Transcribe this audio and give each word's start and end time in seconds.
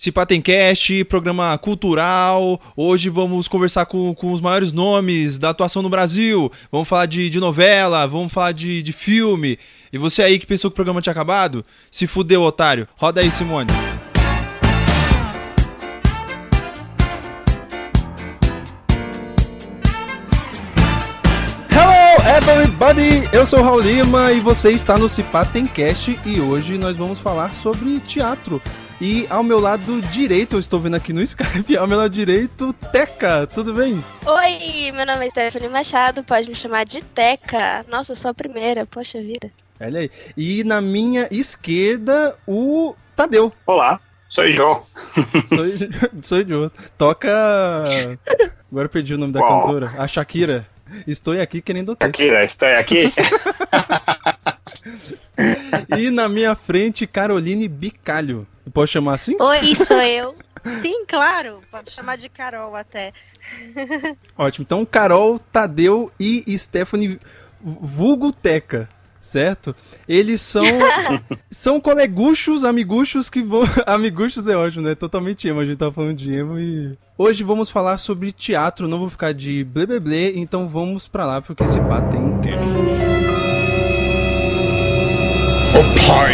Cipatencast, 0.00 1.04
programa 1.04 1.58
cultural. 1.58 2.58
Hoje 2.74 3.10
vamos 3.10 3.46
conversar 3.46 3.84
com, 3.84 4.14
com 4.14 4.32
os 4.32 4.40
maiores 4.40 4.72
nomes 4.72 5.38
da 5.38 5.50
atuação 5.50 5.82
no 5.82 5.90
Brasil. 5.90 6.50
Vamos 6.72 6.88
falar 6.88 7.04
de, 7.04 7.28
de 7.28 7.38
novela, 7.38 8.06
vamos 8.06 8.32
falar 8.32 8.52
de, 8.52 8.82
de 8.82 8.94
filme. 8.94 9.58
E 9.92 9.98
você 9.98 10.22
aí 10.22 10.38
que 10.38 10.46
pensou 10.46 10.70
que 10.70 10.72
o 10.72 10.76
programa 10.76 11.02
tinha 11.02 11.10
acabado? 11.10 11.62
Se 11.90 12.06
fudeu, 12.06 12.40
otário. 12.40 12.88
Roda 12.96 13.20
aí, 13.20 13.30
Simone. 13.30 13.70
everybody! 22.48 23.28
Eu 23.34 23.44
sou 23.44 23.58
o 23.58 23.62
Raul 23.62 23.80
Lima 23.80 24.32
e 24.32 24.40
você 24.40 24.70
está 24.70 24.96
no 24.96 25.10
Cipatencast 25.10 26.18
e 26.24 26.40
hoje 26.40 26.78
nós 26.78 26.96
vamos 26.96 27.20
falar 27.20 27.54
sobre 27.54 28.00
teatro. 28.00 28.62
E 29.00 29.26
ao 29.30 29.42
meu 29.42 29.58
lado 29.58 30.02
direito, 30.02 30.56
eu 30.56 30.60
estou 30.60 30.78
vendo 30.78 30.94
aqui 30.94 31.10
no 31.10 31.22
Skype, 31.22 31.74
ao 31.78 31.86
meu 31.86 31.96
lado 31.96 32.10
direito, 32.12 32.70
Teca, 32.92 33.46
tudo 33.46 33.72
bem? 33.72 34.04
Oi, 34.26 34.92
meu 34.92 35.06
nome 35.06 35.26
é 35.26 35.30
Stephanie 35.30 35.70
Machado, 35.70 36.22
pode 36.22 36.50
me 36.50 36.54
chamar 36.54 36.84
de 36.84 37.00
Teca. 37.00 37.82
Nossa, 37.88 38.12
eu 38.12 38.16
sou 38.16 38.30
a 38.30 38.34
primeira, 38.34 38.84
poxa 38.84 39.22
vida. 39.22 39.50
Olha 39.80 40.00
aí. 40.00 40.10
E 40.36 40.62
na 40.64 40.82
minha 40.82 41.26
esquerda, 41.30 42.36
o 42.46 42.94
Tadeu. 43.16 43.50
Olá, 43.64 43.98
sou 44.28 44.44
o 44.44 44.50
Jô. 44.50 44.82
sou, 46.22 46.38
o 46.38 46.46
Jô. 46.46 46.70
Toca... 46.98 47.84
Agora 48.70 48.84
eu 48.84 48.90
perdi 48.90 49.14
o 49.14 49.18
nome 49.18 49.32
da 49.32 49.40
Uau. 49.40 49.62
cantora. 49.62 49.86
A 49.98 50.06
Shakira. 50.06 50.66
Estou 51.06 51.40
aqui 51.40 51.62
querendo 51.62 51.96
ter. 51.96 52.06
Shakira, 52.06 52.44
estou 52.44 52.68
aqui. 52.68 53.04
e 55.96 56.10
na 56.10 56.28
minha 56.28 56.54
frente, 56.54 57.06
Caroline 57.06 57.68
Bicalho. 57.68 58.46
Pode 58.72 58.90
chamar 58.90 59.14
assim? 59.14 59.36
Oi, 59.40 59.74
sou 59.74 60.00
eu. 60.00 60.34
Sim, 60.80 61.04
claro. 61.06 61.60
Pode 61.70 61.90
chamar 61.90 62.16
de 62.16 62.28
Carol 62.28 62.76
até. 62.76 63.12
Ótimo. 64.36 64.64
Então, 64.64 64.84
Carol, 64.84 65.38
Tadeu 65.38 66.12
e 66.18 66.56
Stephanie 66.58 67.18
Vulguteca 67.62 68.88
certo? 69.20 69.76
Eles 70.08 70.40
são 70.40 70.64
são 71.50 71.80
coleguchos, 71.80 72.64
amiguchos 72.64 73.28
que 73.30 73.42
vão. 73.42 73.62
amiguchos 73.86 74.48
é 74.48 74.56
ótimo, 74.56 74.82
né? 74.82 74.94
Totalmente 74.94 75.46
emo. 75.46 75.60
A 75.60 75.64
gente 75.64 75.76
tá 75.76 75.92
falando 75.92 76.16
de 76.16 76.32
emo 76.32 76.58
e. 76.58 76.98
Hoje 77.16 77.44
vamos 77.44 77.68
falar 77.68 77.98
sobre 77.98 78.32
teatro, 78.32 78.88
não 78.88 78.98
vou 78.98 79.10
ficar 79.10 79.34
de 79.34 79.62
blé, 79.62 80.32
então 80.34 80.66
vamos 80.66 81.06
pra 81.06 81.26
lá 81.26 81.42
porque 81.42 81.62
esse 81.62 81.78
pá 81.80 82.00
tem 82.00 82.40
cash. 82.40 83.29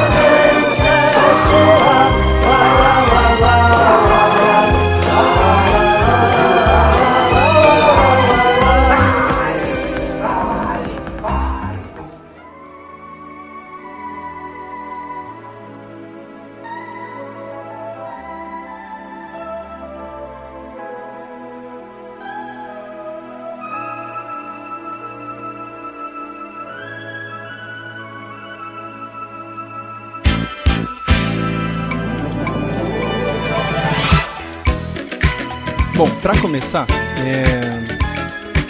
começar, 36.55 36.87
é... 37.17 37.43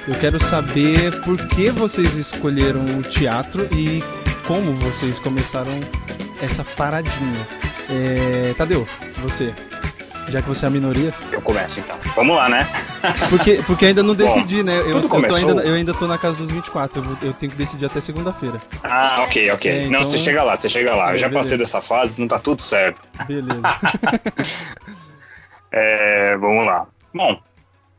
eu 0.07 0.19
quero 0.19 0.43
saber 0.43 1.21
por 1.21 1.37
que 1.49 1.69
vocês 1.69 2.17
escolheram 2.17 2.83
o 2.83 3.03
teatro 3.03 3.69
e 3.71 4.03
como 4.47 4.73
vocês 4.73 5.19
começaram 5.19 5.71
essa 6.41 6.63
paradinha. 6.63 7.47
É... 7.87 8.55
Tadeu, 8.57 8.87
você, 9.19 9.53
já 10.29 10.41
que 10.41 10.47
você 10.47 10.65
é 10.65 10.67
a 10.67 10.71
minoria. 10.71 11.13
Eu 11.31 11.39
começo 11.43 11.79
então. 11.79 11.95
Vamos 12.15 12.35
lá, 12.35 12.49
né? 12.49 12.67
Porque, 13.29 13.61
porque 13.67 13.85
ainda 13.85 14.01
não 14.01 14.15
decidi, 14.15 14.57
Bom, 14.57 14.63
né? 14.63 14.79
Eu, 14.79 14.93
tudo 14.93 15.09
começou... 15.09 15.39
eu, 15.39 15.49
ainda, 15.49 15.61
eu 15.61 15.75
ainda 15.75 15.93
tô 15.93 16.07
na 16.07 16.17
casa 16.17 16.35
dos 16.37 16.49
24, 16.49 16.97
eu, 16.97 17.03
vou, 17.03 17.17
eu 17.21 17.33
tenho 17.33 17.51
que 17.51 17.57
decidir 17.57 17.85
até 17.85 18.01
segunda-feira. 18.01 18.59
Ah, 18.83 19.23
ok, 19.27 19.51
ok. 19.51 19.71
É, 19.71 19.77
então... 19.81 19.91
Não, 19.91 20.03
você 20.03 20.17
chega 20.17 20.41
lá, 20.41 20.55
você 20.55 20.67
chega 20.67 20.95
lá. 20.95 21.11
É, 21.11 21.13
eu 21.13 21.17
já 21.19 21.27
beleza. 21.27 21.43
passei 21.43 21.57
dessa 21.59 21.83
fase, 21.83 22.19
não 22.19 22.27
tá 22.27 22.39
tudo 22.39 22.63
certo. 22.63 22.99
Beleza. 23.27 23.61
é, 25.71 26.35
vamos 26.39 26.65
lá. 26.65 26.87
Bom, 27.13 27.39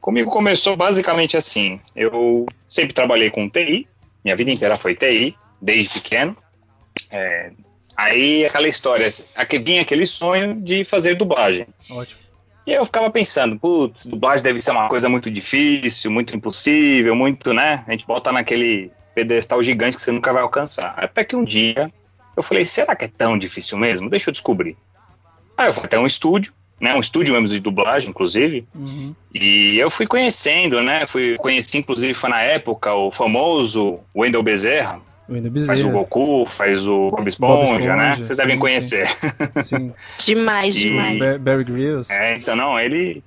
comigo 0.06 0.30
começou 0.30 0.76
basicamente 0.76 1.36
assim. 1.36 1.80
Eu 1.96 2.46
sempre 2.68 2.94
trabalhei 2.94 3.28
com 3.28 3.50
TI, 3.50 3.88
minha 4.24 4.36
vida 4.36 4.52
inteira 4.52 4.76
foi 4.76 4.94
TI, 4.94 5.36
desde 5.60 6.00
pequeno. 6.00 6.36
É, 7.10 7.50
aí 7.96 8.46
aquela 8.46 8.68
história, 8.68 9.12
aqui 9.34 9.58
vinha 9.58 9.82
aquele 9.82 10.06
sonho 10.06 10.54
de 10.60 10.84
fazer 10.84 11.16
dublagem. 11.16 11.66
Ótimo. 11.90 12.20
E 12.64 12.72
eu 12.72 12.84
ficava 12.84 13.10
pensando, 13.10 13.58
putz, 13.58 14.06
dublagem 14.06 14.44
deve 14.44 14.62
ser 14.62 14.70
uma 14.70 14.88
coisa 14.88 15.08
muito 15.08 15.28
difícil, 15.28 16.08
muito 16.08 16.36
impossível, 16.36 17.16
muito, 17.16 17.52
né? 17.52 17.82
A 17.88 17.90
gente 17.90 18.06
bota 18.06 18.30
naquele 18.30 18.92
pedestal 19.12 19.60
gigante 19.60 19.96
que 19.96 20.02
você 20.02 20.12
nunca 20.12 20.32
vai 20.32 20.42
alcançar. 20.42 20.94
Até 20.96 21.24
que 21.24 21.34
um 21.34 21.42
dia 21.42 21.92
eu 22.36 22.44
falei, 22.44 22.64
será 22.64 22.94
que 22.94 23.06
é 23.06 23.08
tão 23.08 23.36
difícil 23.36 23.76
mesmo? 23.76 24.08
Deixa 24.08 24.30
eu 24.30 24.32
descobrir. 24.32 24.76
Aí 25.58 25.66
eu 25.66 25.72
fui 25.72 25.84
até 25.84 25.98
um 25.98 26.06
estúdio, 26.06 26.52
né, 26.80 26.94
um 26.94 27.00
estúdio 27.00 27.34
mesmo 27.34 27.48
de 27.48 27.60
dublagem, 27.60 28.10
inclusive. 28.10 28.66
Uhum. 28.74 29.14
E 29.34 29.78
eu 29.78 29.90
fui 29.90 30.06
conhecendo, 30.06 30.82
né? 30.82 31.06
Fui 31.06 31.36
conheci, 31.38 31.78
inclusive, 31.78 32.12
foi 32.12 32.30
na 32.30 32.42
época 32.42 32.94
o 32.94 33.10
famoso 33.10 34.00
Wendell 34.14 34.42
Bezerra. 34.42 35.00
Wendell 35.28 35.50
Bezerra. 35.50 35.68
Faz 35.68 35.84
o 35.84 35.90
Goku, 35.90 36.46
faz 36.46 36.86
o 36.86 37.10
Bob 37.10 37.26
Esponja, 37.26 37.54
Bob 37.54 37.64
Esponja 37.64 37.96
né? 37.96 38.16
Vocês 38.16 38.28
sim, 38.28 38.36
devem 38.36 38.58
conhecer. 38.58 39.06
Sim. 39.64 39.92
demais, 40.24 40.76
e... 40.76 40.80
demais. 40.80 41.36
Barry 41.38 41.64
Grylls. 41.64 42.12
É, 42.12 42.36
então 42.36 42.54
não, 42.54 42.78
ele 42.78 43.22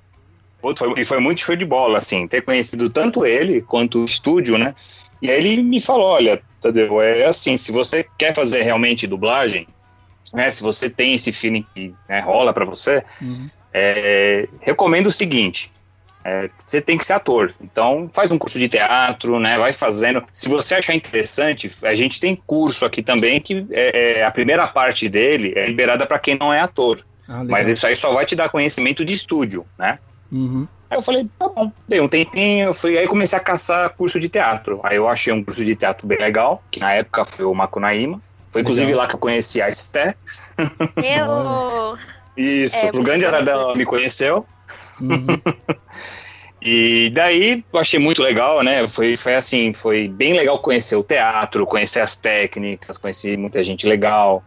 foi, 0.76 1.04
foi 1.04 1.20
muito 1.20 1.40
show 1.40 1.56
de 1.56 1.64
bola, 1.64 1.98
assim, 1.98 2.28
ter 2.28 2.42
conhecido 2.42 2.88
tanto 2.88 3.26
ele 3.26 3.60
quanto 3.60 4.00
o 4.00 4.04
estúdio, 4.04 4.58
né? 4.58 4.74
E 5.20 5.30
aí 5.30 5.36
ele 5.36 5.62
me 5.62 5.80
falou, 5.80 6.06
olha, 6.06 6.40
Tadeu, 6.60 7.00
é 7.00 7.26
assim, 7.26 7.56
se 7.56 7.72
você 7.72 8.06
quer 8.16 8.34
fazer 8.34 8.62
realmente 8.62 9.06
dublagem, 9.06 9.66
né, 10.32 10.50
se 10.50 10.62
você 10.62 10.88
tem 10.88 11.14
esse 11.14 11.32
feeling 11.32 11.64
que 11.74 11.94
né, 12.08 12.20
rola 12.20 12.52
para 12.52 12.64
você, 12.64 13.02
uhum. 13.20 13.48
é, 13.72 14.48
recomendo 14.60 15.06
o 15.06 15.10
seguinte: 15.10 15.70
é, 16.24 16.50
você 16.56 16.80
tem 16.80 16.98
que 16.98 17.04
ser 17.04 17.14
ator. 17.14 17.50
Então, 17.60 18.08
faz 18.12 18.30
um 18.30 18.38
curso 18.38 18.58
de 18.58 18.68
teatro, 18.68 19.40
né? 19.40 19.58
Vai 19.58 19.72
fazendo. 19.72 20.22
Se 20.32 20.48
você 20.48 20.74
achar 20.74 20.94
interessante, 20.94 21.70
a 21.84 21.94
gente 21.94 22.20
tem 22.20 22.36
curso 22.36 22.84
aqui 22.84 23.02
também 23.02 23.40
que 23.40 23.66
é, 23.70 24.20
é 24.20 24.24
a 24.24 24.30
primeira 24.30 24.66
parte 24.68 25.08
dele 25.08 25.52
é 25.56 25.66
liberada 25.66 26.06
para 26.06 26.18
quem 26.18 26.38
não 26.38 26.52
é 26.52 26.60
ator. 26.60 27.04
Ah, 27.28 27.44
mas 27.44 27.68
isso 27.68 27.86
aí 27.86 27.94
só 27.94 28.12
vai 28.12 28.26
te 28.26 28.34
dar 28.34 28.48
conhecimento 28.48 29.04
de 29.04 29.12
estúdio, 29.12 29.64
né? 29.78 29.98
Uhum. 30.30 30.66
Aí 30.90 30.98
eu 30.98 31.02
falei, 31.02 31.28
tá 31.38 31.48
bom, 31.48 31.70
dei 31.86 32.00
um 32.00 32.08
tempinho, 32.08 32.68
eu 32.70 32.74
fui, 32.74 32.98
aí 32.98 33.06
comecei 33.06 33.38
a 33.38 33.42
caçar 33.42 33.90
curso 33.90 34.18
de 34.18 34.28
teatro. 34.28 34.80
Aí 34.82 34.96
eu 34.96 35.08
achei 35.08 35.32
um 35.32 35.42
curso 35.42 35.64
de 35.64 35.76
teatro 35.76 36.06
bem 36.06 36.18
legal, 36.18 36.62
que 36.70 36.80
na 36.80 36.92
época 36.92 37.24
foi 37.24 37.44
o 37.44 37.54
Macunaíma. 37.54 38.20
Foi 38.52 38.62
inclusive 38.62 38.86
Legal. 38.86 39.02
lá 39.02 39.08
que 39.08 39.14
eu 39.14 39.18
conheci 39.18 39.62
a 39.62 39.68
Esté. 39.68 40.14
Eu! 41.02 41.96
Isso, 42.36 42.86
é, 42.86 42.90
pro 42.90 43.02
grande 43.02 43.26
azar 43.26 43.44
dela 43.44 43.76
me 43.76 43.84
conheceu. 43.84 44.46
Uhum. 45.00 45.26
e 46.62 47.10
daí 47.12 47.64
eu 47.72 47.80
achei 47.80 47.98
muito 47.98 48.22
legal, 48.22 48.62
né? 48.62 48.86
Foi, 48.88 49.16
foi 49.16 49.34
assim, 49.34 49.74
foi 49.74 50.08
bem 50.08 50.32
legal 50.34 50.58
conhecer 50.58 50.96
o 50.96 51.02
teatro, 51.02 51.66
conhecer 51.66 52.00
as 52.00 52.16
técnicas, 52.16 52.96
conhecer 52.96 53.36
muita 53.36 53.62
gente 53.62 53.86
legal. 53.86 54.42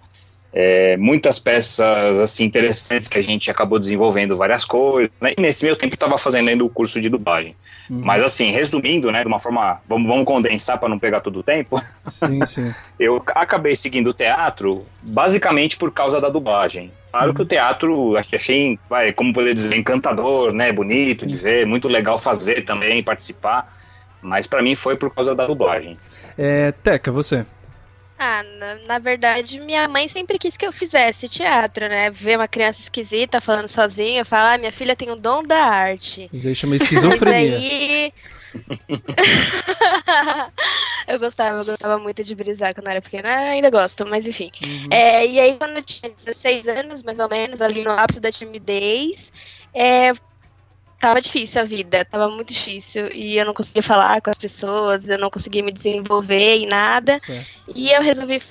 é, 0.54 0.96
muitas 0.98 1.40
peças 1.40 2.20
assim 2.20 2.46
interessantes 2.46 3.08
que 3.08 3.18
a 3.18 3.24
gente 3.24 3.50
acabou 3.50 3.80
desenvolvendo 3.80 4.36
várias 4.38 4.64
coisas, 4.64 5.12
né? 5.20 5.34
E 5.38 5.42
nesse 5.42 5.64
meio 5.64 5.76
tempo 5.76 5.96
estava 5.96 6.18
fazendo 6.18 6.48
ainda 6.50 6.64
o 6.64 6.70
curso 6.70 7.02
de 7.02 7.10
dublagem. 7.10 7.56
Uhum. 7.90 8.02
Mas 8.04 8.24
assim, 8.24 8.50
resumindo, 8.52 9.12
né, 9.12 9.22
de 9.22 9.28
uma 9.28 9.40
forma, 9.40 9.82
vamos, 9.88 10.08
vamos 10.08 10.26
condensar 10.26 10.80
para 10.80 10.88
não 10.90 10.98
pegar 10.98 11.20
todo 11.22 11.40
o 11.40 11.44
tempo. 11.44 11.78
Sim, 11.80 12.40
sim. 12.48 12.72
eu 13.00 13.22
acabei 13.36 13.76
seguindo 13.76 14.08
o 14.10 14.14
teatro 14.14 14.86
basicamente 15.02 15.78
por 15.78 15.92
causa 15.92 16.20
da 16.22 16.30
dublagem. 16.30 16.92
Claro 17.12 17.28
Uhum. 17.30 17.34
que 17.36 17.42
o 17.42 17.46
teatro 17.46 18.18
ach- 18.18 18.34
achei, 18.34 18.80
vai, 18.90 19.12
como 19.14 19.34
poder 19.34 19.54
dizer, 19.54 19.76
encantador, 19.76 20.52
né, 20.54 20.72
bonito 20.72 21.26
de 21.28 21.36
ver, 21.36 21.66
muito 21.66 21.88
legal 21.88 22.18
fazer 22.18 22.62
também, 22.62 23.04
participar. 23.04 23.72
Mas 24.22 24.48
para 24.48 24.64
mim 24.64 24.74
foi 24.74 24.96
por 24.96 25.14
causa 25.14 25.36
da 25.36 25.46
dublagem. 25.46 25.98
É, 26.38 26.72
Teca, 26.72 27.12
você. 27.12 27.46
Ah, 28.26 28.42
na, 28.42 28.76
na 28.88 29.00
verdade, 29.00 29.60
minha 29.60 29.86
mãe 29.86 30.08
sempre 30.08 30.40
quis 30.40 30.56
que 30.56 30.66
eu 30.66 30.72
fizesse 30.72 31.28
teatro, 31.28 31.90
né? 31.90 32.10
Ver 32.10 32.38
uma 32.38 32.48
criança 32.48 32.80
esquisita 32.80 33.42
falando 33.42 33.68
sozinha, 33.68 34.24
falar, 34.24 34.54
ah, 34.54 34.58
minha 34.58 34.72
filha 34.72 34.96
tem 34.96 35.12
o 35.12 35.18
dom 35.18 35.44
da 35.44 35.58
arte. 35.58 36.30
Isso 36.32 36.42
daí 36.42 36.56
chama 36.56 36.78
esquizofrenia. 36.78 37.58
aí. 37.58 38.14
eu 41.06 41.20
gostava, 41.20 41.60
eu 41.60 41.66
gostava 41.66 42.00
muito 42.00 42.24
de 42.24 42.34
brisar 42.34 42.74
quando 42.74 42.88
eu 42.88 42.92
era 42.92 43.02
pequena, 43.02 43.28
Ah, 43.28 43.50
ainda 43.50 43.70
gosto, 43.70 44.06
mas 44.06 44.26
enfim. 44.26 44.50
Uhum. 44.64 44.88
É, 44.90 45.28
e 45.28 45.42
aí, 45.42 45.58
quando 45.58 45.76
eu 45.76 45.84
tinha 45.84 46.10
16 46.24 46.66
anos, 46.66 47.04
mais 47.04 47.20
ou 47.20 47.28
menos, 47.28 47.62
ali 47.62 47.84
no 47.84 47.92
ápice 47.92 48.22
da 48.22 48.32
timidez, 48.32 49.34
é, 49.74 50.14
tava 51.04 51.20
difícil 51.20 51.62
a 51.62 51.66
vida, 51.66 52.06
tava 52.06 52.30
muito 52.30 52.54
difícil. 52.54 53.10
E 53.14 53.38
eu 53.38 53.46
não 53.46 53.54
conseguia 53.54 53.84
falar 53.84 54.22
com 54.22 54.30
as 54.30 54.38
pessoas, 54.38 55.10
eu 55.10 55.20
não 55.20 55.30
conseguia 55.30 55.62
me 55.62 55.74
desenvolver 55.74 56.56
em 56.56 56.66
nada. 56.66 57.20
Certo. 57.20 57.46
E 57.76 57.92
eu 57.92 58.02
resolvi 58.02 58.42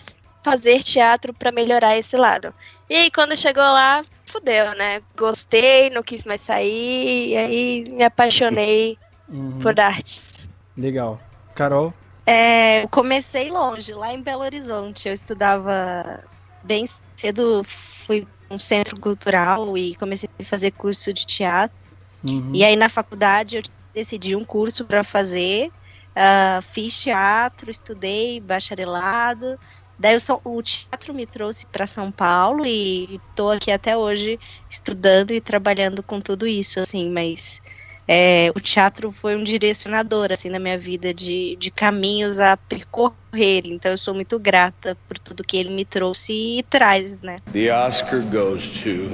fazer 0.44 0.82
teatro 0.82 1.32
pra 1.32 1.50
melhorar 1.50 1.96
esse 1.96 2.14
lado. 2.14 2.52
E 2.90 2.94
aí, 2.94 3.10
quando 3.10 3.38
chegou 3.38 3.62
lá, 3.62 4.04
fudeu, 4.26 4.75
né? 4.75 5.00
Gostei, 5.16 5.88
não 5.88 6.02
quis 6.02 6.25
mais 6.26 6.43
sair, 6.43 7.31
e 7.31 7.37
aí 7.37 7.84
me 7.88 8.04
apaixonei 8.04 8.99
Uhum. 9.26 9.60
por 9.62 9.81
artes. 9.81 10.46
Legal. 10.76 11.19
Carol? 11.54 11.94
É, 12.26 12.82
eu 12.82 12.88
comecei 12.90 13.50
longe, 13.50 13.94
lá 13.94 14.12
em 14.12 14.22
Belo 14.22 14.43
Horizonte. 14.43 15.08
Eu 15.08 15.14
estudava 15.14 16.22
bem 16.62 16.84
cedo, 17.16 17.62
fui 17.64 18.26
para 18.46 18.56
um 18.56 18.58
centro 18.58 19.00
cultural 19.00 19.75
e 19.78 19.94
comecei 19.94 20.28
a 20.38 20.44
fazer 20.44 20.72
curso 20.72 21.14
de 21.14 21.25
teatro. 21.25 21.81
Uhum. 22.28 22.52
E 22.54 22.64
aí 22.64 22.76
na 22.76 22.88
faculdade 22.88 23.56
eu 23.56 23.62
decidi 23.94 24.34
um 24.36 24.44
curso 24.44 24.84
para 24.84 25.02
fazer. 25.04 25.70
ah, 26.14 26.60
fiz 26.62 26.98
teatro, 27.00 27.70
estudei 27.70 28.38
bacharelado. 28.40 29.58
Daí 29.98 30.16
o, 30.16 30.20
São- 30.20 30.40
o 30.44 30.62
teatro 30.62 31.14
me 31.14 31.24
trouxe 31.26 31.64
para 31.66 31.86
São 31.86 32.10
Paulo 32.10 32.66
e 32.66 33.20
estou 33.30 33.50
aqui 33.52 33.70
até 33.70 33.96
hoje 33.96 34.38
estudando 34.69 35.30
e 35.30 35.40
trabalhando 35.40 36.02
com 36.02 36.20
tudo 36.20 36.46
isso, 36.46 36.80
assim, 36.80 37.08
mas 37.10 37.60
é, 38.08 38.50
o 38.56 38.60
teatro 38.60 39.12
foi 39.12 39.36
um 39.36 39.44
direcionador 39.44 40.32
assim 40.32 40.48
na 40.48 40.58
minha 40.58 40.76
vida 40.76 41.14
de, 41.14 41.56
de 41.56 41.70
caminhos 41.70 42.40
a 42.40 42.56
percorrer. 42.56 43.62
Então 43.64 43.92
eu 43.92 43.98
sou 43.98 44.12
muito 44.12 44.38
grata 44.40 44.96
por 45.06 45.18
tudo 45.18 45.44
que 45.44 45.56
ele 45.56 45.70
me 45.70 45.84
trouxe 45.84 46.58
e 46.58 46.62
traz, 46.64 47.22
né? 47.22 47.38
The 47.52 47.72
Oscar 47.72 48.20
goes 48.22 48.64
to. 48.82 49.08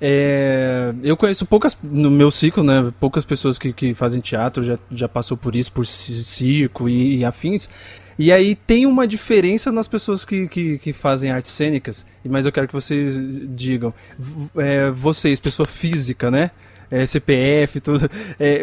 É, 0.00 0.94
eu 1.02 1.16
conheço 1.16 1.44
poucas, 1.44 1.76
no 1.82 2.10
meu 2.10 2.30
ciclo, 2.30 2.64
né? 2.64 2.92
Poucas 2.98 3.24
pessoas 3.24 3.58
que, 3.58 3.72
que 3.72 3.92
fazem 3.94 4.20
teatro, 4.20 4.64
já, 4.64 4.78
já 4.90 5.08
passou 5.08 5.36
por 5.36 5.54
isso, 5.54 5.70
por 5.72 5.86
ci- 5.86 6.24
circo 6.24 6.88
e, 6.88 7.18
e 7.18 7.24
afins. 7.24 7.68
E 8.18 8.32
aí 8.32 8.54
tem 8.54 8.86
uma 8.86 9.06
diferença 9.06 9.70
nas 9.72 9.88
pessoas 9.88 10.24
que, 10.24 10.46
que, 10.48 10.78
que 10.78 10.92
fazem 10.92 11.30
artes 11.30 11.52
cênicas, 11.52 12.06
mas 12.24 12.44
eu 12.44 12.52
quero 12.52 12.66
que 12.66 12.74
vocês 12.74 13.14
digam. 13.56 13.92
É, 14.56 14.90
vocês, 14.90 15.40
pessoa 15.40 15.66
física, 15.66 16.30
né? 16.30 16.50
É, 16.90 17.06
CPF, 17.06 17.80
tudo. 17.80 18.10
É, 18.38 18.62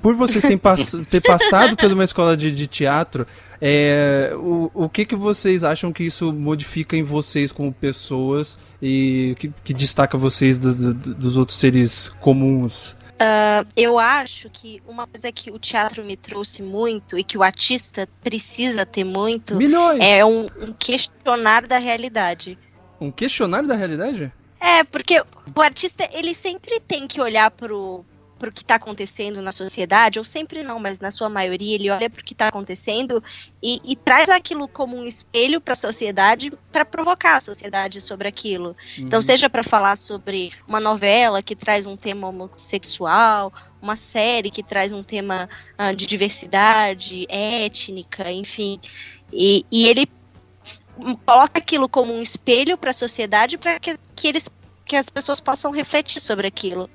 por 0.00 0.14
vocês 0.14 0.42
terem 0.42 0.56
pass 0.58 0.96
ter 1.10 1.20
passado 1.20 1.76
por 1.76 1.90
uma 1.92 2.04
escola 2.04 2.36
de, 2.36 2.50
de 2.50 2.66
teatro, 2.66 3.26
é, 3.60 4.32
o, 4.34 4.70
o 4.74 4.88
que, 4.88 5.04
que 5.04 5.14
vocês 5.16 5.62
acham 5.64 5.92
que 5.92 6.04
isso 6.04 6.32
modifica 6.32 6.96
em 6.96 7.02
vocês 7.02 7.52
como 7.52 7.72
pessoas 7.72 8.58
e 8.80 9.36
que, 9.38 9.52
que 9.62 9.74
destaca 9.74 10.16
vocês 10.18 10.58
do- 10.58 10.74
do- 10.74 11.14
dos 11.14 11.36
outros 11.36 11.58
seres 11.58 12.08
comuns? 12.20 12.96
Ah, 13.18 13.64
eu 13.76 13.98
acho 13.98 14.50
que 14.50 14.82
uma 14.88 15.06
coisa 15.06 15.30
que 15.30 15.50
o 15.50 15.58
teatro 15.58 16.04
me 16.04 16.16
trouxe 16.16 16.62
muito 16.62 17.16
e 17.18 17.22
que 17.22 17.38
o 17.38 17.42
artista 17.42 18.08
precisa 18.22 18.84
ter 18.84 19.04
muito 19.04 19.54
Milhões! 19.54 20.02
é 20.02 20.24
um, 20.24 20.46
um 20.60 20.72
questionar 20.78 21.66
da 21.66 21.78
realidade. 21.78 22.58
Um 23.00 23.10
questionário 23.12 23.68
da 23.68 23.76
realidade? 23.76 24.32
É, 24.64 24.82
porque 24.82 25.20
o 25.20 25.60
artista, 25.60 26.08
ele 26.10 26.32
sempre 26.32 26.80
tem 26.80 27.06
que 27.06 27.20
olhar 27.20 27.50
pro, 27.50 28.02
pro 28.38 28.50
que 28.50 28.64
tá 28.64 28.76
acontecendo 28.76 29.42
na 29.42 29.52
sociedade, 29.52 30.18
ou 30.18 30.24
sempre 30.24 30.62
não, 30.62 30.78
mas 30.78 30.98
na 30.98 31.10
sua 31.10 31.28
maioria 31.28 31.74
ele 31.74 31.90
olha 31.90 32.08
pro 32.08 32.24
que 32.24 32.34
tá 32.34 32.48
acontecendo 32.48 33.22
e, 33.62 33.78
e 33.84 33.94
traz 33.94 34.30
aquilo 34.30 34.66
como 34.66 34.96
um 34.96 35.04
espelho 35.04 35.60
para 35.60 35.72
a 35.72 35.76
sociedade 35.76 36.50
para 36.72 36.82
provocar 36.82 37.36
a 37.36 37.40
sociedade 37.40 38.00
sobre 38.00 38.26
aquilo. 38.26 38.74
Então, 38.96 39.20
seja 39.20 39.50
para 39.50 39.62
falar 39.62 39.96
sobre 39.96 40.50
uma 40.66 40.80
novela 40.80 41.42
que 41.42 41.54
traz 41.54 41.84
um 41.84 41.94
tema 41.94 42.26
homossexual, 42.28 43.52
uma 43.82 43.96
série 43.96 44.50
que 44.50 44.62
traz 44.62 44.94
um 44.94 45.02
tema 45.02 45.46
ah, 45.76 45.92
de 45.92 46.06
diversidade 46.06 47.26
étnica, 47.28 48.32
enfim. 48.32 48.80
E, 49.30 49.66
e 49.70 49.86
ele 49.88 50.08
coloca 51.26 51.58
aquilo 51.58 51.88
como 51.88 52.12
um 52.12 52.20
espelho 52.22 52.76
para 52.78 52.90
a 52.90 52.94
sociedade 52.94 53.58
para 53.58 53.78
que, 53.78 53.96
que 54.14 54.28
eles 54.28 54.48
que 54.86 54.96
as 54.96 55.08
pessoas 55.08 55.40
possam 55.40 55.70
refletir 55.70 56.20
sobre 56.20 56.46
aquilo. 56.46 56.90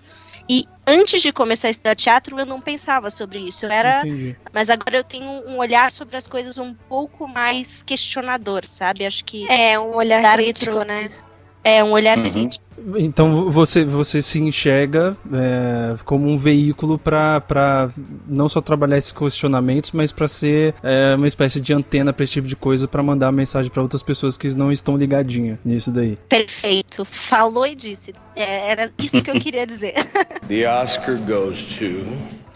E 0.47 0.67
antes 0.85 1.21
de 1.21 1.31
começar 1.31 1.67
a 1.67 1.71
estudar 1.71 1.95
teatro, 1.95 2.39
eu 2.39 2.45
não 2.45 2.61
pensava 2.61 3.09
sobre 3.09 3.39
isso. 3.39 3.65
Eu 3.65 3.71
era 3.71 4.01
Entendi. 4.01 4.35
mas 4.53 4.69
agora 4.69 4.97
eu 4.97 5.03
tenho 5.03 5.25
um 5.47 5.57
olhar 5.57 5.91
sobre 5.91 6.15
as 6.17 6.27
coisas 6.27 6.57
um 6.57 6.73
pouco 6.73 7.27
mais 7.27 7.83
questionador, 7.83 8.67
sabe? 8.67 9.05
Acho 9.05 9.25
que 9.25 9.49
É, 9.49 9.79
um 9.79 9.95
olhar 9.95 10.35
crítico, 10.37 10.83
né? 10.83 11.03
isso. 11.03 11.23
É 11.63 11.83
um 11.83 11.91
olhar 11.91 12.17
Uhum. 12.17 12.23
crítico. 12.31 12.63
Então 12.95 13.51
você, 13.51 13.83
você 13.83 14.21
se 14.21 14.39
enxerga 14.39 15.17
é, 15.33 15.97
como 16.05 16.29
um 16.29 16.37
veículo 16.37 16.97
para 16.97 17.89
não 18.25 18.47
só 18.47 18.61
trabalhar 18.61 18.97
esses 18.97 19.11
questionamentos, 19.11 19.91
mas 19.91 20.13
para 20.13 20.29
ser 20.29 20.73
é, 20.81 21.13
uma 21.15 21.27
espécie 21.27 21.59
de 21.59 21.73
antena 21.73 22.13
para 22.13 22.23
esse 22.23 22.33
tipo 22.33 22.47
de 22.47 22.55
coisa, 22.55 22.87
para 22.87 23.03
mandar 23.03 23.31
mensagem 23.33 23.69
para 23.69 23.81
outras 23.81 24.01
pessoas 24.01 24.37
que 24.37 24.47
não 24.55 24.71
estão 24.71 24.95
ligadinhas 24.95 25.57
nisso 25.65 25.91
daí. 25.91 26.17
Perfeito. 26.29 27.03
Falou 27.03 27.67
e 27.67 27.75
disse. 27.75 28.13
É, 28.33 28.71
era 28.71 28.89
isso 28.97 29.21
que 29.21 29.29
eu 29.29 29.35
queria 29.41 29.67
dizer. 29.67 29.93
The 30.47 30.65
Oscar 30.71 31.17
goes 31.17 31.61
to. 31.77 32.05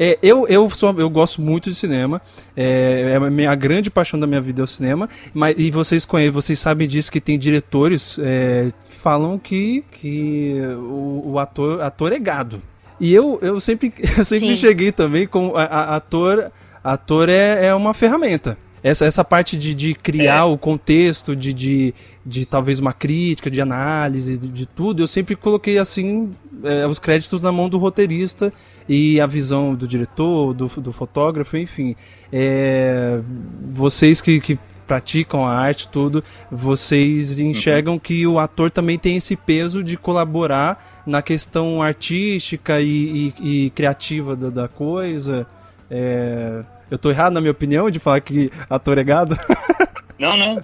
É, 0.04 0.20
eu, 0.22 0.46
eu, 0.50 0.70
sou, 0.70 0.94
eu 1.00 1.10
gosto 1.10 1.42
muito 1.42 1.70
de 1.70 1.76
cinema. 1.78 2.22
É, 2.58 3.12
é 3.14 3.16
a 3.16 3.30
minha 3.30 3.56
grande 3.56 3.90
paixão 3.90 4.20
da 4.20 4.28
minha 4.28 4.42
vida 4.42 4.62
é 4.62 4.66
o 4.66 4.68
cinema. 4.68 5.08
Mas, 5.34 5.56
e 5.58 5.72
vocês 5.72 6.06
conhecem, 6.06 6.32
vocês 6.32 6.60
sabem 6.60 6.86
disso 6.88 7.10
que 7.10 7.22
tem 7.22 7.40
diretores 7.40 8.20
é, 8.20 8.72
que 8.86 8.94
falam 8.94 9.40
que, 9.40 9.86
que 9.94 10.58
o, 10.78 11.32
o 11.34 11.40
ator, 11.40 11.80
ator 11.82 12.12
é 12.12 12.20
gado. 12.20 12.62
E 13.00 13.14
eu, 13.14 13.40
eu 13.42 13.60
sempre, 13.62 13.94
eu 14.18 14.26
sempre 14.26 14.48
Sim. 14.48 14.58
cheguei 14.58 14.92
também 14.92 15.26
com 15.26 15.56
a, 15.56 15.64
a- 15.64 15.96
ator. 15.96 16.52
Ator 16.84 17.30
é, 17.30 17.68
é 17.68 17.74
uma 17.74 17.94
ferramenta. 17.94 18.58
Essa, 18.84 19.06
essa 19.06 19.24
parte 19.24 19.56
de, 19.58 19.74
de 19.74 19.94
criar 19.94 20.42
É. 20.42 20.44
o 20.44 20.58
contexto, 20.58 21.36
de, 21.36 21.54
de, 21.54 21.94
de 22.26 22.46
talvez 22.46 22.80
uma 22.80 22.92
crítica, 22.92 23.50
de 23.50 23.62
análise, 23.62 24.38
de, 24.38 24.50
de 24.50 24.66
tudo, 24.66 25.02
eu 25.02 25.08
sempre 25.08 25.36
coloquei 25.38 25.78
assim 25.78 26.32
é, 26.64 26.86
os 26.86 27.00
créditos 27.00 27.42
na 27.42 27.52
mão 27.52 27.70
do 27.70 27.78
roteirista 27.78 28.52
e 28.90 29.22
a 29.22 29.26
visão 29.26 29.74
do 29.74 29.88
diretor, 29.88 30.54
do, 30.54 30.68
do 30.82 30.92
fotógrafo, 30.92 31.56
enfim. 31.58 31.96
É, 32.32 33.22
vocês 33.70 34.20
que, 34.20 34.40
que 34.42 34.60
praticam 34.86 35.46
a 35.48 35.54
arte, 35.54 35.88
tudo, 35.88 36.22
vocês 36.52 37.40
enxergam 37.40 37.98
que 37.98 38.28
o 38.28 38.38
ator 38.38 38.70
também 38.70 39.00
tem 39.00 39.16
esse 39.16 39.36
peso 39.38 39.82
de 39.82 39.96
colaborar 39.96 41.02
na 41.08 41.22
questão 41.22 41.82
artística 41.82 42.82
e, 42.82 43.34
e- 43.40 43.66
e 43.66 43.70
criativa 43.70 44.36
da, 44.36 44.50
da 44.50 44.68
coisa. 44.68 45.48
É, 45.90 46.64
eu 46.94 46.98
tô 47.00 47.10
errado 47.10 47.34
na 47.34 47.42
minha 47.42 47.52
opinião 47.52 47.90
de 47.90 47.98
falar 47.98 48.22
que 48.22 48.52
ator 48.70 49.00
é 49.00 49.04
gado? 49.04 49.36
Não, 50.20 50.38
não. 50.38 50.64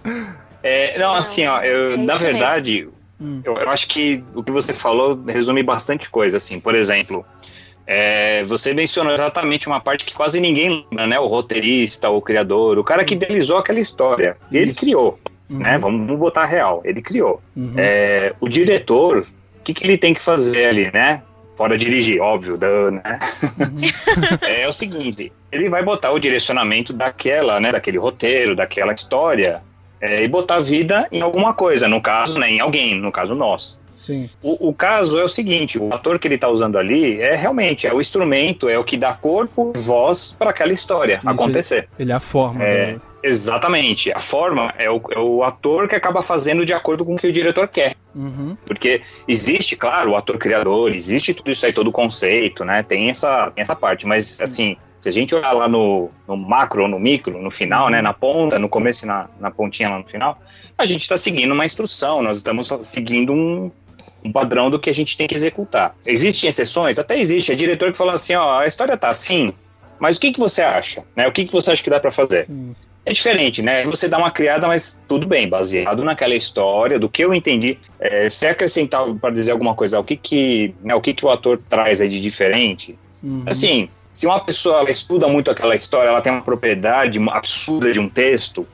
É, 0.61 0.97
não, 0.99 1.15
assim, 1.15 1.45
ó, 1.47 1.59
eu, 1.63 1.93
é 1.93 1.97
na 1.97 2.15
verdade, 2.17 2.87
Hum. 3.19 3.41
eu, 3.43 3.57
eu 3.57 3.69
acho 3.69 3.87
que 3.87 4.23
o 4.35 4.43
que 4.43 4.51
você 4.51 4.71
falou 4.71 5.19
resume 5.27 5.63
bastante 5.63 6.07
coisa, 6.09 6.37
assim, 6.37 6.59
por 6.59 6.75
exemplo, 6.75 7.25
é, 7.85 8.43
você 8.45 8.73
mencionou 8.73 9.11
exatamente 9.11 9.67
uma 9.67 9.81
parte 9.81 10.05
que 10.05 10.13
quase 10.13 10.39
ninguém 10.39 10.85
lembra, 10.91 11.07
né, 11.07 11.19
o 11.19 11.25
roteirista, 11.25 12.09
o 12.09 12.21
criador, 12.21 12.77
o 12.77 12.83
cara 12.83 13.03
que 13.03 13.15
idealizou 13.15 13.57
aquela 13.57 13.79
história, 13.79 14.37
e 14.51 14.57
ele 14.57 14.71
Isso. 14.71 14.79
criou, 14.79 15.19
Uhum, 15.49 15.57
né, 15.57 15.79
vamos, 15.79 16.05
vamos 16.05 16.19
botar 16.19 16.45
real, 16.45 16.81
ele 16.85 17.01
criou. 17.01 17.41
uhum. 17.57 17.73
É, 17.75 18.33
o 18.39 18.47
diretor, 18.47 19.17
o 19.17 19.63
que, 19.63 19.73
que 19.73 19.83
ele 19.85 19.97
tem 19.97 20.13
que 20.13 20.21
fazer 20.21 20.67
ali, 20.67 20.91
né? 20.93 21.23
Fora 21.59 21.77
dirigir, 21.77 22.21
óbvio, 22.21 22.57
dan, 22.57 22.91
né? 22.91 23.19
é, 24.47 24.65
o 24.65 24.71
seguinte, 24.71 25.29
ele 25.51 25.67
vai 25.67 25.83
botar 25.83 26.09
o 26.13 26.17
direcionamento 26.17 26.93
daquela, 26.93 27.59
né, 27.59 27.69
daquele 27.69 27.97
roteiro, 27.97 28.55
daquela 28.55 28.93
história 28.93 29.61
é, 30.01 30.23
e 30.23 30.27
botar 30.27 30.59
vida 30.59 31.07
em 31.11 31.21
alguma 31.21 31.53
coisa, 31.53 31.87
no 31.87 32.01
caso, 32.01 32.39
né, 32.39 32.49
em 32.49 32.59
alguém, 32.59 32.99
no 32.99 33.11
caso 33.11 33.35
nós. 33.35 33.79
Sim. 33.91 34.29
O, 34.41 34.69
o 34.69 34.73
caso 34.73 35.19
é 35.19 35.23
o 35.23 35.27
seguinte, 35.27 35.77
o 35.77 35.93
ator 35.93 36.19
que 36.19 36.27
ele 36.27 36.35
está 36.35 36.47
usando 36.47 36.77
ali 36.77 37.19
é 37.19 37.35
realmente 37.35 37.85
é 37.85 37.93
o 37.93 37.99
instrumento, 37.99 38.69
é 38.69 38.77
o 38.77 38.83
que 38.83 38.95
dá 38.95 39.13
corpo 39.13 39.73
e 39.75 39.79
voz 39.79 40.35
para 40.37 40.51
aquela 40.51 40.71
história 40.71 41.17
Isso, 41.17 41.29
acontecer. 41.29 41.89
Ele 41.97 42.11
é 42.11 42.15
a 42.15 42.19
forma. 42.19 42.63
É, 42.63 42.93
né? 42.93 43.01
exatamente. 43.23 44.11
A 44.13 44.19
forma 44.19 44.73
é 44.77 44.89
o, 44.89 45.01
é 45.11 45.19
o 45.19 45.43
ator 45.43 45.87
que 45.87 45.95
acaba 45.95 46.21
fazendo 46.21 46.65
de 46.65 46.73
acordo 46.73 47.03
com 47.03 47.15
o 47.15 47.17
que 47.17 47.27
o 47.27 47.31
diretor 47.31 47.67
quer. 47.67 47.95
Uhum. 48.15 48.55
Porque 48.65 49.01
existe, 49.27 49.75
claro, 49.75 50.11
o 50.11 50.15
ator 50.15 50.37
criador, 50.37 50.93
existe 50.93 51.33
tudo 51.33 51.51
isso 51.51 51.65
aí, 51.65 51.73
todo 51.73 51.87
o 51.87 51.91
conceito, 51.91 52.63
né? 52.63 52.83
Tem 52.83 53.09
essa, 53.09 53.51
tem 53.51 53.61
essa 53.61 53.75
parte, 53.75 54.07
mas 54.07 54.39
assim, 54.41 54.77
se 54.99 55.07
a 55.07 55.11
gente 55.11 55.33
olhar 55.33 55.53
lá 55.53 55.67
no, 55.67 56.09
no 56.27 56.35
macro 56.35 56.83
ou 56.83 56.87
no 56.89 56.99
micro, 56.99 57.41
no 57.41 57.49
final, 57.49 57.89
né? 57.89 58.01
Na 58.01 58.13
ponta, 58.13 58.59
no 58.59 58.67
começo 58.67 59.05
e 59.05 59.07
na, 59.07 59.29
na 59.39 59.49
pontinha 59.49 59.89
lá 59.89 59.97
no 59.97 60.07
final, 60.07 60.37
a 60.77 60.85
gente 60.85 61.01
está 61.01 61.15
seguindo 61.15 61.51
uma 61.53 61.65
instrução, 61.65 62.21
nós 62.21 62.37
estamos 62.37 62.69
seguindo 62.81 63.31
um, 63.31 63.71
um 64.23 64.31
padrão 64.31 64.69
do 64.69 64.77
que 64.77 64.89
a 64.89 64.93
gente 64.93 65.15
tem 65.15 65.27
que 65.27 65.35
executar. 65.35 65.95
Existem 66.05 66.49
exceções? 66.49 66.99
Até 66.99 67.17
existe. 67.17 67.51
É 67.51 67.55
diretor 67.55 67.91
que 67.91 67.97
fala 67.97 68.13
assim, 68.13 68.35
ó, 68.35 68.59
a 68.59 68.65
história 68.65 68.97
tá 68.97 69.09
assim, 69.09 69.53
mas 69.99 70.17
o 70.17 70.19
que, 70.19 70.31
que 70.31 70.39
você 70.39 70.61
acha? 70.61 71.03
Né? 71.15 71.27
O 71.27 71.31
que, 71.31 71.45
que 71.45 71.53
você 71.53 71.71
acha 71.71 71.83
que 71.83 71.89
dá 71.89 71.99
para 71.99 72.11
fazer? 72.11 72.45
Sim. 72.45 72.75
É 73.05 73.13
diferente, 73.13 73.61
né? 73.61 73.83
Você 73.85 74.07
dá 74.07 74.17
uma 74.17 74.29
criada, 74.29 74.67
mas 74.67 74.99
tudo 75.07 75.25
bem, 75.25 75.47
baseado 75.47 76.03
naquela 76.03 76.35
história, 76.35 76.99
do 76.99 77.09
que 77.09 77.23
eu 77.23 77.33
entendi. 77.33 77.77
É, 77.99 78.29
se 78.29 78.45
acrescentar 78.45 79.03
para 79.15 79.31
dizer 79.31 79.51
alguma 79.51 79.73
coisa, 79.73 79.99
o 79.99 80.03
que 80.03 80.15
que, 80.15 80.75
né, 80.83 80.93
o 80.93 81.01
que 81.01 81.13
que 81.13 81.25
o 81.25 81.29
ator 81.29 81.59
traz 81.69 82.01
aí 82.01 82.09
de 82.09 82.21
diferente? 82.21 82.97
Uhum. 83.23 83.43
Assim, 83.47 83.89
se 84.11 84.25
uma 84.25 84.39
pessoa 84.39 84.79
ela 84.79 84.91
estuda 84.91 85.27
muito 85.27 85.51
aquela 85.51 85.75
história, 85.75 86.09
ela 86.09 86.21
tem 86.21 86.31
uma 86.31 86.41
propriedade 86.41 87.19
absurda 87.29 87.91
de 87.91 87.99
um 87.99 88.09
texto, 88.09 88.67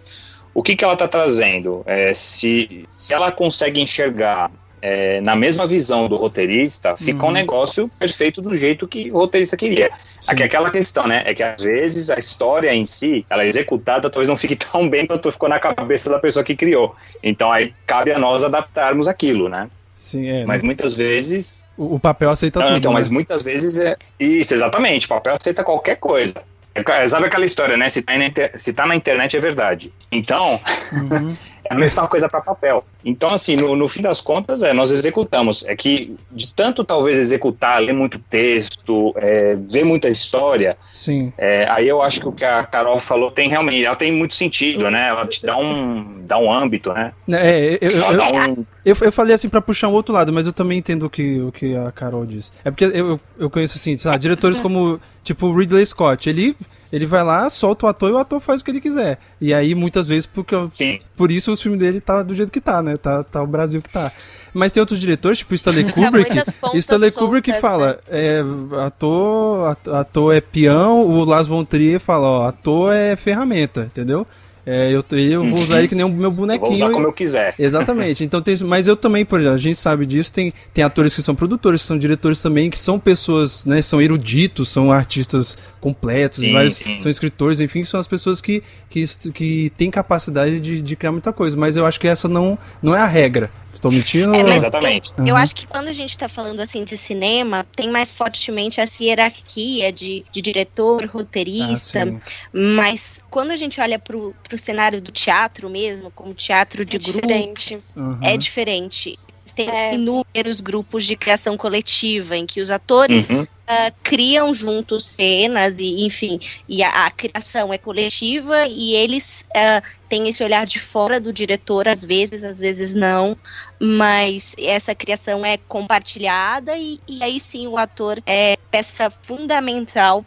o 0.53 0.63
que 0.63 0.75
que 0.75 0.83
ela 0.83 0.93
está 0.93 1.07
trazendo? 1.07 1.83
É, 1.85 2.13
se, 2.13 2.87
se 2.95 3.13
ela 3.13 3.31
consegue 3.31 3.81
enxergar 3.81 4.49
é, 4.81 5.19
na 5.21 5.35
mesma 5.35 5.65
visão 5.65 6.07
do 6.07 6.15
roteirista, 6.15 6.95
fica 6.95 7.23
Uhum. 7.23 7.31
um 7.31 7.33
negócio 7.33 7.89
perfeito 7.99 8.41
do 8.41 8.55
jeito 8.55 8.87
que 8.87 9.11
o 9.11 9.17
roteirista 9.17 9.57
queria. 9.57 9.89
Sim. 10.21 10.31
Aqui 10.31 10.43
é 10.43 10.45
aquela 10.45 10.69
questão, 10.69 11.07
né? 11.07 11.23
É 11.25 11.33
que 11.33 11.43
às 11.43 11.61
vezes 11.61 12.09
a 12.09 12.19
história 12.19 12.73
em 12.73 12.85
si, 12.85 13.25
ela 13.29 13.43
é 13.43 13.47
executada, 13.47 14.09
talvez 14.09 14.27
não 14.27 14.37
fique 14.37 14.55
tão 14.55 14.87
bem 14.87 15.05
quanto 15.05 15.31
ficou 15.31 15.49
na 15.49 15.59
cabeça 15.59 16.09
da 16.09 16.19
pessoa 16.19 16.45
que 16.45 16.55
criou. 16.55 16.95
Então 17.23 17.51
aí 17.51 17.73
cabe 17.85 18.11
a 18.11 18.19
nós 18.19 18.43
adaptarmos 18.43 19.07
aquilo, 19.07 19.49
né? 19.49 19.69
Sim, 19.95 20.27
é. 20.29 20.45
Mas 20.45 20.61
muitas 20.61 20.93
vezes. 20.93 21.63
o, 21.77 21.95
o 21.95 21.99
papel 21.99 22.29
aceita 22.29 22.59
Não, 22.59 22.67
tudo. 22.67 22.77
então, 22.77 22.91
né? 22.91 22.95
mas 22.97 23.07
muitas 23.09 23.43
vezes 23.45 23.79
é. 23.79 23.95
Isso, 24.19 24.53
exatamente. 24.53 25.05
O 25.05 25.09
papel 25.09 25.33
aceita 25.39 25.63
qualquer 25.63 25.95
coisa. 25.95 26.43
É, 26.75 27.07
Sabe 27.07 27.27
aquela 27.27 27.45
história, 27.45 27.77
né? 27.77 27.87
Se 27.87 28.01
tá, 28.01 28.17
na 28.17 28.25
inter- 28.25 28.51
se 28.53 28.73
tá 28.73 28.85
na 28.85 28.95
internet 28.97 29.37
é 29.37 29.39
verdade. 29.39 29.93
Então, 30.11 30.59
Uhum. 30.91 31.35
é 31.69 31.73
a 31.73 31.77
mesma 31.77 32.07
coisa 32.07 32.29
para 32.29 32.41
papel. 32.41 32.83
Então, 33.03 33.29
assim, 33.29 33.55
no, 33.55 33.75
no 33.75 33.87
fim 33.87 34.01
das 34.01 34.21
contas, 34.21 34.63
é, 34.63 34.73
nós 34.73 34.91
executamos. 34.91 35.65
É 35.65 35.75
que 35.75 36.15
de 36.31 36.51
tanto 36.53 36.83
talvez 36.83 37.17
executar, 37.17 37.81
ler 37.81 37.93
muito 37.93 38.19
texto, 38.19 39.13
é, 39.17 39.55
ver 39.55 39.83
muita 39.83 40.07
história, 40.07 40.77
Sim. 40.91 41.31
é, 41.37 41.65
aí 41.69 41.87
eu 41.87 42.01
acho 42.01 42.19
que 42.19 42.27
o 42.27 42.31
que 42.31 42.45
a 42.45 42.63
Carol 42.63 42.99
falou 42.99 43.31
tem 43.31 43.49
realmente, 43.49 43.85
ela 43.85 43.95
tem 43.95 44.11
muito 44.11 44.35
sentido, 44.35 44.89
né? 44.89 45.09
Ela 45.09 45.25
te 45.27 45.45
dá 45.45 45.57
um, 45.57 46.23
dá 46.25 46.37
um 46.37 46.51
âmbito, 46.51 46.91
né? 46.93 47.13
É, 47.29 47.77
eu, 47.81 47.89
eu, 47.89 48.03
Ela 48.03 48.13
eu, 48.13 48.17
dá 48.17 48.51
um, 48.51 48.65
eu, 48.85 48.95
eu 49.01 49.11
falei 49.11 49.33
assim 49.33 49.49
pra 49.49 49.61
puxar 49.61 49.87
um 49.87 49.93
outro 49.93 50.13
lado, 50.13 50.31
mas 50.31 50.45
eu 50.45 50.53
também 50.53 50.77
entendo 50.77 51.07
o 51.07 51.09
que, 51.09 51.39
o 51.41 51.51
que 51.51 51.75
a 51.75 51.91
Carol 51.91 52.25
disse. 52.25 52.51
É 52.63 52.69
porque 52.69 52.85
eu, 52.85 53.19
eu 53.37 53.49
conheço 53.49 53.77
assim, 53.77 53.97
sei 53.97 54.11
lá, 54.11 54.17
diretores 54.17 54.59
como, 54.59 54.99
tipo, 55.23 55.51
Ridley 55.51 55.85
Scott. 55.85 56.29
Ele, 56.29 56.55
ele 56.91 57.05
vai 57.05 57.23
lá, 57.23 57.49
solta 57.49 57.85
o 57.85 57.89
ator 57.89 58.09
e 58.09 58.13
o 58.13 58.17
ator 58.17 58.39
faz 58.39 58.61
o 58.61 58.63
que 58.65 58.71
ele 58.71 58.81
quiser. 58.81 59.17
E 59.41 59.53
aí, 59.53 59.73
muitas 59.75 60.07
vezes, 60.07 60.25
porque 60.25 60.55
sim, 60.71 60.99
por 61.17 61.31
isso 61.31 61.51
os 61.51 61.61
filmes 61.61 61.79
dele 61.79 61.99
tá 61.99 62.23
do 62.23 62.33
jeito 62.35 62.51
que 62.51 62.61
tá, 62.61 62.81
né? 62.81 62.95
Tá, 62.97 63.23
tá 63.23 63.41
o 63.41 63.47
Brasil 63.47 63.81
que 63.81 63.91
tá. 63.91 64.11
Mas 64.53 64.71
tem 64.71 64.79
outros 64.81 64.99
diretores, 64.99 65.39
tipo 65.39 65.53
Stanley 65.53 65.91
Kubrick. 65.91 66.41
Stanley 66.75 67.11
Kubrick 67.11 67.51
soltas, 67.51 67.59
fala, 67.59 67.99
é, 68.09 68.41
ator, 68.85 69.67
at- 69.69 69.87
ator 69.87 70.33
é 70.35 70.41
peão, 70.41 70.99
o 70.99 71.23
Lars 71.25 71.47
von 71.47 71.65
Trier 71.65 71.99
fala, 71.99 72.27
ó, 72.27 72.47
ator 72.47 72.93
é 72.93 73.15
ferramenta, 73.15 73.81
entendeu? 73.91 74.25
É, 74.65 74.89
eu, 74.91 75.03
eu 75.17 75.43
vou 75.43 75.61
usar 75.61 75.77
ele 75.79 75.87
que 75.87 75.93
nem 75.93 76.03
o 76.05 76.09
meu 76.09 76.23
eu 76.23 76.31
bonequinho. 76.31 76.61
vou 76.67 76.75
usar 76.75 76.89
como 76.89 77.05
eu 77.05 77.13
quiser. 77.13 77.53
Exatamente. 77.59 78.23
Então 78.23 78.41
tem. 78.41 78.55
Mas 78.63 78.87
eu 78.87 78.95
também, 78.95 79.23
por 79.23 79.39
exemplo, 79.39 79.55
a 79.55 79.59
gente 79.59 79.77
sabe 79.79 80.05
disso, 80.05 80.33
tem, 80.33 80.51
tem 80.73 80.83
atores 80.83 81.13
que 81.15 81.21
são 81.21 81.35
produtores, 81.35 81.81
que 81.81 81.87
são 81.87 81.97
diretores 81.99 82.41
também, 82.41 82.69
que 82.69 82.79
são 82.79 82.97
pessoas, 82.99 83.63
né? 83.65 83.81
São 83.81 84.01
eruditos, 84.01 84.69
são 84.69 84.91
artistas 84.91 85.55
completos, 85.79 86.39
Sim, 86.39 86.53
vários- 86.53 86.77
sim. 86.77 86.97
são 86.99 87.11
escritores, 87.11 87.59
enfim, 87.59 87.81
que 87.83 87.87
são 87.87 87.99
as 87.99 88.07
pessoas 88.07 88.41
que, 88.41 88.63
que, 88.89 89.03
que 89.31 89.71
têm 89.77 89.91
capacidade 89.91 90.59
de, 90.59 90.81
de 90.81 90.95
criar 90.95 91.11
muita 91.11 91.31
coisa. 91.31 91.55
Mas 91.55 91.75
eu 91.77 91.85
acho 91.85 91.99
que 91.99 92.07
essa 92.07 92.27
não, 92.27 92.57
não 92.81 92.95
é 92.95 92.99
a 92.99 93.05
regra. 93.05 93.51
Estou 93.75 93.91
mentindo? 93.91 94.33
É, 94.35 94.43
mas 94.43 94.55
Exatamente. 94.55 95.11
Eu, 95.17 95.27
eu 95.27 95.35
Uhum. 95.35 95.41
acho 95.41 95.53
que 95.55 95.67
quando 95.67 95.89
a 95.89 95.93
gente 95.93 96.17
tá 96.17 96.27
falando 96.29 96.59
assim 96.61 96.83
de 96.83 96.95
cinema, 96.97 97.65
tem 97.75 97.89
mais 97.89 98.15
fortemente 98.15 98.79
essa 98.79 99.03
hierarquia 99.03 99.91
de, 99.91 100.25
de 100.31 100.41
diretor, 100.41 101.03
Ah, 101.03 101.07
roteirista. 101.11 102.05
sim. 102.05 102.19
mas 102.53 103.21
quando 103.29 103.51
a 103.51 103.55
gente 103.57 103.79
olha 103.81 103.99
pro, 103.99 104.33
pro 104.43 104.57
cenário 104.57 105.01
do 105.01 105.11
teatro 105.11 105.69
mesmo, 105.69 106.09
como 106.09 106.33
teatro 106.33 106.85
de 106.85 106.95
É 106.95 106.99
grupo, 106.99 107.21
diferente. 107.27 107.77
Uhum. 107.95 108.17
é 108.23 108.37
diferente. 108.37 109.19
Tem 109.55 109.69
É. 109.69 109.93
inúmeros 109.93 110.59
grupos 110.61 111.05
de 111.05 111.15
criação 111.15 111.55
coletiva 111.55 112.35
em 112.35 112.45
que 112.47 112.59
os 112.61 112.71
atores 112.71 113.29
Uhum. 113.29 113.45
Ah, 113.67 113.91
criam 114.03 114.53
juntos 114.53 115.05
cenas 115.05 115.79
e 115.79 116.05
enfim 116.05 116.39
e 116.67 116.83
a, 116.83 117.05
a 117.05 117.11
criação 117.11 117.73
é 117.73 117.77
coletiva 117.77 118.67
e 118.67 118.93
eles 118.93 119.45
ah, 119.55 119.81
têm 120.09 120.27
esse 120.27 120.43
olhar 120.43 120.65
de 120.65 120.79
fora 120.79 121.19
do 121.19 121.33
diretor 121.33 121.87
às 121.87 122.05
vezes 122.05 122.43
às 122.43 122.59
vezes 122.59 122.93
não 122.93 123.37
mas 123.79 124.55
essa 124.57 124.95
criação 124.95 125.45
é 125.45 125.57
compartilhada 125.57 126.77
e, 126.77 126.99
e 127.07 127.23
aí 127.23 127.39
sim 127.39 127.67
o 127.67 127.77
ator 127.77 128.21
é 128.25 128.57
peça 128.71 129.11
fundamental 129.21 130.23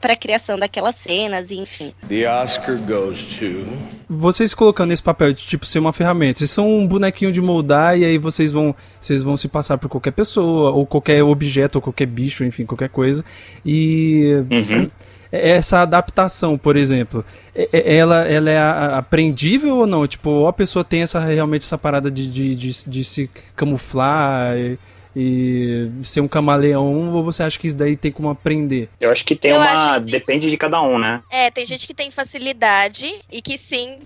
para 0.00 0.12
a 0.12 0.16
criação 0.16 0.58
daquelas 0.58 0.96
cenas 0.96 1.50
enfim 1.50 1.94
The 2.08 2.28
Oscar 2.28 2.76
goes 2.76 3.22
to. 3.38 3.66
Vocês 4.08 4.54
colocando 4.54 4.92
esse 4.92 5.02
papel 5.02 5.32
de 5.32 5.42
tipo 5.44 5.64
ser 5.64 5.78
uma 5.78 5.92
ferramenta, 5.92 6.38
vocês 6.38 6.50
são 6.50 6.68
um 6.68 6.86
bonequinho 6.86 7.32
de 7.32 7.40
moldar 7.40 7.98
e 7.98 8.04
aí 8.04 8.18
vocês 8.18 8.52
vão, 8.52 8.74
vocês 9.00 9.22
vão 9.22 9.36
se 9.36 9.48
passar 9.48 9.78
por 9.78 9.88
qualquer 9.88 10.10
pessoa, 10.10 10.70
ou 10.70 10.84
qualquer 10.84 11.22
objeto, 11.22 11.76
ou 11.76 11.82
qualquer 11.82 12.06
bicho, 12.06 12.44
enfim, 12.44 12.66
qualquer 12.66 12.81
coisa. 12.88 13.24
E 13.64 14.44
Uhum. 14.50 14.90
essa 15.30 15.80
adaptação, 15.80 16.58
por 16.58 16.76
exemplo, 16.76 17.24
ela, 17.72 18.26
ela 18.28 18.50
é 18.50 18.58
aprendível 18.96 19.76
ou 19.78 19.86
não? 19.86 20.06
Tipo, 20.06 20.30
ou 20.30 20.46
a 20.46 20.52
pessoa 20.52 20.84
tem 20.84 21.02
essa 21.02 21.20
realmente 21.20 21.62
essa 21.64 21.78
parada 21.78 22.10
de, 22.10 22.26
de, 22.26 22.54
de, 22.54 22.70
de 22.88 23.04
se 23.04 23.30
camuflar 23.56 24.56
e, 24.58 24.78
e 25.16 25.90
ser 26.04 26.20
um 26.20 26.28
camaleão, 26.28 27.12
ou 27.14 27.22
você 27.22 27.42
acha 27.42 27.58
que 27.58 27.66
isso 27.66 27.76
daí 27.76 27.96
tem 27.96 28.10
como 28.10 28.28
aprender? 28.30 28.88
Eu 29.00 29.10
acho 29.10 29.24
que 29.24 29.34
tem 29.36 29.50
Eu 29.52 29.58
uma. 29.58 30.00
que- 30.00 30.10
Depende 30.10 30.48
de 30.50 30.56
cada 30.56 30.80
um, 30.82 30.98
né? 30.98 31.22
É, 31.30 31.50
tem 31.50 31.64
gente 31.66 31.86
que 31.86 31.94
tem 31.94 32.10
facilidade 32.10 33.06
e 33.30 33.40
que 33.42 33.58
sim, 33.58 33.98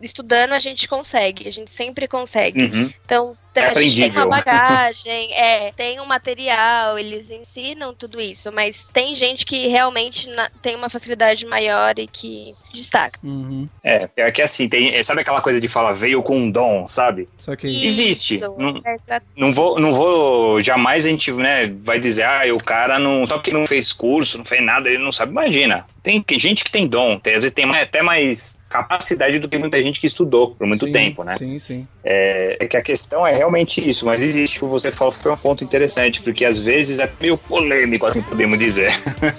estudando 0.00 0.52
a 0.52 0.58
gente 0.58 0.88
consegue, 0.88 1.48
a 1.48 1.52
gente 1.52 1.70
sempre 1.70 2.06
consegue. 2.08 2.62
Uhum. 2.62 2.90
Então, 3.04 3.36
tem 3.54 3.64
aprendível. 3.70 4.26
uma 4.26 4.36
bagagem, 4.36 5.32
é, 5.32 5.72
tem 5.72 6.00
um 6.00 6.04
material, 6.04 6.98
eles 6.98 7.30
ensinam 7.30 7.94
tudo 7.94 8.20
isso, 8.20 8.50
mas 8.52 8.84
tem 8.92 9.14
gente 9.14 9.46
que 9.46 9.68
realmente 9.68 10.28
na- 10.28 10.50
tem 10.60 10.74
uma 10.74 10.90
facilidade 10.90 11.46
maior 11.46 11.98
e 11.98 12.08
que 12.08 12.54
se 12.62 12.78
destaca. 12.78 13.18
Uhum. 13.22 13.68
É, 13.82 14.08
é 14.16 14.30
que 14.32 14.42
assim, 14.42 14.68
tem, 14.68 15.02
sabe 15.02 15.20
aquela 15.20 15.40
coisa 15.40 15.60
de 15.60 15.68
falar 15.68 15.92
veio 15.92 16.22
com 16.22 16.36
um 16.36 16.50
dom, 16.50 16.86
sabe? 16.86 17.28
Só 17.38 17.54
que. 17.54 17.66
E- 17.66 17.84
Existe. 17.84 18.36
Isso, 18.36 18.54
Não, 18.58 18.80
é, 18.84 19.20
não 19.36 19.52
vou, 19.52 19.78
não 19.78 19.92
vou, 19.92 20.60
jamais 20.60 21.06
a 21.06 21.08
gente, 21.08 21.32
né, 21.32 21.66
vai 21.82 22.00
dizer, 22.00 22.24
ah, 22.24 22.42
o 22.52 22.58
cara 22.58 22.98
não, 22.98 23.26
só 23.26 23.38
que 23.38 23.52
não 23.52 23.66
fez 23.66 23.92
curso, 23.92 24.36
não 24.38 24.44
fez 24.44 24.62
nada, 24.62 24.88
ele 24.88 25.02
não 25.02 25.12
sabe. 25.12 25.30
Imagina, 25.32 25.86
tem 26.04 26.22
gente 26.38 26.62
que 26.62 26.70
tem 26.70 26.86
dom, 26.86 27.18
tem, 27.18 27.32
às 27.32 27.40
vezes 27.40 27.52
tem 27.52 27.64
até 27.74 28.02
mais 28.02 28.60
capacidade 28.68 29.38
do 29.38 29.48
que 29.48 29.56
muita 29.56 29.80
gente 29.82 29.98
que 29.98 30.06
estudou 30.06 30.50
por 30.50 30.66
muito 30.66 30.84
Sim, 30.84 30.92
tempo, 30.92 31.24
né? 31.24 31.34
Sim, 31.38 31.58
sim. 31.58 31.88
É, 32.04 32.58
é 32.60 32.66
que 32.68 32.76
a 32.76 32.82
questão 32.82 33.26
é 33.26 33.32
realmente 33.32 33.80
isso, 33.88 34.04
mas 34.04 34.20
existe, 34.20 34.60
como 34.60 34.70
você 34.70 34.92
falou, 34.92 35.10
foi 35.10 35.32
um 35.32 35.36
ponto 35.36 35.64
interessante, 35.64 36.20
porque 36.20 36.44
às 36.44 36.58
vezes 36.58 37.00
é 37.00 37.10
meio 37.18 37.38
polêmico, 37.38 38.04
assim 38.04 38.20
podemos 38.20 38.58
dizer. 38.58 38.92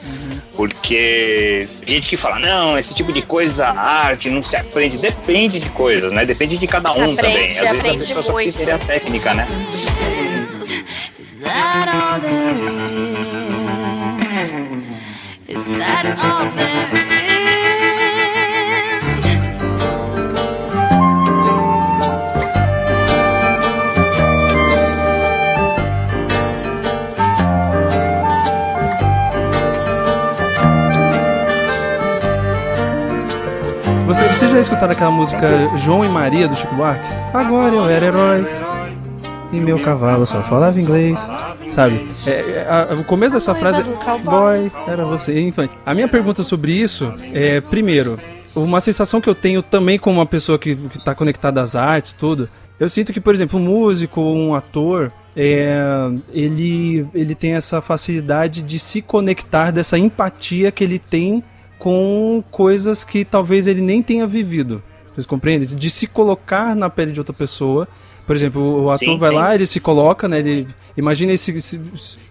porque 0.57 1.67
tem 1.81 1.95
gente 1.95 2.09
que 2.09 2.17
fala, 2.17 2.39
não, 2.39 2.75
esse 2.79 2.95
tipo 2.95 3.13
de 3.13 3.21
coisa, 3.21 3.67
arte, 3.67 4.31
não 4.31 4.41
se 4.41 4.57
aprende. 4.57 4.97
Depende 4.97 5.59
de 5.59 5.69
coisas, 5.69 6.11
né? 6.11 6.25
Depende 6.25 6.57
de 6.57 6.65
cada 6.65 6.91
um 6.93 7.13
Aprende, 7.13 7.15
também. 7.17 7.59
Às 7.59 7.71
vezes 7.71 7.89
a 7.89 7.93
pessoa 7.93 8.23
só 8.23 8.33
precisa 8.33 8.33
muito. 8.33 8.47
entender 8.55 8.71
a 8.71 8.79
técnica, 8.79 9.33
né? 9.35 9.47
that 11.45 11.87
all 11.89 12.19
there 12.19 12.99
is? 12.99 13.04
Is 15.75 15.81
that 15.81 16.07
all 16.23 16.47
there 16.55 16.87
is? 16.95 17.25
Você, 34.07 34.47
já 34.47 34.59
escutaram 34.59 34.93
aquela 34.93 35.11
música 35.11 35.45
João 35.79 36.05
e 36.05 36.07
Maria 36.07 36.47
do 36.47 36.55
Chico 36.55 36.73
Buarque? 36.75 37.05
Agora 37.33 37.75
eu 37.75 37.89
era 37.89 38.05
herói. 38.05 38.47
E 39.51 39.57
meu 39.57 39.77
cavalo 39.77 40.25
só 40.25 40.41
falava 40.41 40.79
inglês. 40.79 41.29
Sabe? 41.75 42.07
É, 42.25 42.29
é, 42.31 42.67
a- 42.69 42.95
o 42.97 43.03
começo 43.03 43.33
dessa 43.33 43.53
frase 43.53 43.83
do 43.83 43.91
cowboy. 43.97 44.69
Boy, 44.69 44.71
era 44.87 45.03
você. 45.03 45.37
Enfim, 45.41 45.67
a 45.85 45.93
minha 45.93 46.07
pergunta 46.07 46.41
sobre 46.41 46.71
isso 46.71 47.13
é, 47.33 47.59
primeiro, 47.59 48.17
uma 48.55 48.79
sensação 48.79 49.19
que 49.19 49.29
eu 49.29 49.35
tenho 49.35 49.61
também 49.61 49.99
como 49.99 50.19
uma 50.19 50.25
pessoa 50.25 50.57
que, 50.57 50.73
que 50.73 51.03
tá 51.03 51.13
conectada 51.13 51.61
às 51.61 51.75
artes, 51.75 52.13
tudo. 52.13 52.47
Eu 52.79 52.87
sinto 52.87 53.11
que, 53.11 53.19
por 53.19 53.33
exemplo, 53.33 53.59
um 53.59 53.63
músico, 53.63 54.21
um 54.21 54.55
ator, 54.55 55.11
é, 55.35 55.77
ele, 56.33 57.05
ele 57.13 57.35
tem 57.35 57.55
essa 57.55 57.81
facilidade 57.81 58.61
de 58.61 58.79
se 58.79 59.01
conectar 59.01 59.71
dessa 59.71 59.97
empatia 59.97 60.71
que 60.71 60.81
ele 60.83 60.97
tem 60.97 61.43
com 61.77 62.41
coisas 62.51 63.03
que 63.03 63.25
talvez 63.25 63.67
ele 63.67 63.81
nem 63.81 64.01
tenha 64.01 64.25
vivido. 64.25 64.81
Vocês 65.13 65.27
compreendem? 65.27 65.67
De 65.67 65.89
se 65.89 66.07
colocar 66.07 66.73
na 66.73 66.89
pele 66.89 67.11
de 67.11 67.19
outra 67.19 67.33
pessoa. 67.33 67.85
Por 68.25 68.35
exemplo, 68.35 68.83
o 68.83 68.89
ator 68.89 68.99
Sim, 68.99 69.17
vai 69.17 69.29
sim. 69.29 69.35
lá, 69.35 69.53
ele 69.55 69.65
se 69.67 69.79
coloca, 69.79 70.27
né? 70.27 70.39
Ele 70.39 70.67
imagina 70.97 71.31
esse, 71.31 71.51
esse- 71.51 71.79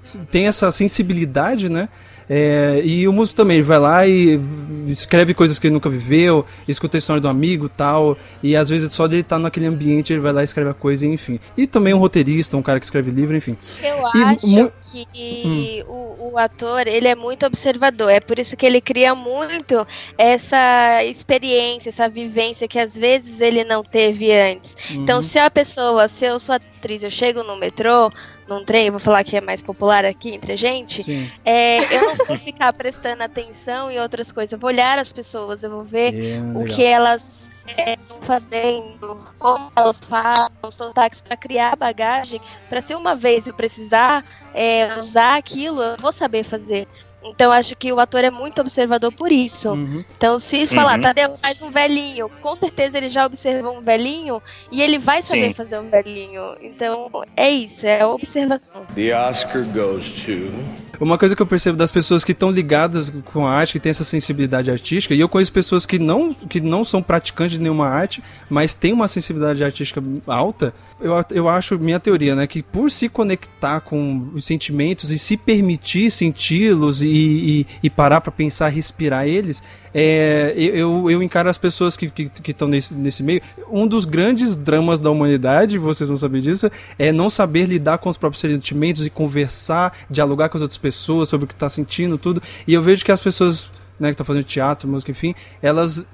esse- 0.02 0.18
tem 0.30 0.46
essa 0.46 0.70
sensibilidade, 0.72 1.68
né? 1.68 1.88
É, 2.28 2.80
e 2.84 3.06
o 3.06 3.12
músico 3.12 3.36
também, 3.36 3.58
ele 3.58 3.64
vai 3.64 3.78
lá 3.78 4.06
e 4.06 4.40
escreve 4.88 5.34
coisas 5.34 5.58
que 5.58 5.66
ele 5.66 5.74
nunca 5.74 5.88
viveu, 5.90 6.44
escuta 6.66 6.96
a 6.96 6.98
história 6.98 7.20
do 7.20 7.28
amigo 7.28 7.68
tal, 7.68 8.16
e 8.42 8.56
às 8.56 8.68
vezes 8.68 8.92
só 8.92 9.06
dele 9.08 9.22
estar 9.22 9.38
naquele 9.38 9.66
ambiente 9.66 10.12
ele 10.12 10.20
vai 10.20 10.32
lá 10.32 10.40
e 10.42 10.44
escreve 10.44 10.70
a 10.70 10.74
coisa, 10.74 11.06
enfim. 11.06 11.38
E 11.56 11.66
também 11.66 11.94
um 11.94 11.98
roteirista, 11.98 12.56
um 12.56 12.62
cara 12.62 12.78
que 12.80 12.86
escreve 12.86 13.10
livro, 13.10 13.36
enfim. 13.36 13.56
Eu 13.82 14.06
E 14.14 14.22
acho 14.22 14.72
que 15.12 15.82
o, 15.86 16.32
o 16.32 16.38
ator, 16.38 16.86
ele 16.86 17.08
é 17.08 17.14
muito 17.14 17.44
observador. 17.46 18.10
É 18.10 18.20
por 18.20 18.38
isso 18.38 18.56
que 18.56 18.64
ele 18.66 18.80
cria 18.80 19.14
muito 19.14 19.86
essa 20.16 21.02
experiência, 21.04 21.88
essa 21.90 22.08
vivência 22.08 22.68
que 22.68 22.78
às 22.78 22.94
vezes 22.96 23.40
ele 23.40 23.64
não 23.64 23.82
teve 23.82 24.32
antes. 24.32 24.74
Então, 25.02 25.20
Uhum. 25.20 25.22
se 25.22 25.38
a 25.38 25.50
pessoa, 25.50 26.08
se 26.08 26.24
eu 26.26 26.38
sou 26.38 26.54
atriz, 26.54 27.02
eu 27.02 27.10
chego 27.10 27.42
no 27.42 27.56
metrô, 27.56 28.10
num 28.48 28.64
trem, 28.64 28.90
vou 28.90 29.00
falar 29.00 29.24
que 29.24 29.36
é 29.36 29.40
mais 29.40 29.62
popular 29.62 30.04
aqui 30.04 30.34
entre 30.34 30.52
a 30.52 30.56
gente, 30.56 31.32
é, 31.44 31.76
eu 31.94 32.02
não 32.08 32.26
vou 32.26 32.36
ficar 32.38 32.72
prestando 32.72 33.22
atenção 33.22 33.90
em 33.90 33.98
outras 33.98 34.30
coisas. 34.32 34.52
Eu 34.52 34.58
vou 34.58 34.68
olhar 34.68 34.98
as 34.98 35.12
pessoas, 35.12 35.62
eu 35.62 35.70
vou 35.70 35.84
ver 35.84 36.14
É, 36.14 36.40
o 36.40 36.58
legal. 36.60 36.76
que 36.76 36.84
elas 36.84 37.22
estão 37.66 38.20
fazendo, 38.22 39.18
como 39.38 39.72
elas 39.74 39.98
falam, 40.00 40.50
os 40.62 40.74
sotaques 40.74 41.20
para 41.22 41.36
criar 41.36 41.76
bagagem, 41.76 42.40
para 42.68 42.80
se 42.82 42.94
uma 42.94 43.14
vez 43.14 43.46
eu 43.46 43.54
precisar 43.54 44.22
é, 44.52 44.98
usar 44.98 45.36
aquilo, 45.36 45.80
eu 45.82 45.96
vou 45.98 46.12
saber 46.12 46.44
fazer. 46.44 46.86
Então 47.24 47.50
acho 47.50 47.74
que 47.76 47.92
o 47.92 48.00
ator 48.00 48.24
é 48.24 48.30
muito 48.30 48.60
observador 48.60 49.12
por 49.12 49.32
isso. 49.32 49.70
Uhum. 49.70 50.04
Então 50.16 50.38
se 50.38 50.62
isso 50.62 50.74
falar, 50.74 50.96
Uhum. 50.96 51.02
Tadeu 51.02 51.36
faz 51.36 51.60
um 51.62 51.70
velhinho, 51.70 52.30
com 52.40 52.54
certeza 52.54 52.98
ele 52.98 53.08
já 53.08 53.26
observou 53.26 53.78
um 53.78 53.80
velhinho 53.80 54.42
e 54.70 54.80
ele 54.82 54.98
vai 54.98 55.22
saber 55.22 55.48
Sim. 55.48 55.54
fazer 55.54 55.78
um 55.78 55.88
velhinho. 55.88 56.54
Então 56.62 57.10
é 57.36 57.50
isso, 57.50 57.86
é 57.86 58.00
a 58.00 58.08
observação. 58.08 58.86
The 58.94 59.16
Oscar 59.16 59.64
goes 59.64 60.10
to. 60.24 60.52
Uma 61.00 61.18
coisa 61.18 61.34
que 61.34 61.42
eu 61.42 61.46
percebo 61.46 61.76
das 61.76 61.90
pessoas 61.90 62.22
que 62.22 62.32
estão 62.32 62.50
ligadas 62.50 63.12
com 63.32 63.46
a 63.46 63.50
arte, 63.50 63.72
que 63.72 63.80
tem 63.80 63.90
essa 63.90 64.04
sensibilidade 64.04 64.70
artística, 64.70 65.14
e 65.14 65.20
eu 65.20 65.28
conheço 65.28 65.52
pessoas 65.52 65.84
que 65.84 65.98
não, 65.98 66.32
que 66.32 66.60
não 66.60 66.84
são 66.84 67.02
praticantes 67.02 67.56
de 67.56 67.62
nenhuma 67.62 67.88
arte, 67.88 68.22
mas 68.48 68.74
têm 68.74 68.92
uma 68.92 69.08
sensibilidade 69.08 69.62
artística 69.64 70.02
alta, 70.26 70.72
eu, 71.00 71.12
eu 71.30 71.48
acho, 71.48 71.78
minha 71.78 71.98
teoria, 71.98 72.34
né, 72.36 72.46
que 72.46 72.62
por 72.62 72.90
se 72.90 73.08
conectar 73.08 73.80
com 73.80 74.30
os 74.34 74.44
sentimentos 74.44 75.10
e 75.10 75.18
se 75.18 75.36
permitir 75.36 76.10
senti-los 76.10 77.02
e, 77.02 77.08
e, 77.16 77.66
e 77.82 77.90
parar 77.90 78.20
pra 78.20 78.32
pensar, 78.32 78.68
respirar 78.68 79.26
eles, 79.26 79.62
é, 79.94 80.52
eu, 80.56 81.10
eu 81.10 81.22
encaro 81.22 81.48
as 81.48 81.58
pessoas 81.58 81.96
que 81.96 82.06
estão 82.06 82.26
que, 82.42 82.50
estão 82.50 82.68
nesse, 82.68 82.92
nesse 82.94 83.22
meio. 83.22 83.40
Um 83.70 83.86
dos 83.86 84.04
grandes 84.04 84.56
dramas 84.56 84.98
da 85.00 85.10
humanidade, 85.10 85.78
vocês 85.78 86.08
vão 86.08 86.16
saber 86.16 86.40
disso, 86.40 86.70
é 86.98 87.12
não 87.12 87.30
saber 87.30 87.66
lidar 87.66 87.98
com 87.98 88.08
os 88.08 88.16
próprios 88.16 88.40
sentimentos 88.40 89.06
e 89.06 89.10
conversar, 89.10 89.96
dialogar 90.10 90.48
com 90.48 90.58
as 90.58 90.62
outras 90.62 90.78
pessoas 90.78 91.28
sobre 91.28 91.44
o 91.44 91.48
que 91.48 91.54
tá 91.54 91.68
sentindo, 91.68 92.18
tudo. 92.18 92.42
E 92.66 92.74
eu 92.74 92.82
vejo 92.82 93.04
que 93.04 93.12
as 93.12 93.20
pessoas 93.20 93.70
né, 93.98 94.08
que 94.08 94.14
estão 94.14 94.26
fazendo 94.26 94.44
teatro, 94.44 94.88
música, 94.88 95.10
enfim, 95.12 95.34
elas. 95.62 96.04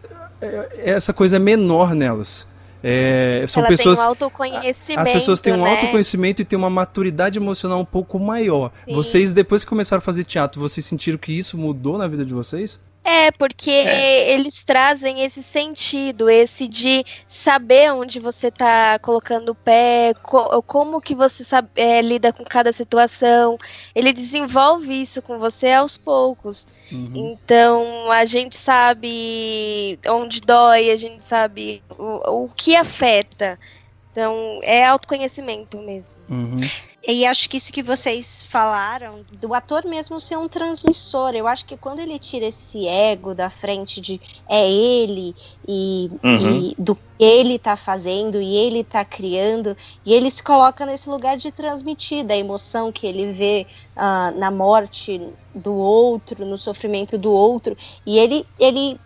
é- 0.41 0.69
Essa 0.85 1.13
coisa 1.13 1.37
é 1.37 1.39
menor 1.39 1.95
nelas. 1.95 2.47
É, 2.83 3.45
são 3.47 3.63
Ela 3.63 3.69
pessoas. 3.69 3.99
tem 3.99 4.07
um 4.07 4.09
autoconhecimento. 4.09 5.01
As 5.01 5.11
pessoas 5.11 5.41
têm 5.41 5.53
um 5.53 5.63
né? 5.63 5.71
autoconhecimento 5.71 6.43
e 6.43 6.45
têm 6.45 6.59
uma 6.59 6.71
maturidade 6.71 7.39
emocional 7.39 7.81
um 7.81 7.85
pouco 7.85 8.19
maior. 8.19 8.73
Sim. 8.85 8.95
Vocês, 8.95 9.35
depois 9.35 9.65
que 9.65 9.69
começaram 9.69 9.99
a 9.99 10.03
fazer 10.03 10.25
teatro, 10.25 10.61
vocês 10.61 10.85
sentiram 10.87 11.19
que 11.19 11.33
isso 11.33 11.59
mudou 11.59 11.99
na 11.99 12.09
vida 12.09 12.25
de 12.25 12.33
vocês? 12.35 12.81
É, 13.03 13.31
porque 13.33 13.71
eles 13.71 14.63
trazem 14.63 15.23
esse 15.23 15.43
sentido, 15.43 16.29
esse 16.29 16.69
de 16.69 17.03
saber 17.29 17.91
onde 17.93 18.21
você 18.21 18.51
tá 18.51 18.99
colocando 18.99 19.51
o 19.51 19.55
pé, 19.55 20.13
co- 20.23 20.63
como 20.63 21.01
que 21.01 21.15
você 21.15 21.43
sabe, 21.43 21.69
é, 21.77 22.03
lida 22.03 22.31
com 22.31 22.45
cada 22.45 22.73
situação. 22.75 23.59
Ele 23.95 24.13
desenvolve 24.13 25.01
isso 25.01 25.23
com 25.23 25.39
você 25.39 25.73
aos 25.73 25.97
poucos. 25.97 26.67
Então 26.93 28.11
a 28.11 28.25
gente 28.25 28.57
sabe 28.57 29.99
onde 30.07 30.41
dói, 30.41 30.91
a 30.91 30.97
gente 30.97 31.27
sabe 31.27 31.83
o, 31.99 32.45
o 32.45 32.49
que 32.49 32.75
afeta. 32.75 33.59
Então 34.11 34.61
é 34.63 34.85
autoconhecimento 34.85 35.79
mesmo. 35.79 36.15
Uhum. 36.29 36.57
E 37.07 37.25
acho 37.25 37.49
que 37.49 37.57
isso 37.57 37.73
que 37.73 37.83
vocês 37.83 38.43
falaram, 38.43 39.25
do 39.33 39.55
ator 39.55 39.85
mesmo 39.87 40.21
ser 40.21 40.37
um 40.37 40.47
transmissor, 40.47 41.35
eu 41.35 41.47
acho 41.47 41.65
que 41.65 41.77
quando 41.77 41.99
ele 42.01 42.19
tira 42.19 42.47
esse 42.47 42.87
ego 42.87 43.35
da 43.35 43.49
frente 43.49 44.01
de 44.01 44.21
é 44.49 44.71
ele 44.71 45.35
e, 45.67 46.11
Uhum. 46.23 46.57
e 46.59 46.75
do 46.79 46.95
que 46.95 47.03
ele 47.19 47.59
tá 47.59 47.75
fazendo 47.77 48.41
e 48.41 48.55
ele 48.55 48.85
tá 48.85 49.05
criando, 49.05 49.77
e 50.05 50.13
ele 50.13 50.31
se 50.31 50.43
coloca 50.43 50.85
nesse 50.85 51.09
lugar 51.09 51.37
de 51.37 51.51
transmitir 51.51 52.25
da 52.25 52.37
emoção 52.37 52.93
que 52.93 53.07
ele 53.07 53.33
vê 53.33 53.67
ah, 53.97 54.33
na 54.37 54.51
morte 54.51 55.21
do 55.55 55.75
outro, 55.75 56.45
no 56.45 56.57
sofrimento 56.59 57.17
do 57.19 57.33
outro, 57.33 57.77
e 58.07 58.19
ele, 58.19 58.47
ele 58.59 58.99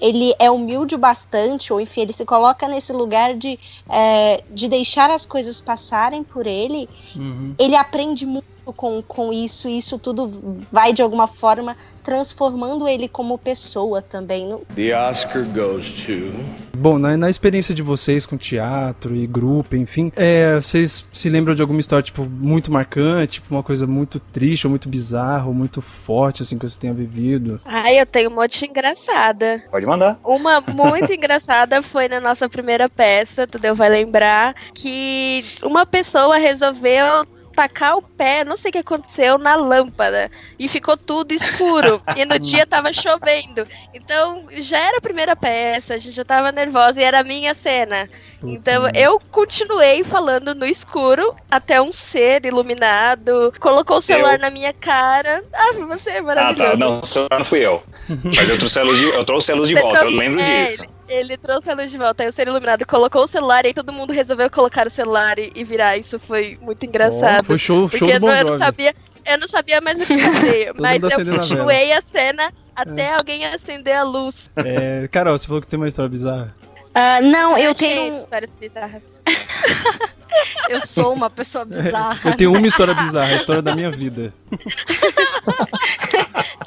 ele 0.00 0.34
é 0.38 0.50
humilde 0.50 0.94
o 0.94 0.98
bastante, 0.98 1.72
ou 1.72 1.80
enfim, 1.80 2.02
ele 2.02 2.12
se 2.12 2.24
coloca 2.24 2.66
nesse 2.66 2.92
lugar 2.92 3.34
de, 3.34 3.58
é, 3.88 4.42
de 4.50 4.68
deixar 4.68 5.10
as 5.10 5.26
coisas 5.26 5.60
passarem 5.60 6.24
por 6.24 6.46
ele 6.46 6.88
Uhum. 7.16 7.54
ele 7.58 7.76
aprende 7.76 8.24
muito 8.24 8.44
com, 8.72 9.02
com 9.02 9.32
isso, 9.32 9.68
e 9.68 9.78
isso 9.78 9.98
tudo 9.98 10.30
vai 10.70 10.92
de 10.92 11.02
alguma 11.02 11.26
forma 11.26 11.76
transformando 12.02 12.88
ele 12.88 13.08
como 13.08 13.38
pessoa 13.38 14.00
também. 14.02 14.46
Não- 14.48 14.62
The 14.74 14.96
Oscar 14.96 15.44
goes 15.44 15.90
to. 16.04 16.32
Bom, 16.76 16.98
na, 16.98 17.16
na 17.16 17.28
experiência 17.28 17.74
de 17.74 17.82
vocês 17.82 18.24
com 18.24 18.36
teatro 18.38 19.14
e 19.14 19.26
grupo, 19.26 19.76
enfim, 19.76 20.10
é, 20.16 20.54
vocês 20.56 21.06
se 21.12 21.28
lembram 21.28 21.54
de 21.54 21.60
alguma 21.60 21.78
história, 21.80 22.02
tipo, 22.02 22.24
muito 22.24 22.72
marcante, 22.72 23.34
tipo, 23.34 23.54
uma 23.54 23.62
coisa 23.62 23.86
muito 23.86 24.18
triste, 24.18 24.66
ou 24.66 24.70
muito 24.70 24.88
bizarra, 24.88 25.46
ou 25.46 25.54
muito 25.54 25.80
forte, 25.82 26.42
assim, 26.42 26.58
que 26.58 26.66
você 26.68 26.78
tenha 26.78 26.94
vivido? 26.94 27.60
Ai, 27.64 28.00
eu 28.00 28.06
tenho 28.06 28.30
um 28.30 28.34
monte 28.34 28.64
engraçada. 28.66 29.62
Pode 29.70 29.86
mandar. 29.86 30.18
Uma 30.24 30.60
muito 30.74 31.12
engraçada 31.12 31.82
foi 31.82 32.08
na 32.08 32.20
nossa 32.20 32.48
primeira 32.48 32.88
peça, 32.88 33.46
Tudeu 33.46 33.74
vai 33.74 33.88
lembrar, 33.90 34.54
que 34.74 35.38
uma 35.64 35.84
pessoa 35.84 36.38
resolveu 36.38 37.26
tacar 37.54 37.96
o 37.96 38.02
pé, 38.02 38.44
não 38.44 38.56
sei 38.56 38.68
o 38.70 38.72
que 38.72 38.78
aconteceu, 38.78 39.38
na 39.38 39.54
lâmpada. 39.56 40.30
E 40.58 40.68
ficou 40.68 40.96
tudo 40.96 41.32
escuro. 41.32 42.00
e 42.16 42.24
no 42.24 42.38
dia 42.38 42.66
tava 42.66 42.92
chovendo. 42.92 43.66
Então 43.92 44.46
já 44.58 44.78
era 44.78 44.98
a 44.98 45.02
primeira 45.02 45.34
peça, 45.36 45.94
a 45.94 45.98
gente 45.98 46.14
já 46.14 46.24
tava 46.24 46.52
nervosa 46.52 47.00
e 47.00 47.04
era 47.04 47.20
a 47.20 47.24
minha 47.24 47.54
cena. 47.54 48.08
Então 48.42 48.88
eu 48.94 49.20
continuei 49.30 50.02
falando 50.02 50.54
no 50.54 50.64
escuro 50.64 51.34
até 51.50 51.80
um 51.82 51.92
ser 51.92 52.46
iluminado 52.46 53.52
colocou 53.60 53.98
o 53.98 54.02
celular 54.02 54.34
Eu- 54.34 54.40
na 54.40 54.50
minha 54.50 54.72
cara. 54.72 55.42
Ah, 55.52 55.72
você 55.86 56.10
é 56.10 56.18
Ah, 56.18 56.22
maravilhoso. 56.22 56.70
tá. 56.70 56.76
Não, 56.78 57.02
só 57.02 57.26
não 57.30 57.44
fui 57.44 57.58
eu. 57.60 57.82
Mas 58.34 58.48
eu 58.48 58.58
trouxe 58.58 58.80
a 58.80 58.82
luz 58.82 58.98
de, 58.98 59.04
eu 59.04 59.24
trouxe 59.24 59.52
a 59.52 59.54
luz 59.54 59.68
de 59.68 59.74
volta, 59.74 59.98
eu 59.98 60.00
trouxe- 60.06 60.16
lembro 60.18 60.40
é, 60.40 60.64
disso. 60.66 60.82
Ele, 60.84 60.90
ele 61.12 61.36
trouxe 61.36 61.70
a 61.70 61.74
luz 61.74 61.90
de 61.90 61.98
volta, 61.98 62.22
aí 62.22 62.28
o 62.28 62.32
ser 62.32 62.46
iluminado 62.48 62.86
colocou 62.86 63.24
o 63.24 63.28
celular 63.28 63.64
e 63.64 63.68
aí 63.68 63.74
todo 63.74 63.92
mundo 63.92 64.12
resolveu 64.12 64.48
colocar 64.50 64.86
o 64.86 64.90
celular 64.90 65.38
e, 65.38 65.52
e 65.54 65.64
virar. 65.64 65.96
Isso 65.96 66.18
foi 66.20 66.58
muito 66.62 66.84
engraçado. 66.86 67.44
Foi 67.44 67.58
show, 67.58 67.82
porque 67.88 67.98
show 67.98 68.08
do 68.08 68.14
eu, 68.14 68.20
Bon 68.20 68.26
não- 68.28 68.36
eu 68.36 68.44
não 68.44 68.58
sabia, 68.58 68.94
eu 69.26 69.38
não 69.38 69.48
sabia 69.48 69.80
mais 69.80 70.00
o 70.02 70.06
que 70.06 70.18
fazer. 70.18 70.72
Mas 70.80 71.02
eu 71.02 71.10
continuei 71.38 71.92
a 71.92 72.00
cena 72.00 72.52
até 72.74 73.14
alguém 73.14 73.44
acender 73.46 73.96
a 73.96 74.02
luz. 74.04 74.50
É, 74.56 75.08
Carol, 75.08 75.36
você 75.38 75.46
falou 75.46 75.60
que 75.60 75.66
tem 75.68 75.78
uma 75.78 75.88
história 75.88 76.08
bizarra. 76.08 76.54
Ah, 76.94 77.20
não, 77.20 77.56
eu 77.56 77.70
Achei 77.70 77.74
tenho. 77.74 78.16
histórias 78.16 78.54
bizarras. 78.54 79.02
Eu 80.68 80.78
sou 80.80 81.12
uma 81.12 81.28
pessoa 81.28 81.64
bizarra. 81.66 82.30
Eu 82.30 82.36
tenho 82.36 82.52
uma 82.56 82.66
história 82.66 82.94
bizarra, 82.94 83.32
a 83.32 83.36
história 83.36 83.60
da 83.60 83.74
minha 83.74 83.90
vida. 83.90 84.32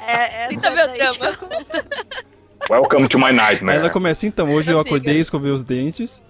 É, 0.06 0.48
Sinta 0.48 0.70
meu 0.70 0.88
drama. 0.88 1.38
Welcome 2.70 3.08
to 3.08 3.18
my 3.18 3.32
nightmare. 3.32 3.78
ela 3.78 3.90
começa, 3.90 4.26
então, 4.26 4.50
hoje 4.52 4.70
eu 4.70 4.80
acordei, 4.80 5.18
escovei 5.20 5.50
os 5.52 5.64
dentes. 5.64 6.22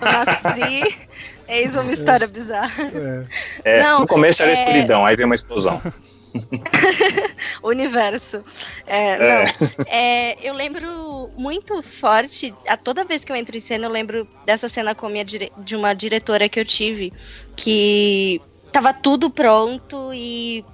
Nasci. 0.00 0.96
Eis 1.46 1.76
uma 1.76 1.92
história 1.92 2.26
bizarra. 2.26 2.72
É. 2.94 3.26
É, 3.78 3.82
Não, 3.82 4.00
no 4.00 4.06
começo 4.06 4.42
era 4.42 4.50
é- 4.50 4.54
escuridão, 4.54 5.04
aí 5.04 5.14
veio 5.14 5.26
uma 5.26 5.34
explosão. 5.34 5.80
universo. 7.62 8.42
É, 8.86 9.12
É. 9.12 9.44
Não, 9.44 9.84
é, 9.88 10.38
eu 10.48 10.54
lembro 10.54 11.28
muito 11.36 11.82
forte, 11.82 12.54
a 12.66 12.78
toda 12.78 13.04
vez 13.04 13.24
que 13.24 13.30
eu 13.32 13.36
entro 13.36 13.54
em 13.54 13.60
cena, 13.60 13.84
eu 13.86 13.90
lembro 13.90 14.26
dessa 14.46 14.68
cena 14.68 14.94
com 14.94 15.06
a 15.06 15.10
minha 15.10 15.24
dire- 15.24 15.52
de 15.58 15.76
uma 15.76 15.92
diretora 15.92 16.48
que 16.48 16.58
eu 16.58 16.64
tive, 16.64 17.12
que 17.54 18.40
tava 18.72 18.94
tudo 18.94 19.28
pronto 19.28 20.12
e, 20.14 20.64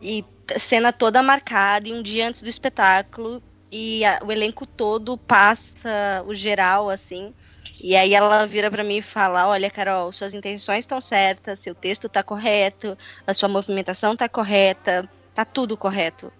e 0.00 0.24
cena 0.56 0.92
toda 0.92 1.22
marcada, 1.22 1.88
e 1.88 1.92
um 1.92 2.02
dia 2.02 2.28
antes 2.28 2.42
do 2.42 2.48
espetáculo, 2.48 3.42
e 3.70 4.04
a- 4.04 4.20
o 4.24 4.30
elenco 4.30 4.66
todo 4.66 5.16
passa 5.18 6.22
o 6.26 6.34
geral, 6.34 6.88
assim. 6.90 7.34
E 7.82 7.96
aí 7.96 8.14
ela 8.14 8.46
vira 8.46 8.70
pra 8.70 8.84
mim 8.84 8.98
e 8.98 9.02
fala: 9.02 9.48
Olha, 9.48 9.70
Carol, 9.70 10.12
suas 10.12 10.32
intenções 10.34 10.80
estão 10.84 11.00
certas, 11.00 11.58
seu 11.58 11.74
texto 11.74 12.08
tá 12.08 12.22
correto, 12.22 12.96
a 13.26 13.34
sua 13.34 13.48
movimentação 13.48 14.14
tá 14.14 14.28
correta, 14.28 15.08
tá 15.34 15.44
tudo 15.44 15.76
correto. 15.76 16.32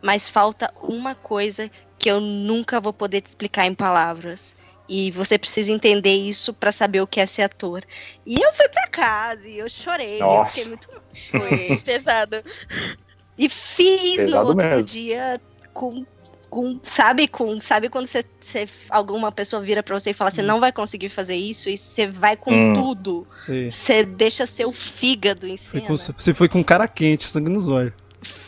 Mas 0.00 0.30
falta 0.30 0.72
uma 0.82 1.14
coisa 1.14 1.70
que 1.98 2.10
eu 2.10 2.20
nunca 2.20 2.80
vou 2.80 2.92
poder 2.92 3.20
te 3.20 3.26
explicar 3.26 3.66
em 3.66 3.74
palavras. 3.74 4.56
E 4.88 5.10
você 5.10 5.36
precisa 5.36 5.70
entender 5.70 6.14
isso 6.14 6.54
pra 6.54 6.72
saber 6.72 7.02
o 7.02 7.06
que 7.06 7.20
é 7.20 7.26
ser 7.26 7.42
ator. 7.42 7.82
E 8.24 8.40
eu 8.40 8.52
fui 8.54 8.68
pra 8.68 8.86
casa 8.88 9.46
e 9.46 9.58
eu 9.58 9.68
chorei. 9.68 10.20
Nossa. 10.20 10.60
Eu 10.60 10.64
fiquei 10.64 10.68
muito. 10.68 11.02
Foi 11.12 11.76
pesado. 11.84 12.42
E 13.38 13.48
fiz 13.48 14.16
Pesado 14.16 14.44
no 14.44 14.48
outro 14.50 14.66
mesmo. 14.68 14.86
dia 14.90 15.40
com. 15.72 16.04
Com, 16.50 16.80
sabe, 16.82 17.28
com, 17.28 17.60
sabe 17.60 17.90
quando 17.90 18.06
você, 18.06 18.24
você- 18.40 18.66
alguma 18.88 19.30
pessoa 19.30 19.60
vira 19.60 19.82
pra 19.82 20.00
você 20.00 20.12
e 20.12 20.14
fala, 20.14 20.30
você 20.30 20.40
não 20.40 20.58
vai 20.60 20.72
conseguir 20.72 21.10
fazer 21.10 21.34
isso, 21.36 21.68
e 21.68 21.76
você 21.76 22.06
vai 22.06 22.38
com 22.38 22.50
Hum. 22.50 22.72
tudo. 22.72 23.26
Sei. 23.28 23.70
Você 23.70 24.02
deixa 24.02 24.46
seu 24.46 24.72
fígado 24.72 25.46
em 25.46 25.58
com- 25.82 25.94
você 25.94 26.32
foi 26.32 26.48
com 26.48 26.64
cara 26.64 26.88
quente, 26.88 27.28
sangue 27.28 27.50
nos 27.50 27.68
olhos. 27.68 27.92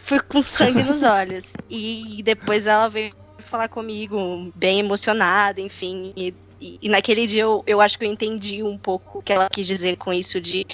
Fui 0.03 0.18
com 0.18 0.40
sangue 0.40 0.83
nos 0.83 1.03
olhos. 1.05 1.44
E 1.68 2.22
depois 2.24 2.66
ela 2.66 2.88
veio 2.88 3.11
falar 3.38 3.68
comigo, 3.68 4.50
bem 4.55 4.81
emocionada, 4.81 5.61
enfim. 5.61 6.14
E, 6.16 6.33
e- 6.60 6.78
e 6.82 6.88
naquele 6.88 7.26
dia 7.26 7.42
eu, 7.42 7.62
eu 7.66 7.80
acho 7.80 7.98
que 7.98 8.04
eu 8.04 8.10
entendi 8.12 8.62
um 8.62 8.76
pouco 8.76 9.18
o 9.18 9.22
que 9.22 9.32
ela 9.32 9.48
quis 9.50 9.66
dizer 9.66 9.96
com 9.96 10.12
isso 10.12 10.40
de 10.40 10.66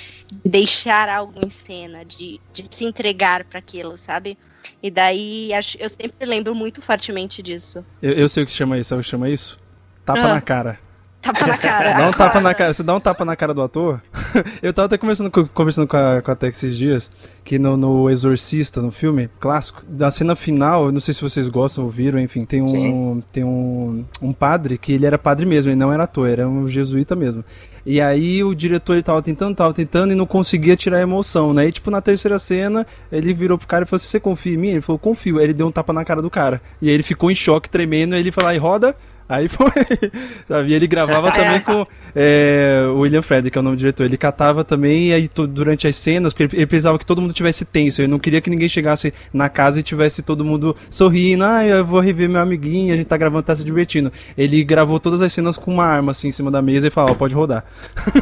deixar 0.45 1.09
algo 1.09 1.45
em 1.45 1.49
cena, 1.51 2.05
de, 2.05 2.41
de 2.53 2.67
se 2.71 2.85
entregar 2.85 3.45
para 3.45 3.59
aquilo, 3.59 3.97
sabe? 3.97 4.37
E 4.83 4.91
daí 4.91 5.53
acho, 5.55 5.77
eu 5.79 5.89
sempre 5.89 6.27
lembro 6.27 6.55
muito 6.55 6.83
fortemente 6.83 7.43
disso. 7.43 7.85
Eu, 8.03 8.13
eu 8.13 8.29
sei 8.29 8.43
o 8.43 8.47
que 8.47 8.53
chama 8.53 8.79
isso, 8.79 8.89
sabe 8.91 9.01
o 9.01 9.05
que 9.05 9.11
chama 9.11 9.31
isso? 9.31 9.59
Tapa 10.05 10.21
Ah. 10.21 10.35
na 10.35 10.41
cara. 10.41 10.79
Tapa 11.27 11.47
na 11.47 11.59
cara. 11.59 11.93
Dá 11.93 12.09
um 12.09 12.13
tapa 12.13 12.41
na 12.41 12.55
cara. 12.55 12.73
Você 12.73 12.83
dá 12.83 12.95
um 12.95 13.01
tapa 13.01 13.25
na 13.25 13.37
cara 13.37 13.55
do 13.55 13.63
ator. 13.63 14.01
Eu 14.63 14.73
tava 14.73 14.87
até 14.87 14.99
conversando 14.99 15.31
com, 15.31 15.47
conversando 15.47 15.87
com 15.87 15.97
a, 15.97 16.23
com 16.23 16.31
a 16.31 16.37
Tex 16.37 16.57
esses 16.57 16.77
dias, 16.77 17.11
que 17.45 17.59
no, 17.59 17.77
no 17.77 18.11
Exorcista, 18.11 18.81
no 18.81 18.91
filme 18.91 19.29
clássico, 19.39 19.83
da 19.89 20.11
cena 20.11 20.35
final, 20.35 20.87
eu 20.87 20.93
não 20.93 21.01
sei 21.01 21.15
se 21.15 21.23
vocês 21.23 21.49
gostam 21.49 21.85
ou 21.85 21.91
viram, 21.91 22.19
enfim, 22.19 22.45
tem 22.45 22.63
um, 22.63 22.69
Sim. 22.69 23.23
tem 23.33 23.45
um, 23.45 24.05
um 24.21 24.33
padre 24.33 24.79
que 24.79 24.93
ele 24.93 25.07
era 25.07 25.19
padre 25.19 25.47
mesmo, 25.47 25.71
ele 25.71 25.79
não 25.79 25.93
era 25.93 26.05
ator, 26.05 26.29
era 26.29 26.49
um 26.49 26.69
jesuíta 26.69 27.15
mesmo. 27.15 27.45
E 27.85 28.01
aí 28.01 28.43
o 28.43 28.53
diretor 28.53 28.95
ele 28.95 29.03
tava 29.05 29.23
tentando, 29.23 29.55
tava 29.55 29.73
tentando 29.73 30.13
e 30.13 30.17
não 30.17 30.27
conseguia 30.27 30.75
tirar 30.75 30.97
a 30.99 31.03
emoção, 31.03 31.55
né? 31.55 31.69
E 31.69 31.73
tipo, 31.73 31.89
na 31.89 32.01
terceira 32.01 32.37
cena, 32.37 32.85
ele 33.13 33.33
virou 33.33 33.57
pro 33.57 33.69
cara 33.69 33.85
e 33.85 33.87
falou 33.87 33.99
assim: 33.99 34.09
Você 34.09 34.19
confia 34.19 34.55
em 34.55 34.57
mim? 34.57 34.69
Ele 34.71 34.81
falou: 34.81 34.99
Confio. 34.99 35.39
Aí 35.39 35.45
ele 35.45 35.55
deu 35.55 35.69
um 35.69 35.71
tapa 35.71 35.93
na 35.93 36.05
cara 36.05 36.21
do 36.21 36.29
cara. 36.29 36.61
E 36.83 36.89
aí 36.89 36.95
ele 36.95 37.05
ficou 37.05 37.31
em 37.31 37.35
choque, 37.35 37.71
tremendo, 37.71 38.17
aí 38.17 38.21
ele 38.21 38.33
falou: 38.33 38.51
Aí 38.51 38.59
roda. 38.59 38.97
Aí 39.29 39.49
foi, 39.49 39.67
sabe? 40.47 40.69
E 40.71 40.75
ele 40.75 40.87
gravava 40.87 41.31
também 41.33 41.61
com 41.61 41.85
é, 42.15 42.85
o 42.95 43.01
William 43.01 43.23
Frederick, 43.23 43.51
que 43.53 43.59
é 43.59 43.61
o 43.61 43.65
nome 43.65 43.77
do 43.77 43.81
diretor. 43.81 44.05
Ele 44.05 44.17
catava 44.17 44.63
também, 44.65 45.09
e 45.09 45.13
aí 45.13 45.29
durante 45.49 45.87
as 45.89 45.97
cenas, 45.97 46.33
porque 46.33 46.45
ele, 46.45 46.63
ele 46.63 46.67
precisava 46.67 46.99
que 46.99 47.05
todo 47.05 47.21
mundo 47.21 47.33
tivesse 47.35 47.65
tenso. 47.65 48.01
Ele 48.01 48.09
não 48.09 48.19
queria 48.19 48.41
que 48.41 48.49
ninguém 48.49 48.69
chegasse 48.69 49.13
na 49.33 49.49
casa 49.49 49.81
e 49.81 49.83
tivesse 49.83 50.23
todo 50.23 50.45
mundo 50.45 50.77
sorrindo. 50.89 51.45
Ah, 51.45 51.65
eu 51.67 51.85
vou 51.85 51.99
rever 52.01 52.29
meu 52.29 52.41
amiguinho, 52.41 52.95
a 52.95 52.97
gente 52.97 53.07
tá 53.07 53.17
gravando, 53.17 53.43
tá 53.43 53.55
se 53.55 53.65
divertindo. 53.65 54.13
Ele 54.39 54.63
gravou 54.63 55.01
todas 55.01 55.21
as 55.21 55.33
cenas 55.33 55.59
com 55.59 55.73
uma 55.73 55.85
arma 55.85 56.13
assim 56.13 56.29
em 56.29 56.33
cima 56.33 56.51
da 56.51 56.63
mesa 56.63 56.87
e 56.87 56.91
falava, 56.91 57.13
ó, 57.13 57.17
pode 57.17 57.35
rodar. 57.35 57.65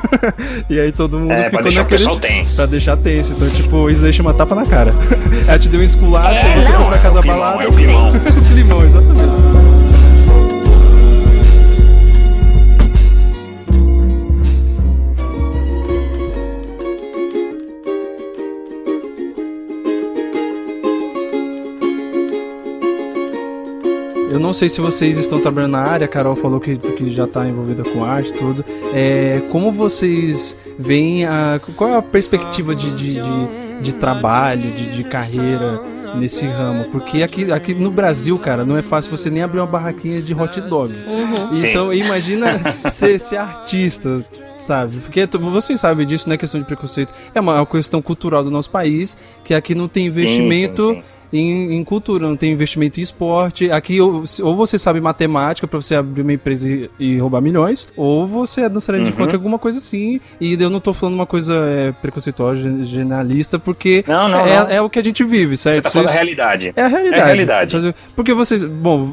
e 0.70 0.78
aí 0.80 0.90
todo 0.92 1.18
mundo 1.20 1.32
É, 1.32 1.44
ficou 1.44 1.50
pra 1.50 1.62
deixar 1.62 1.80
o 1.80 1.82
naquele. 1.84 1.98
pessoal 1.98 2.18
tenso. 2.20 2.56
Pra 2.56 2.66
deixar 2.66 2.96
tenso. 2.96 3.34
Então, 3.34 3.50
tipo, 3.50 3.90
isso 3.90 4.02
daí 4.02 4.12
chama 4.12 4.32
tapa 4.34 4.54
na 4.54 4.64
cara. 4.66 4.92
Ela 5.46 5.58
te 5.58 5.68
deu 5.68 5.80
um 5.80 5.84
esculacho, 5.84 6.30
É, 6.30 6.54
você 6.62 6.68
não, 6.72 6.78
foi 6.80 6.86
pra 6.88 6.96
é 6.96 7.00
casa 7.02 7.18
o 7.18 7.22
climão, 7.22 7.38
balada. 7.40 7.62
é 7.64 7.68
o 7.68 7.72
climão. 7.72 8.12
o 8.12 8.52
climão, 8.54 8.84
exatamente. 8.84 9.33
Eu 24.34 24.40
não 24.40 24.52
sei 24.52 24.68
se 24.68 24.80
vocês 24.80 25.16
estão 25.16 25.38
trabalhando 25.40 25.70
na 25.72 25.82
área, 25.82 26.04
a 26.06 26.08
Carol 26.08 26.34
falou 26.34 26.58
que, 26.58 26.76
que 26.76 27.08
já 27.10 27.22
está 27.22 27.46
envolvida 27.48 27.84
com 27.84 28.04
arte 28.04 28.30
e 28.30 28.32
tudo. 28.34 28.64
É, 28.92 29.40
como 29.50 29.70
vocês 29.70 30.58
veem 30.76 31.24
a. 31.24 31.60
Qual 31.76 31.88
é 31.90 31.96
a 31.96 32.02
perspectiva 32.02 32.74
de, 32.74 32.90
de, 32.92 33.14
de, 33.14 33.80
de 33.80 33.94
trabalho, 33.94 34.70
de, 34.72 34.92
de 34.92 35.04
carreira 35.04 35.80
nesse 36.16 36.46
ramo? 36.46 36.84
Porque 36.86 37.22
aqui, 37.22 37.52
aqui 37.52 37.74
no 37.74 37.92
Brasil, 37.92 38.36
cara, 38.36 38.64
não 38.64 38.76
é 38.76 38.82
fácil 38.82 39.10
você 39.16 39.30
nem 39.30 39.40
abrir 39.40 39.60
uma 39.60 39.66
barraquinha 39.68 40.20
de 40.20 40.34
hot 40.34 40.60
dog. 40.62 40.92
Uhum. 40.92 41.52
Sim. 41.52 41.70
Então 41.70 41.92
imagina 41.94 42.48
ser, 42.90 43.20
ser 43.20 43.36
artista, 43.36 44.24
sabe? 44.56 44.96
Porque 44.96 45.26
tu- 45.28 45.38
vocês 45.38 45.78
sabem 45.78 46.04
disso, 46.04 46.28
não 46.28 46.34
é 46.34 46.36
questão 46.38 46.58
de 46.60 46.66
preconceito. 46.66 47.14
É 47.32 47.40
uma 47.40 47.64
questão 47.64 48.02
cultural 48.02 48.42
do 48.42 48.50
nosso 48.50 48.68
país, 48.70 49.16
que 49.44 49.54
aqui 49.54 49.76
não 49.76 49.86
tem 49.86 50.06
investimento 50.06 50.82
sim, 50.82 50.94
sim. 50.94 51.02
Em, 51.32 51.74
em 51.74 51.84
cultura, 51.84 52.28
não 52.28 52.36
tem 52.36 52.52
investimento 52.52 53.00
em 53.00 53.02
esporte. 53.02 53.70
Aqui 53.70 54.00
ou, 54.00 54.22
ou 54.42 54.56
você 54.56 54.78
sabe 54.78 55.00
matemática 55.00 55.66
pra 55.66 55.80
você 55.80 55.94
abrir 55.94 56.22
uma 56.22 56.32
empresa 56.32 56.70
e, 56.70 56.90
e 56.98 57.18
roubar 57.18 57.40
milhões, 57.40 57.88
ou 57.96 58.26
você 58.26 58.62
é 58.62 58.68
dançarino 58.68 59.04
de 59.04 59.10
Uhum. 59.10 59.16
funk, 59.16 59.34
alguma 59.34 59.58
coisa 59.58 59.78
assim. 59.78 60.20
E 60.40 60.54
eu 60.60 60.70
não 60.70 60.80
tô 60.80 60.92
falando 60.94 61.14
uma 61.14 61.26
coisa 61.26 61.54
é, 61.66 61.92
preconceituosa, 61.92 62.60
gen- 62.60 62.84
generalista, 62.84 63.58
porque 63.58 64.04
Não, 64.06 64.28
não, 64.28 64.46
é, 64.46 64.56
não. 64.60 64.68
é 64.70 64.80
o 64.82 64.88
que 64.88 64.98
a 64.98 65.02
gente 65.04 65.24
vive, 65.24 65.56
certo? 65.56 65.76
Você 65.76 65.82
tá 65.82 65.90
falando 65.90 66.06
Vocês- 66.08 66.16
realidade. 66.16 66.72
é 66.76 66.82
a 66.82 66.88
realidade. 66.88 67.20
É 67.20 67.22
a 67.22 67.26
realidade. 67.26 67.94
Porque 68.14 68.32
vocês, 68.32 68.62
bom, 68.64 69.12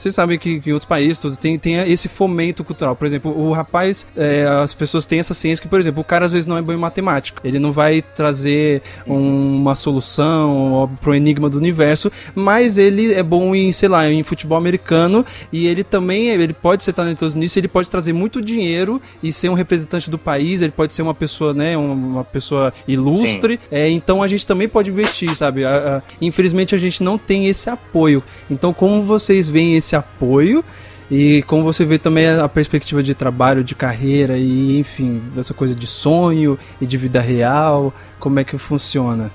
vocês 0.00 0.14
sabem 0.14 0.38
que, 0.38 0.60
que 0.60 0.70
em 0.70 0.72
outros 0.72 0.88
países 0.88 1.18
tudo 1.18 1.36
tem, 1.36 1.58
tem 1.58 1.76
esse 1.90 2.08
fomento 2.08 2.64
cultural. 2.64 2.96
Por 2.96 3.06
exemplo, 3.06 3.30
o 3.38 3.52
rapaz, 3.52 4.06
é, 4.16 4.46
as 4.46 4.72
pessoas 4.72 5.04
têm 5.06 5.18
essa 5.18 5.34
ciência 5.34 5.62
que, 5.62 5.68
por 5.68 5.78
exemplo, 5.78 6.00
o 6.00 6.04
cara 6.04 6.26
às 6.26 6.32
vezes 6.32 6.46
não 6.46 6.56
é 6.56 6.62
bom 6.62 6.72
em 6.72 6.76
matemática. 6.76 7.40
Ele 7.44 7.58
não 7.58 7.70
vai 7.72 8.00
trazer 8.02 8.82
um- 9.06 9.56
uma 9.60 9.74
solução 9.74 10.90
pro 11.00 11.14
enigma 11.14 11.48
do 11.50 11.58
universo, 11.58 12.10
mas 12.34 12.78
ele 12.78 13.12
é 13.12 13.22
bom 13.22 13.54
em, 13.54 13.70
sei 13.72 13.88
lá, 13.88 14.10
em 14.10 14.22
futebol 14.22 14.56
americano 14.56 15.24
e 15.52 15.66
ele 15.66 15.84
também, 15.84 16.28
ele 16.28 16.52
pode 16.52 16.82
ser 16.82 16.92
talentoso 16.92 17.36
nisso, 17.38 17.58
ele 17.58 17.68
pode 17.68 17.90
trazer 17.90 18.12
muito 18.12 18.40
dinheiro 18.40 19.00
e 19.22 19.32
ser 19.32 19.48
um 19.48 19.54
representante 19.54 20.10
do 20.10 20.18
país, 20.18 20.62
ele 20.62 20.72
pode 20.72 20.94
ser 20.94 21.02
uma 21.02 21.14
pessoa, 21.14 21.52
né, 21.54 21.76
uma 21.76 22.24
pessoa 22.24 22.72
ilustre. 22.88 23.60
É, 23.70 23.88
então 23.88 24.22
a 24.22 24.28
gente 24.28 24.46
também 24.46 24.68
pode 24.68 24.90
investir, 24.90 25.34
sabe? 25.36 25.64
A- 25.64 25.68
a- 25.98 26.02
infelizmente 26.20 26.74
a 26.74 26.78
gente 26.78 27.02
não 27.02 27.18
tem 27.18 27.46
esse 27.46 27.68
apoio. 27.68 28.22
Então 28.50 28.72
como 28.72 29.02
vocês 29.02 29.48
veem 29.48 29.74
esse 29.76 29.89
apoio 29.96 30.64
e 31.10 31.42
como 31.42 31.64
você 31.64 31.84
vê 31.84 31.98
também 31.98 32.28
a 32.28 32.48
perspectiva 32.48 33.02
de 33.02 33.14
trabalho, 33.14 33.64
de 33.64 33.74
carreira 33.74 34.36
e 34.38 34.78
enfim, 34.78 35.20
essa 35.36 35.52
coisa 35.52 35.74
de 35.74 35.86
sonho 35.86 36.56
e 36.80 36.86
de 36.86 36.96
vida 36.96 37.20
real, 37.20 37.92
como 38.18 38.38
é 38.38 38.44
que 38.44 38.56
funciona 38.56 39.30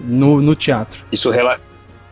no, 0.00 0.40
no 0.40 0.54
teatro? 0.54 1.04
Isso 1.12 1.30
rela... 1.30 1.58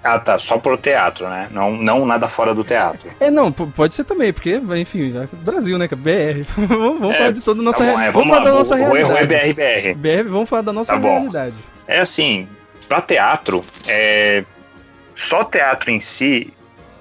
Ah, 0.04 0.18
tá. 0.18 0.38
Só 0.38 0.58
pro 0.58 0.78
teatro, 0.78 1.28
né? 1.28 1.48
Não, 1.50 1.72
não 1.72 2.06
nada 2.06 2.28
fora 2.28 2.54
do 2.54 2.62
teatro. 2.62 3.10
É, 3.18 3.30
não, 3.32 3.50
pode 3.50 3.94
ser 3.94 4.04
também, 4.04 4.32
porque, 4.32 4.54
enfim, 4.80 5.12
é 5.18 5.28
Brasil, 5.42 5.76
né? 5.76 5.88
é 5.90 5.94
BR. 5.96 6.46
vamos 6.68 7.10
É, 7.14 7.18
falar 7.18 7.30
de 7.32 7.40
toda 7.40 7.60
a 7.60 7.64
nossa, 7.64 7.84
Tá 7.84 8.04
é, 8.04 8.10
vamos 8.10 8.12
vamos 8.12 8.28
falar 8.28 8.44
da 8.44 8.50
lá. 8.52 8.58
nossa 8.58 8.74
O, 8.76 8.78
o 8.92 8.96
erro 8.96 9.16
é 9.16 9.24
realidade. 9.24 9.54
BR-BR. 9.54 9.98
BR, 9.98 10.28
vamos 10.30 10.48
falar 10.48 10.62
da 10.62 10.72
nossa 10.72 10.92
Tá 10.94 11.00
realidade. 11.00 11.56
É 11.88 11.98
assim, 11.98 12.46
pra 12.88 13.00
teatro, 13.00 13.64
é... 13.88 14.44
só 15.16 15.42
teatro 15.42 15.90
em 15.90 15.98
si, 15.98 16.54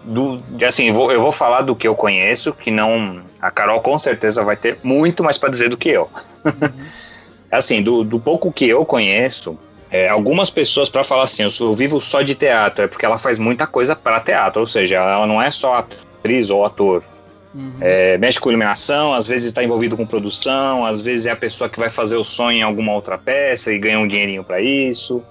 do... 0.08 0.66
assim, 0.66 0.88
eu 0.88 0.94
vou, 0.94 1.12
eu 1.12 1.22
vou 1.22 1.32
falar 1.32 1.62
do 1.62 1.76
que 1.76 1.88
eu 1.88 1.96
conheço, 1.96 2.54
que 2.54 2.72
não. 2.72 3.22
A 3.42 3.52
Carol 3.52 3.82
com 3.82 4.00
certeza 4.00 4.44
vai 4.44 4.56
ter 4.56 4.80
muito 4.82 5.24
mais 5.24 5.38
pra 5.38 5.50
dizer 5.50 5.70
do 5.70 5.78
que 5.78 5.90
eu. 5.90 6.10
assim, 7.52 7.82
do, 7.84 8.04
do 8.04 8.20
pouco 8.20 8.52
que 8.52 8.68
eu 8.68 8.86
conheço, 8.86 9.58
é, 9.92 10.08
algumas 10.08 10.50
pessoas 10.50 10.90
pra 10.90 11.04
falar 11.04 11.24
assim, 11.24 11.44
eu, 11.44 11.52
sou, 11.52 11.70
eu 11.70 11.74
vivo 11.74 12.00
só 12.00 12.22
de 12.22 12.36
teatro, 12.36 12.86
é 12.86 12.88
porque 12.88 13.06
ela 13.06 13.18
faz 13.18 13.38
muita 13.38 13.68
coisa 13.68 13.96
pra 13.96 14.20
teatro, 14.20 14.62
ou 14.62 14.66
seja, 14.66 14.96
ela 14.96 15.28
não 15.28 15.42
é 15.42 15.52
só 15.52 15.76
atriz 15.76 16.50
ou 16.50 16.66
ator. 16.66 17.04
É, 17.82 18.18
mexe 18.20 18.40
com 18.40 18.50
iluminação, 18.50 19.14
às 19.14 19.28
vezes 19.28 19.48
está 19.48 19.64
envolvido 19.64 19.98
com 19.98 20.06
produção, 20.06 20.86
às 20.86 21.02
vezes 21.02 21.26
é 21.26 21.32
a 21.32 21.36
pessoa 21.36 21.68
que 21.68 21.80
vai 21.80 21.90
fazer 21.90 22.16
o 22.16 22.24
sonho 22.24 22.60
em 22.60 22.62
alguma 22.62 22.94
outra 22.94 23.18
peça 23.18 23.74
e 23.74 23.80
ganha 23.80 24.00
um 24.00 24.08
dinheirinho 24.08 24.44
pra 24.44 24.62
isso. 24.62 25.24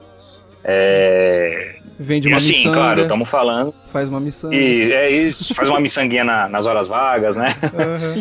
É, 0.64 1.76
Vende 1.98 2.28
e 2.28 2.30
uma 2.32 2.36
assim, 2.36 2.48
miçanga, 2.52 2.74
claro, 2.76 3.02
estamos 3.02 3.28
falando. 3.28 3.74
faz 3.92 4.08
uma 4.08 4.20
missão. 4.20 4.52
E 4.52 4.92
é 4.92 5.10
isso, 5.10 5.54
faz 5.54 5.68
uma 5.68 5.80
miçanguinha 5.80 6.24
na- 6.24 6.48
nas 6.48 6.66
horas 6.66 6.88
vagas, 6.88 7.36
né? 7.36 7.46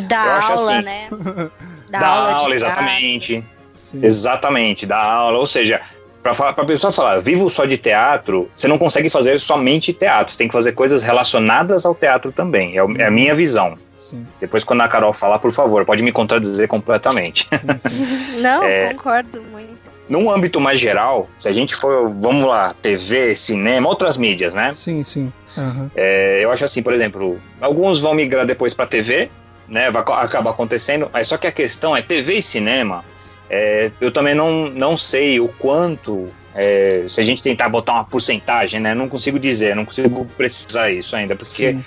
Dá 0.07 0.25
Eu 0.25 0.31
acho 0.31 0.51
aula, 0.53 0.73
assim. 0.75 0.85
né? 0.85 1.07
Dá, 1.89 1.99
Dá 1.99 2.07
aula, 2.07 2.33
aula, 2.33 2.55
exatamente. 2.55 3.43
Sim. 3.75 3.99
Exatamente, 4.01 4.85
dá 4.85 4.97
aula. 4.97 5.37
Ou 5.37 5.47
seja, 5.47 5.81
Pra, 6.23 6.33
falar, 6.33 6.53
pra 6.53 6.65
pessoa 6.65 6.91
falar, 6.91 7.19
vivo 7.19 7.47
só 7.51 7.65
de 7.65 7.77
teatro, 7.77 8.49
você 8.51 8.67
não 8.67 8.79
consegue 8.79 9.11
fazer 9.11 9.39
somente 9.39 9.93
teatro, 9.93 10.31
você 10.33 10.37
tem 10.39 10.47
que 10.47 10.53
fazer 10.55 10.71
coisas 10.71 11.03
relacionadas 11.03 11.85
ao 11.85 11.93
teatro 11.93 12.31
também. 12.31 12.75
É, 12.79 12.81
é 13.03 13.05
a 13.05 13.11
minha 13.11 13.35
visão. 13.35 13.77
Sim. 14.01 14.25
Depois, 14.41 14.63
quando 14.63 14.81
a 14.81 14.87
Carol 14.87 15.13
falar, 15.13 15.37
por 15.37 15.51
favor, 15.51 15.85
pode 15.85 16.01
me 16.03 16.11
contradizer 16.11 16.67
completamente. 16.67 17.47
Não, 18.41 18.63
É. 18.63 18.91
concordo 18.91 19.39
muito. 19.51 19.84
Num 20.07 20.29
âmbito 20.29 20.61
mais 20.61 20.79
geral, 20.79 21.27
se 21.37 21.49
a 21.49 21.51
gente 21.51 21.75
for, 21.75 22.11
vamos 22.21 22.45
lá, 22.45 22.73
TV, 22.73 23.33
cinema, 23.33 23.89
outras 23.89 24.17
mídias, 24.17 24.53
né? 24.53 24.71
Sim, 24.73 25.03
sim. 25.03 25.33
Aham. 25.57 25.89
É, 25.95 26.39
eu 26.43 26.51
acho 26.51 26.63
assim, 26.63 26.83
por 26.83 26.93
exemplo, 26.93 27.41
alguns 27.59 27.99
vão 27.99 28.13
migrar 28.13 28.45
depois 28.45 28.73
para 28.73 28.85
TV, 28.85 29.29
né? 29.67 29.89
Vai 29.89 30.03
acabar 30.03 30.51
acontecendo. 30.51 31.09
Mas 31.11 31.27
só 31.27 31.37
que 31.37 31.47
a 31.47 31.51
questão 31.51 31.97
é 31.97 32.01
TV 32.03 32.35
e 32.35 32.41
cinema. 32.41 33.03
é, 33.49 33.91
eu 33.99 34.11
também 34.11 34.35
não, 34.35 34.69
não 34.69 34.95
sei 34.95 35.39
o 35.39 35.47
quanto. 35.47 36.29
é, 36.53 37.03
se 37.07 37.19
a 37.19 37.23
gente 37.23 37.41
tentar 37.41 37.67
botar 37.69 37.93
uma 37.93 38.03
porcentagem, 38.03 38.79
né? 38.79 38.93
Não 38.93 39.09
consigo 39.09 39.39
dizer, 39.39 39.75
não 39.75 39.85
consigo 39.85 40.25
precisar 40.37 40.89
isso 40.91 41.15
ainda, 41.15 41.35
porque 41.35 41.73
Sim. 41.73 41.83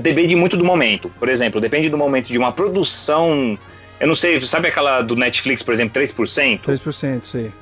depende 0.00 0.36
muito 0.36 0.56
do 0.56 0.64
momento. 0.64 1.10
Por 1.18 1.28
exemplo, 1.28 1.60
depende 1.60 1.88
do 1.88 1.96
momento 1.98 2.28
de 2.28 2.38
uma 2.38 2.52
produção. 2.52 3.58
Eu 4.00 4.06
não 4.06 4.14
sei, 4.14 4.40
sabe 4.40 4.68
aquela 4.68 5.00
do 5.02 5.16
Netflix, 5.16 5.62
por 5.62 5.74
exemplo, 5.74 6.00
3%? 6.00 6.60
3%, 6.62 7.22
sei. 7.24 7.52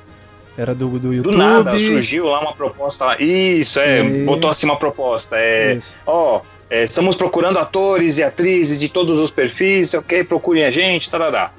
Era 0.57 0.73
do, 0.73 0.87
do 0.89 0.99
Do 0.99 1.13
YouTube. 1.13 1.35
nada 1.37 1.77
surgiu 1.77 2.25
lá 2.27 2.39
uma 2.39 2.53
proposta 2.53 3.05
lá. 3.05 3.17
Isso, 3.19 3.79
é, 3.79 3.99
E- 4.03 4.25
botou 4.25 4.49
assim 4.49 4.65
uma 4.65 4.75
proposta. 4.77 5.35
É, 5.37 5.75
Isso. 5.75 5.95
ó, 6.05 6.41
é, 6.69 6.83
estamos 6.83 7.15
procurando 7.15 7.59
atores 7.59 8.17
e 8.17 8.23
atrizes 8.23 8.79
de 8.79 8.89
todos 8.89 9.17
os 9.19 9.29
perfis, 9.31 9.93
ok, 9.93 10.23
procurem 10.23 10.65
a 10.65 10.71
gente, 10.71 11.09
tarará. 11.09 11.51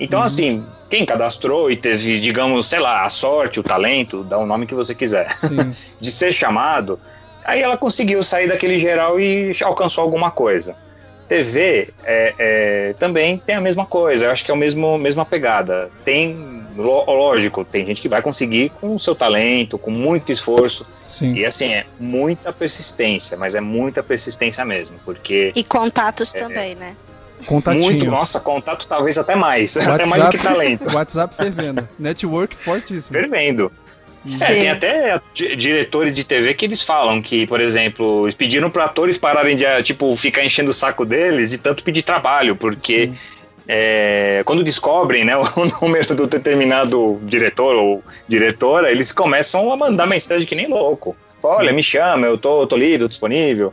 Então, 0.00 0.20
Uhum. 0.20 0.26
assim, 0.26 0.66
quem 0.90 1.04
cadastrou 1.04 1.70
e 1.70 1.76
teve, 1.76 2.18
digamos, 2.18 2.66
sei 2.68 2.78
lá, 2.78 3.04
a 3.04 3.08
sorte, 3.10 3.60
o 3.60 3.62
talento, 3.62 4.24
dá 4.24 4.38
o 4.38 4.46
nome 4.46 4.66
que 4.66 4.74
você 4.74 4.94
quiser, 4.94 5.26
de 6.00 6.10
ser 6.10 6.32
chamado, 6.32 6.98
aí 7.44 7.60
ela 7.62 7.76
conseguiu 7.76 8.22
sair 8.22 8.48
daquele 8.48 8.78
geral 8.78 9.18
e 9.20 9.50
alcançou 9.62 10.02
alguma 10.02 10.30
coisa. 10.30 10.76
TV 11.28 11.88
é, 12.04 12.34
é, 12.38 12.92
também 12.94 13.38
tem 13.38 13.56
a 13.56 13.60
mesma 13.60 13.84
coisa, 13.84 14.26
eu 14.26 14.30
acho 14.30 14.44
que 14.44 14.50
é 14.50 14.54
a 14.54 14.56
mesmo, 14.56 14.98
mesma 14.98 15.24
pegada. 15.24 15.90
Tem, 16.04 16.64
lógico, 16.76 17.64
tem 17.64 17.84
gente 17.84 18.00
que 18.00 18.08
vai 18.08 18.22
conseguir 18.22 18.70
com 18.80 18.94
o 18.94 18.98
seu 18.98 19.14
talento, 19.14 19.78
com 19.78 19.90
muito 19.90 20.32
esforço, 20.32 20.86
Sim. 21.06 21.34
e 21.34 21.44
assim, 21.44 21.72
é 21.72 21.86
muita 21.98 22.52
persistência, 22.52 23.36
mas 23.36 23.54
é 23.54 23.60
muita 23.60 24.02
persistência 24.02 24.64
mesmo, 24.64 24.96
porque 25.04 25.52
E 25.54 25.64
contatos 25.64 26.32
também, 26.32 26.74
né? 26.74 26.94
Contatinhos. 27.44 27.86
muito, 27.86 28.06
nossa, 28.06 28.40
contato 28.40 28.88
talvez 28.88 29.18
até 29.18 29.36
mais, 29.36 29.76
até 29.86 30.06
mais 30.06 30.24
do 30.24 30.30
que 30.30 30.38
talento. 30.38 30.94
WhatsApp 30.94 31.34
fervendo. 31.34 31.86
Network 31.98 32.56
fortíssimo. 32.56 33.12
Fervendo. 33.12 33.70
É, 34.26 34.28
Sim. 34.28 34.44
tem 34.46 34.70
até 34.70 35.14
di- 35.32 35.54
diretores 35.56 36.14
de 36.14 36.24
TV 36.24 36.52
que 36.52 36.64
eles 36.64 36.82
falam 36.82 37.22
que, 37.22 37.46
por 37.46 37.60
exemplo, 37.60 38.24
eles 38.26 38.34
pediram 38.34 38.68
para 38.68 38.84
atores 38.84 39.16
pararem 39.16 39.54
de, 39.54 39.64
ah, 39.64 39.80
tipo, 39.82 40.14
ficar 40.16 40.44
enchendo 40.44 40.70
o 40.70 40.74
saco 40.74 41.04
deles 41.04 41.52
e 41.52 41.58
tanto 41.58 41.84
pedir 41.84 42.02
trabalho, 42.02 42.56
porque 42.56 43.06
Sim. 43.06 43.16
é, 43.68 44.42
quando 44.44 44.64
descobrem 44.64 45.24
né, 45.24 45.36
o 45.38 45.44
número 45.80 46.14
do 46.16 46.26
determinado 46.26 47.20
diretor 47.22 47.76
ou 47.76 48.02
diretora, 48.26 48.90
eles 48.90 49.12
começam 49.12 49.70
a 49.72 49.76
mandar 49.76 50.06
mensagem 50.06 50.46
que 50.46 50.54
nem 50.56 50.66
louco. 50.66 51.16
Olha, 51.42 51.72
me 51.72 51.82
chama, 51.82 52.26
eu 52.26 52.36
tô, 52.36 52.66
tô 52.66 52.76
livre, 52.76 53.00
tô 53.00 53.08
disponível. 53.08 53.72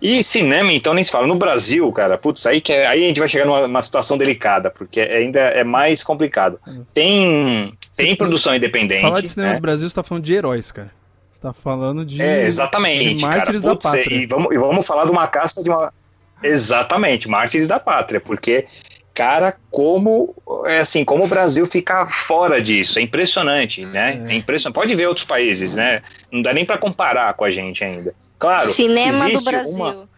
E 0.00 0.22
cinema, 0.22 0.72
então, 0.72 0.94
nem 0.94 1.02
se 1.02 1.10
fala. 1.10 1.26
No 1.26 1.34
Brasil, 1.34 1.90
cara, 1.90 2.16
putz, 2.16 2.46
aí, 2.46 2.60
que 2.60 2.72
é- 2.72 2.86
aí 2.86 3.04
a 3.04 3.08
gente 3.08 3.18
vai 3.18 3.26
chegar 3.28 3.44
numa, 3.46 3.62
numa 3.62 3.82
situação 3.82 4.16
delicada, 4.16 4.70
porque 4.70 5.00
ainda 5.00 5.40
é 5.40 5.64
mais 5.64 6.04
complicado. 6.04 6.60
Tem, 6.94 7.72
tem 8.04 8.16
produção 8.16 8.54
independente. 8.54 9.02
Falar 9.02 9.20
de 9.20 9.28
cinema 9.28 9.50
né? 9.50 9.54
no 9.56 9.60
Brasil, 9.62 9.88
você 9.88 9.94
tá 9.94 10.02
falando 10.02 10.24
de 10.24 10.34
heróis, 10.34 10.72
cara. 10.72 10.90
Você 11.32 11.40
tá 11.42 11.52
falando 11.52 12.04
de. 12.04 12.20
É, 12.22 12.42
exatamente, 12.44 13.14
de 13.16 13.22
cara. 13.22 13.36
mártires 13.36 13.62
da 13.62 13.70
Putz, 13.70 13.94
é, 13.94 13.98
pátria. 13.98 14.16
e, 14.16 14.26
vamos, 14.26 14.54
e 14.54 14.58
vamos 14.58 14.86
falar 14.86 15.04
de 15.04 15.10
uma 15.10 15.26
casta 15.26 15.62
de 15.62 15.70
uma. 15.70 15.92
Exatamente, 16.42 17.28
mártires 17.28 17.66
da 17.68 17.78
pátria, 17.80 18.20
porque, 18.20 18.64
cara, 19.12 19.56
como 19.70 20.34
é 20.66 20.78
assim, 20.78 21.04
como 21.04 21.24
o 21.24 21.28
Brasil 21.28 21.66
fica 21.66 22.06
fora 22.06 22.60
disso, 22.62 22.98
é 22.98 23.02
impressionante, 23.02 23.84
né? 23.86 24.22
É, 24.28 24.34
impressionante. 24.34 24.74
Pode 24.74 24.94
ver 24.94 25.06
outros 25.06 25.26
países, 25.26 25.74
né? 25.74 26.00
Não 26.32 26.40
dá 26.42 26.52
nem 26.52 26.64
pra 26.64 26.78
comparar 26.78 27.34
com 27.34 27.44
a 27.44 27.50
gente 27.50 27.84
ainda. 27.84 28.14
Claro. 28.38 28.68
Cinema 28.68 29.30
do 29.30 29.40
Brasil. 29.42 29.74
uma- 29.74 30.08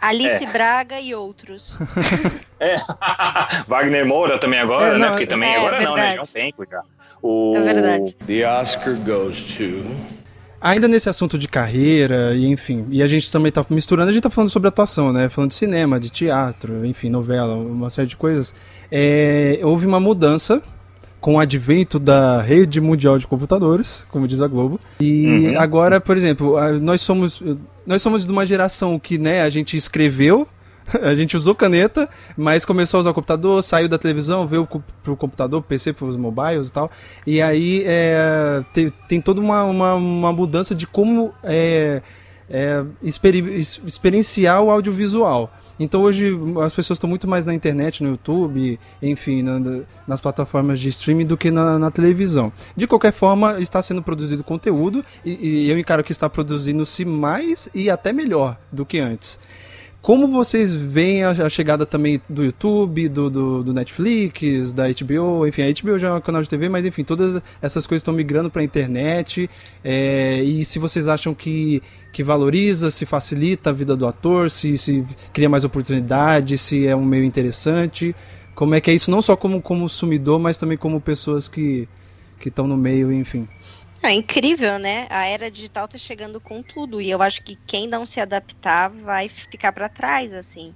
Alice 0.00 0.44
É. 0.44 0.52
Braga 0.52 1.00
e 1.00 1.14
outros. 1.14 1.78
É. 2.60 2.74
Wagner 3.68 4.04
Moura 4.04 4.36
também 4.36 4.58
agora, 4.58 4.88
É, 4.96 4.98
né? 4.98 4.98
não, 4.98 5.10
Porque 5.12 5.26
também 5.26 5.48
é 5.54 5.56
agora 5.58 5.80
não, 5.80 5.94
né? 5.94 6.10
Já 6.10 6.16
é 6.16 6.20
um 6.20 6.24
tempo 6.24 6.66
já. 6.68 6.82
O... 7.22 7.54
É 7.56 7.60
verdade. 7.60 8.16
The 8.26 8.44
Oscar 8.60 8.94
goes 8.96 9.42
to. 9.56 9.84
Ainda 10.60 10.88
nesse 10.88 11.08
assunto 11.08 11.38
de 11.38 11.46
carreira, 11.46 12.34
e 12.34 12.46
enfim, 12.46 12.84
e 12.90 13.00
a 13.00 13.06
gente 13.06 13.30
também 13.30 13.52
tá 13.52 13.64
misturando, 13.70 14.10
a 14.10 14.12
gente 14.12 14.24
tá 14.24 14.28
falando 14.30 14.50
sobre 14.50 14.68
atuação, 14.68 15.12
né? 15.12 15.28
Falando 15.28 15.50
de 15.50 15.54
cinema, 15.54 16.00
de 16.00 16.10
teatro, 16.10 16.84
enfim, 16.84 17.08
novela, 17.08 17.54
uma 17.54 17.88
série 17.90 18.08
de 18.08 18.16
coisas. 18.16 18.52
É, 18.90 19.60
houve 19.62 19.86
uma 19.86 20.00
mudança 20.00 20.60
com 21.20 21.34
o 21.34 21.38
advento 21.40 21.98
da 21.98 22.40
rede 22.40 22.80
mundial 22.80 23.18
de 23.18 23.26
computadores, 23.26 24.06
como 24.10 24.26
diz 24.28 24.40
a 24.40 24.46
Globo. 24.46 24.78
E 25.00 25.48
Uhum. 25.48 25.60
agora, 25.60 26.00
por 26.00 26.16
exemplo, 26.16 26.56
nós 26.80 27.00
somos 27.00 27.42
nós 27.86 28.02
somos 28.02 28.26
de 28.26 28.30
uma 28.30 28.44
geração 28.44 28.98
que, 28.98 29.16
né, 29.16 29.40
a 29.40 29.48
gente 29.48 29.74
escreveu, 29.76 30.46
a 31.02 31.14
gente 31.14 31.34
usou 31.36 31.54
caneta, 31.54 32.08
mas 32.36 32.64
começou 32.64 32.98
a 32.98 33.00
usar 33.00 33.10
o 33.10 33.14
computador, 33.14 33.62
saiu 33.62 33.88
da 33.88 33.96
televisão, 33.98 34.46
veio 34.46 34.68
pro 35.02 35.16
computador, 35.16 35.62
PC, 35.62 35.94
pros 35.94 36.16
mobiles 36.16 36.68
e 36.68 36.72
tal. 36.72 36.90
E 37.26 37.40
aí 37.40 37.82
é, 37.86 38.62
tem, 38.72 38.92
tem 39.08 39.20
toda 39.20 39.40
uma, 39.40 39.64
uma, 39.64 39.94
uma 39.94 40.32
mudança 40.32 40.74
de 40.74 40.86
como 40.86 41.32
é, 41.42 42.02
é, 42.50 42.84
experi- 43.02 43.46
ex- 43.52 43.80
experienciar 43.84 44.62
o 44.62 44.70
audiovisual. 44.70 45.52
Então 45.78 46.02
hoje 46.02 46.36
as 46.64 46.74
pessoas 46.74 46.96
estão 46.96 47.08
muito 47.08 47.28
mais 47.28 47.44
na 47.44 47.54
internet, 47.54 48.02
no 48.02 48.10
YouTube, 48.10 48.78
enfim, 49.02 49.42
na- 49.42 49.80
nas 50.06 50.20
plataformas 50.20 50.80
de 50.80 50.88
streaming 50.88 51.26
do 51.26 51.36
que 51.36 51.50
na, 51.50 51.78
na 51.78 51.90
televisão. 51.90 52.52
De 52.76 52.86
qualquer 52.86 53.12
forma, 53.12 53.60
está 53.60 53.80
sendo 53.82 54.02
produzido 54.02 54.42
conteúdo 54.42 55.04
e, 55.24 55.64
e 55.66 55.70
eu 55.70 55.78
encaro 55.78 56.02
que 56.02 56.12
está 56.12 56.28
produzindo-se 56.28 57.04
mais 57.04 57.68
e 57.74 57.88
até 57.90 58.12
melhor 58.12 58.56
do 58.72 58.84
que 58.84 58.98
antes. 58.98 59.38
Como 60.00 60.28
vocês 60.28 60.74
veem 60.74 61.24
a, 61.24 61.30
a 61.30 61.48
chegada 61.48 61.84
também 61.84 62.20
do 62.28 62.44
YouTube, 62.44 63.08
do, 63.08 63.28
do, 63.28 63.64
do 63.64 63.74
Netflix, 63.74 64.72
da 64.72 64.84
HBO, 64.88 65.46
enfim, 65.46 65.62
a 65.62 65.72
HBO 65.72 65.98
já 65.98 66.08
é 66.08 66.12
um 66.12 66.20
canal 66.20 66.40
de 66.40 66.48
TV, 66.48 66.68
mas 66.68 66.86
enfim, 66.86 67.02
todas 67.02 67.42
essas 67.60 67.86
coisas 67.86 68.00
estão 68.00 68.14
migrando 68.14 68.48
para 68.48 68.62
a 68.62 68.64
internet. 68.64 69.50
é, 69.84 70.42
e 70.42 70.64
se 70.64 70.78
vocês 70.78 71.08
acham 71.08 71.34
que, 71.34 71.82
que 72.12 72.22
valoriza, 72.22 72.90
se 72.90 73.04
facilita 73.04 73.70
a 73.70 73.72
vida 73.72 73.96
do 73.96 74.06
ator, 74.06 74.50
se, 74.50 74.78
se 74.78 75.04
cria 75.32 75.48
mais 75.48 75.64
oportunidade, 75.64 76.56
se 76.56 76.86
é 76.86 76.96
um 76.96 77.04
meio 77.04 77.24
interessante, 77.24 78.14
como 78.54 78.74
é 78.74 78.80
que 78.80 78.90
é 78.90 78.94
isso, 78.94 79.10
não 79.10 79.20
só 79.20 79.36
como, 79.36 79.60
consumidor, 79.60 80.38
mas 80.38 80.58
também 80.58 80.78
como 80.78 81.00
pessoas 81.00 81.48
que 81.48 81.88
estão 82.46 82.66
no 82.66 82.76
meio, 82.76 83.12
enfim. 83.12 83.46
É 84.02 84.12
incrível, 84.12 84.78
né? 84.78 85.06
A 85.10 85.26
era 85.26 85.50
digital 85.50 85.88
tá 85.88 85.98
chegando 85.98 86.40
com 86.40 86.62
tudo 86.62 87.00
e 87.00 87.10
eu 87.10 87.20
acho 87.20 87.42
que 87.42 87.56
quem 87.66 87.86
não 87.86 88.06
se 88.06 88.20
adaptar 88.20 88.88
vai 88.90 89.28
ficar 89.28 89.72
para 89.72 89.88
trás, 89.88 90.32
assim. 90.32 90.74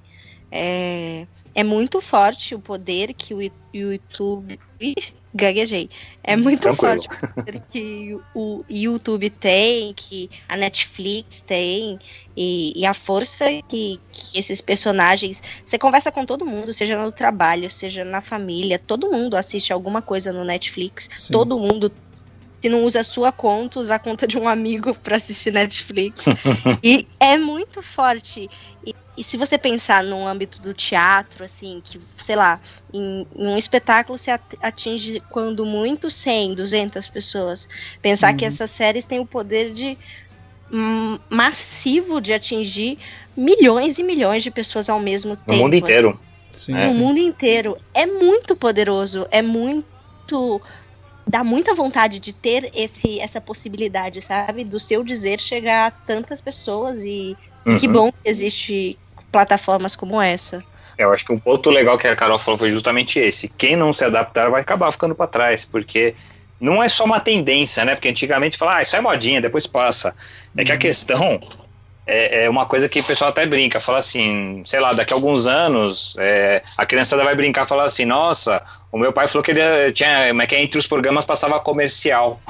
É, 0.54 1.26
é 1.54 1.64
muito 1.64 1.98
forte 2.00 2.54
o 2.54 2.60
poder 2.60 3.14
que 3.14 3.32
o 3.32 3.40
YouTube. 3.72 4.60
Gaguejei. 5.34 5.88
É 6.22 6.36
muito 6.36 6.60
Tranquilo. 6.60 7.02
forte 7.02 7.08
o 7.08 7.34
poder 7.34 7.62
que 7.70 8.20
o 8.34 8.62
YouTube 8.68 9.30
tem, 9.30 9.94
que 9.94 10.28
a 10.46 10.58
Netflix 10.58 11.40
tem, 11.40 11.98
e, 12.36 12.78
e 12.78 12.84
a 12.84 12.92
força 12.92 13.46
que, 13.66 13.98
que 14.12 14.38
esses 14.38 14.60
personagens. 14.60 15.42
Você 15.64 15.78
conversa 15.78 16.12
com 16.12 16.26
todo 16.26 16.44
mundo, 16.44 16.70
seja 16.74 17.02
no 17.02 17.10
trabalho, 17.10 17.70
seja 17.70 18.04
na 18.04 18.20
família, 18.20 18.78
todo 18.78 19.10
mundo 19.10 19.38
assiste 19.38 19.72
alguma 19.72 20.02
coisa 20.02 20.34
no 20.34 20.44
Netflix, 20.44 21.08
Sim. 21.16 21.32
todo 21.32 21.58
mundo 21.58 21.90
se 22.62 22.68
não 22.68 22.84
usa 22.84 23.00
a 23.00 23.04
sua 23.04 23.32
conta, 23.32 23.80
usa 23.80 23.96
a 23.96 23.98
conta 23.98 24.24
de 24.24 24.38
um 24.38 24.46
amigo 24.48 24.94
para 25.02 25.16
assistir 25.16 25.52
Netflix. 25.52 26.24
e 26.82 27.08
é 27.18 27.36
muito 27.36 27.82
forte. 27.82 28.48
E, 28.86 28.94
e 29.18 29.24
se 29.24 29.36
você 29.36 29.58
pensar 29.58 30.04
no 30.04 30.24
âmbito 30.26 30.62
do 30.62 30.72
teatro, 30.72 31.44
assim, 31.44 31.80
que, 31.82 32.00
sei 32.16 32.36
lá, 32.36 32.60
em, 32.94 33.26
em 33.34 33.46
um 33.48 33.58
espetáculo 33.58 34.16
se 34.16 34.30
at- 34.30 34.56
atinge 34.62 35.20
quando 35.28 35.66
muito 35.66 36.08
100, 36.08 36.54
200 36.54 37.08
pessoas. 37.08 37.68
Pensar 38.00 38.32
que 38.34 38.44
Uhum. 38.44 38.48
essas 38.48 38.70
séries 38.70 39.06
têm 39.06 39.18
o 39.18 39.26
poder 39.26 39.72
de 39.72 39.98
hum, 40.72 41.18
massivo 41.28 42.20
de 42.20 42.32
atingir 42.32 42.96
milhões 43.36 43.98
e 43.98 44.04
milhões 44.04 44.44
de 44.44 44.52
pessoas 44.52 44.88
ao 44.88 45.00
mesmo 45.00 45.34
tempo. 45.36 45.52
No 45.52 45.58
mundo 45.64 45.74
inteiro. 45.74 46.20
Sim, 46.52 46.76
É. 46.76 46.86
No 46.86 46.92
sim. 46.92 46.98
mundo 46.98 47.18
inteiro. 47.18 47.76
É 47.92 48.06
muito 48.06 48.54
poderoso, 48.54 49.26
é 49.32 49.42
muito 49.42 50.62
dá 51.26 51.44
muita 51.44 51.74
vontade 51.74 52.18
de 52.18 52.32
ter 52.32 52.70
esse 52.74 53.20
essa 53.20 53.40
possibilidade, 53.40 54.20
sabe, 54.20 54.64
do 54.64 54.80
seu 54.80 55.04
dizer 55.04 55.40
chegar 55.40 55.88
a 55.88 55.90
tantas 55.90 56.40
pessoas 56.40 57.04
e 57.04 57.36
que 57.78 57.86
Uhum. 57.86 57.92
bom 57.92 58.12
que 58.12 58.28
existe 58.28 58.98
plataformas 59.30 59.96
como 59.96 60.20
essa. 60.20 60.62
Eu 60.98 61.12
acho 61.12 61.24
que 61.24 61.32
um 61.32 61.38
ponto 61.38 61.70
legal 61.70 61.96
que 61.96 62.06
a 62.06 62.14
Carol 62.14 62.38
falou 62.38 62.58
foi 62.58 62.68
justamente 62.68 63.18
esse. 63.18 63.48
Quem 63.48 63.76
não 63.76 63.92
se 63.92 64.04
adaptar 64.04 64.50
vai 64.50 64.60
acabar 64.60 64.90
ficando 64.92 65.14
para 65.14 65.26
trás, 65.26 65.64
porque 65.64 66.14
não 66.60 66.82
é 66.82 66.88
só 66.88 67.04
uma 67.04 67.18
tendência, 67.18 67.84
né? 67.84 67.94
Porque 67.94 68.08
antigamente 68.08 68.58
falava, 68.58 68.78
ah, 68.78 68.82
isso 68.82 68.94
é 68.94 69.00
modinha, 69.00 69.40
depois 69.40 69.66
passa. 69.66 70.14
É 70.56 70.64
que 70.64 70.72
a 70.72 70.78
questão 70.78 71.40
é, 72.06 72.44
é 72.44 72.50
uma 72.50 72.66
coisa 72.66 72.88
que 72.88 73.00
o 73.00 73.04
pessoal 73.04 73.30
até 73.30 73.46
brinca, 73.46 73.80
fala 73.80 73.98
assim, 73.98 74.62
sei 74.64 74.80
lá, 74.80 74.92
daqui 74.92 75.12
a 75.12 75.16
alguns 75.16 75.46
anos 75.46 76.16
é, 76.18 76.62
a 76.76 76.84
criançada 76.84 77.22
vai 77.24 77.34
brincar, 77.34 77.66
falar 77.66 77.84
assim, 77.84 78.04
nossa, 78.04 78.62
o 78.90 78.98
meu 78.98 79.12
pai 79.12 79.28
falou 79.28 79.42
que 79.42 79.52
ele 79.52 79.92
tinha, 79.92 80.28
como 80.28 80.42
é 80.42 80.46
que 80.46 80.54
é, 80.54 80.62
entre 80.62 80.78
os 80.78 80.86
programas 80.86 81.24
passava 81.24 81.58
comercial. 81.60 82.40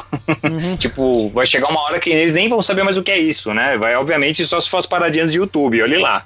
Uhum. 0.43 0.77
tipo, 0.79 1.29
vai 1.31 1.47
chegar 1.47 1.69
uma 1.69 1.83
hora 1.83 2.01
que 2.01 2.11
eles 2.11 2.33
nem 2.35 2.49
vão 2.49 2.63
saber 2.63 2.83
mais 2.83 2.97
o 2.97 3.03
que 3.03 3.11
é 3.11 3.19
isso, 3.19 3.53
né? 3.53 3.77
Vai, 3.77 3.95
obviamente, 3.95 4.45
só 4.45 4.59
se 4.59 4.69
for 4.69 4.79
as 4.79 4.87
paradinhas 4.87 5.33
de 5.33 5.39
YouTube, 5.39 5.83
olhe 5.83 5.99
lá. 5.99 6.25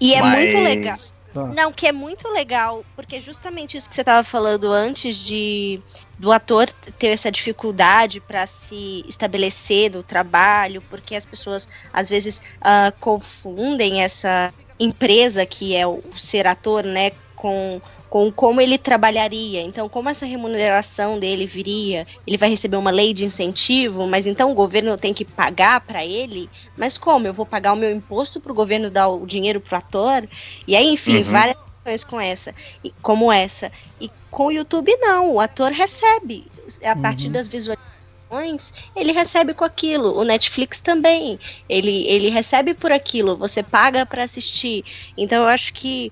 E 0.00 0.14
é 0.14 0.20
Mas- 0.20 0.44
muito 0.44 0.58
legal. 0.60 0.94
Tá. 1.32 1.44
Não, 1.44 1.72
que 1.72 1.86
é 1.86 1.92
muito 1.92 2.26
legal, 2.28 2.84
porque 2.96 3.20
justamente 3.20 3.76
isso 3.76 3.88
que 3.88 3.94
você 3.94 4.00
estava 4.00 4.24
falando 4.24 4.72
antes 4.72 5.14
de 5.16 5.80
do 6.18 6.32
ator 6.32 6.70
ter 6.98 7.08
essa 7.08 7.30
dificuldade 7.30 8.18
para 8.20 8.46
se 8.46 9.04
estabelecer 9.06 9.90
do 9.90 10.02
trabalho, 10.02 10.82
porque 10.88 11.14
as 11.14 11.26
pessoas 11.26 11.68
às 11.92 12.08
vezes 12.08 12.42
ah, 12.60 12.92
confundem 12.98 14.02
essa 14.02 14.52
empresa 14.80 15.44
que 15.44 15.76
é 15.76 15.86
o 15.86 16.02
ser 16.16 16.46
ator, 16.46 16.84
né, 16.84 17.10
com 17.36 17.80
com 18.08 18.32
como 18.32 18.60
ele 18.60 18.78
trabalharia. 18.78 19.60
Então, 19.60 19.88
como 19.88 20.08
essa 20.08 20.24
remuneração 20.26 21.18
dele 21.18 21.46
viria? 21.46 22.06
Ele 22.26 22.36
vai 22.38 22.48
receber 22.48 22.76
uma 22.76 22.90
lei 22.90 23.12
de 23.12 23.24
incentivo, 23.24 24.06
mas 24.06 24.26
então 24.26 24.50
o 24.50 24.54
governo 24.54 24.96
tem 24.96 25.12
que 25.12 25.24
pagar 25.24 25.80
para 25.82 26.04
ele? 26.04 26.50
Mas 26.76 26.96
como? 26.96 27.26
Eu 27.26 27.34
vou 27.34 27.44
pagar 27.46 27.72
o 27.72 27.76
meu 27.76 27.90
imposto 27.90 28.40
para 28.40 28.52
o 28.52 28.54
governo 28.54 28.90
dar 28.90 29.08
o 29.08 29.26
dinheiro 29.26 29.60
pro 29.60 29.76
ator? 29.76 30.26
E 30.66 30.74
aí, 30.74 30.88
enfim, 30.88 31.18
Uhum. 31.18 31.24
várias 31.24 31.56
questões 31.84 32.04
com 32.04 32.20
essa, 32.20 32.54
como 33.02 33.30
essa. 33.32 33.70
E 34.00 34.10
com 34.30 34.46
o 34.46 34.52
YouTube, 34.52 34.94
não. 35.00 35.34
O 35.34 35.40
ator 35.40 35.70
recebe. 35.72 36.50
A 36.84 36.94
partir 36.96 37.26
Uhum. 37.26 37.32
das 37.32 37.48
visualizações, 37.48 38.72
ele 38.94 39.12
recebe 39.12 39.54
com 39.54 39.64
aquilo. 39.64 40.14
O 40.18 40.24
Netflix 40.24 40.80
também. 40.80 41.38
Ele, 41.68 42.06
ele 42.06 42.28
recebe 42.28 42.74
por 42.74 42.92
aquilo. 42.92 43.36
Você 43.38 43.62
paga 43.62 44.04
para 44.04 44.22
assistir. 44.22 44.84
Então, 45.16 45.42
eu 45.44 45.48
acho 45.48 45.72
que. 45.72 46.10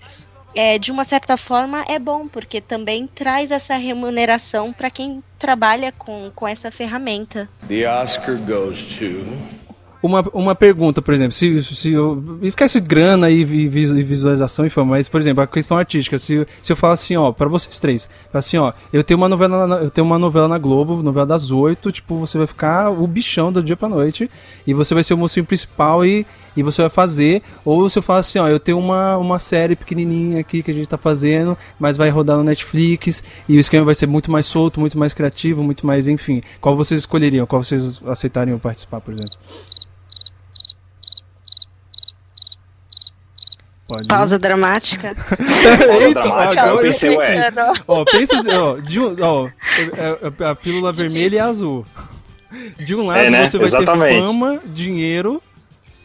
É, 0.56 0.78
de 0.78 0.90
uma 0.90 1.04
certa 1.04 1.36
forma 1.36 1.84
é 1.86 1.98
bom, 1.98 2.26
porque 2.26 2.62
também 2.62 3.06
traz 3.06 3.52
essa 3.52 3.76
remuneração 3.76 4.72
para 4.72 4.90
quem 4.90 5.22
trabalha 5.38 5.92
com, 5.92 6.32
com 6.34 6.48
essa 6.48 6.70
ferramenta. 6.70 7.46
The 7.68 7.86
Oscar 7.86 8.36
goes 8.36 8.82
to. 8.96 9.65
Uma, 10.06 10.24
uma 10.32 10.54
pergunta, 10.54 11.02
por 11.02 11.12
exemplo, 11.12 11.32
se, 11.32 11.64
se 11.64 11.92
eu, 11.92 12.38
esquece 12.40 12.78
grana 12.80 13.28
e, 13.28 13.40
e 13.40 13.68
visualização 13.68 14.64
e 14.64 14.70
fama, 14.70 14.92
mas, 14.92 15.08
por 15.08 15.20
exemplo, 15.20 15.42
a 15.42 15.46
questão 15.48 15.76
artística, 15.76 16.16
se, 16.16 16.46
se 16.62 16.72
eu 16.72 16.76
falar 16.76 16.94
assim, 16.94 17.16
ó, 17.16 17.32
pra 17.32 17.48
vocês 17.48 17.80
três, 17.80 18.08
assim, 18.32 18.56
ó, 18.56 18.72
eu 18.92 19.02
tenho 19.02 19.18
uma 19.18 19.28
novela 19.28 19.66
na, 19.66 19.76
eu 19.76 19.90
tenho 19.90 20.06
uma 20.06 20.18
novela 20.18 20.46
na 20.46 20.58
Globo, 20.58 21.02
novela 21.02 21.26
das 21.26 21.50
oito, 21.50 21.90
tipo, 21.90 22.20
você 22.20 22.38
vai 22.38 22.46
ficar 22.46 22.90
o 22.90 23.04
bichão 23.06 23.52
do 23.52 23.60
dia 23.60 23.76
pra 23.76 23.88
noite, 23.88 24.30
e 24.64 24.72
você 24.72 24.94
vai 24.94 25.02
ser 25.02 25.14
o 25.14 25.18
mocinho 25.18 25.44
principal 25.44 26.06
e, 26.06 26.24
e 26.56 26.62
você 26.62 26.82
vai 26.82 26.90
fazer, 26.90 27.42
ou 27.64 27.88
se 27.90 27.98
eu 27.98 28.02
falar 28.02 28.20
assim, 28.20 28.38
ó, 28.38 28.46
eu 28.46 28.60
tenho 28.60 28.78
uma, 28.78 29.16
uma 29.16 29.40
série 29.40 29.74
pequenininha 29.74 30.38
aqui 30.38 30.62
que 30.62 30.70
a 30.70 30.74
gente 30.74 30.88
tá 30.88 30.96
fazendo, 30.96 31.58
mas 31.80 31.96
vai 31.96 32.10
rodar 32.10 32.36
no 32.36 32.44
Netflix, 32.44 33.24
e 33.48 33.56
o 33.56 33.60
esquema 33.60 33.84
vai 33.84 33.94
ser 33.96 34.06
muito 34.06 34.30
mais 34.30 34.46
solto, 34.46 34.78
muito 34.78 34.96
mais 34.96 35.12
criativo, 35.12 35.64
muito 35.64 35.84
mais, 35.84 36.06
enfim, 36.06 36.40
qual 36.60 36.76
vocês 36.76 37.00
escolheriam, 37.00 37.44
qual 37.44 37.60
vocês 37.60 38.00
aceitariam 38.06 38.56
participar, 38.56 39.00
por 39.00 39.12
exemplo? 39.12 39.75
Pode 43.86 44.04
ir. 44.04 44.08
Pausa 44.08 44.38
dramática. 44.38 45.14
Pausa 45.86 46.14
dramática, 46.14 46.62
agora 46.62 46.76
eu 46.78 46.82
pensei, 46.82 47.14
eu 47.14 47.18
ué. 47.18 47.52
Ó, 47.86 48.04
pensa 48.04 48.42
de, 48.42 48.50
ó, 48.50 48.76
de 48.76 49.00
um, 49.00 49.16
ó, 49.20 49.46
é- 49.46 50.42
é 50.44 50.48
a 50.48 50.54
pílula 50.54 50.92
vermelha 50.92 51.36
e 51.36 51.38
azul. 51.40 51.84
De 52.78 52.94
um 52.94 53.06
lado 53.06 53.20
É, 53.20 53.30
né? 53.30 53.44
você 53.48 53.58
vai 53.58 53.66
Exatamente. 53.66 54.20
ter 54.20 54.26
fama, 54.26 54.60
dinheiro, 54.66 55.42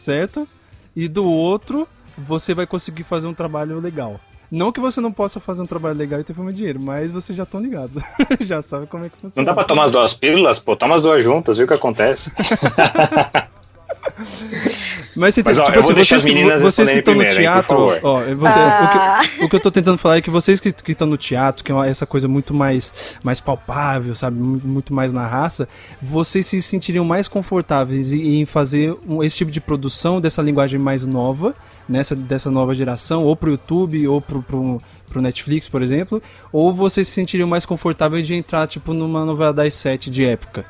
certo? 0.00 0.46
E 0.94 1.08
do 1.08 1.24
outro 1.24 1.88
você 2.16 2.54
vai 2.54 2.66
conseguir 2.66 3.04
fazer 3.04 3.26
um 3.26 3.34
trabalho 3.34 3.80
legal. 3.80 4.20
Não 4.50 4.70
que 4.70 4.78
você 4.80 5.00
não 5.00 5.10
possa 5.10 5.40
fazer 5.40 5.62
um 5.62 5.66
trabalho 5.66 5.96
legal 5.96 6.20
e 6.20 6.24
ter 6.24 6.34
fama 6.34 6.50
e 6.50 6.54
dinheiro, 6.54 6.78
mas 6.78 7.10
vocês 7.10 7.34
já 7.34 7.44
estão 7.44 7.58
ligados. 7.58 8.02
já 8.40 8.60
sabem 8.60 8.86
como 8.86 9.06
é 9.06 9.08
que 9.08 9.16
funciona. 9.16 9.34
Não 9.36 9.44
dá 9.44 9.54
pra 9.54 9.64
tomar 9.64 9.84
as 9.84 9.90
duas 9.90 10.12
pílulas? 10.12 10.58
Pô, 10.58 10.76
toma 10.76 10.94
as 10.94 11.00
duas 11.00 11.24
juntas, 11.24 11.56
viu 11.56 11.64
o 11.64 11.68
que 11.68 11.74
acontece? 11.74 12.30
Mas, 15.16 15.34
você 15.34 15.42
Mas, 15.44 15.56
tem, 15.56 15.64
ó, 15.64 15.66
tipo 15.66 15.78
assim, 15.78 15.94
vocês, 15.94 16.24
que, 16.24 16.44
vocês 16.60 16.90
que 16.90 16.98
estão 16.98 17.14
no 17.14 17.22
hein, 17.22 17.30
teatro, 17.30 17.68
favor. 17.68 18.00
ó, 18.02 18.14
você- 18.14 18.46
Ah. 18.58 19.20
o, 19.22 19.28
que, 19.38 19.44
o 19.44 19.48
que 19.48 19.56
eu 19.56 19.60
tô 19.60 19.70
tentando 19.70 19.98
falar 19.98 20.16
é 20.16 20.20
que 20.22 20.30
vocês 20.30 20.58
que 20.58 20.68
estão 20.90 21.06
no 21.06 21.16
teatro, 21.16 21.62
que 21.64 21.70
é 21.70 21.74
uma- 21.74 21.86
essa 21.86 22.06
coisa 22.06 22.26
muito 22.26 22.52
mais, 22.54 23.14
mais 23.22 23.40
palpável, 23.40 24.14
sabe, 24.14 24.38
muito, 24.38 24.92
mais 24.94 25.12
na 25.12 25.26
raça, 25.26 25.68
vocês 26.00 26.46
se 26.46 26.60
sentiriam 26.62 27.04
mais 27.04 27.28
confortáveis 27.28 28.12
em, 28.12 28.40
em 28.40 28.46
fazer 28.46 28.96
um- 29.06 29.22
esse 29.22 29.36
tipo 29.36 29.50
de 29.50 29.60
produção 29.60 30.20
dessa 30.20 30.40
linguagem 30.42 30.80
mais 30.80 31.06
nova, 31.06 31.54
nessa 31.88 32.16
dessa 32.16 32.50
nova 32.50 32.74
geração, 32.74 33.22
ou 33.24 33.36
pro 33.36 33.50
YouTube, 33.50 34.06
ou 34.08 34.20
pro, 34.20 34.42
pro, 34.42 34.80
pro 35.10 35.20
Netflix, 35.20 35.68
por 35.68 35.82
exemplo, 35.82 36.22
ou 36.52 36.72
vocês 36.74 37.06
se 37.06 37.12
sentiriam 37.14 37.46
mais 37.48 37.66
confortáveis 37.66 38.26
de 38.26 38.34
entrar, 38.34 38.66
tipo, 38.66 38.94
numa 38.94 39.24
novela 39.24 39.52
das 39.52 39.74
sete 39.74 40.08
de 40.10 40.24
época? 40.24 40.64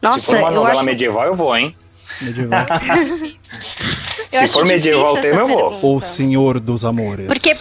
Nossa, 0.00 0.18
Se 0.18 0.26
for 0.30 0.38
uma 0.38 0.48
eu 0.50 0.54
novela 0.54 0.76
acho, 0.76 0.84
medieval, 0.86 1.26
eu 1.26 1.34
vou, 1.34 1.54
hein? 1.54 1.76
Medieval. 2.22 2.66
Se 4.30 4.48
for 4.48 4.66
medieval 4.66 5.14
difícil 5.14 5.22
tema, 5.36 5.40
eu 5.42 5.58
essa 5.68 5.78
vou. 5.78 5.92
ou 5.94 6.00
Senhor 6.00 6.60
dos 6.60 6.84
Amores. 6.84 7.26
Porque- 7.26 7.54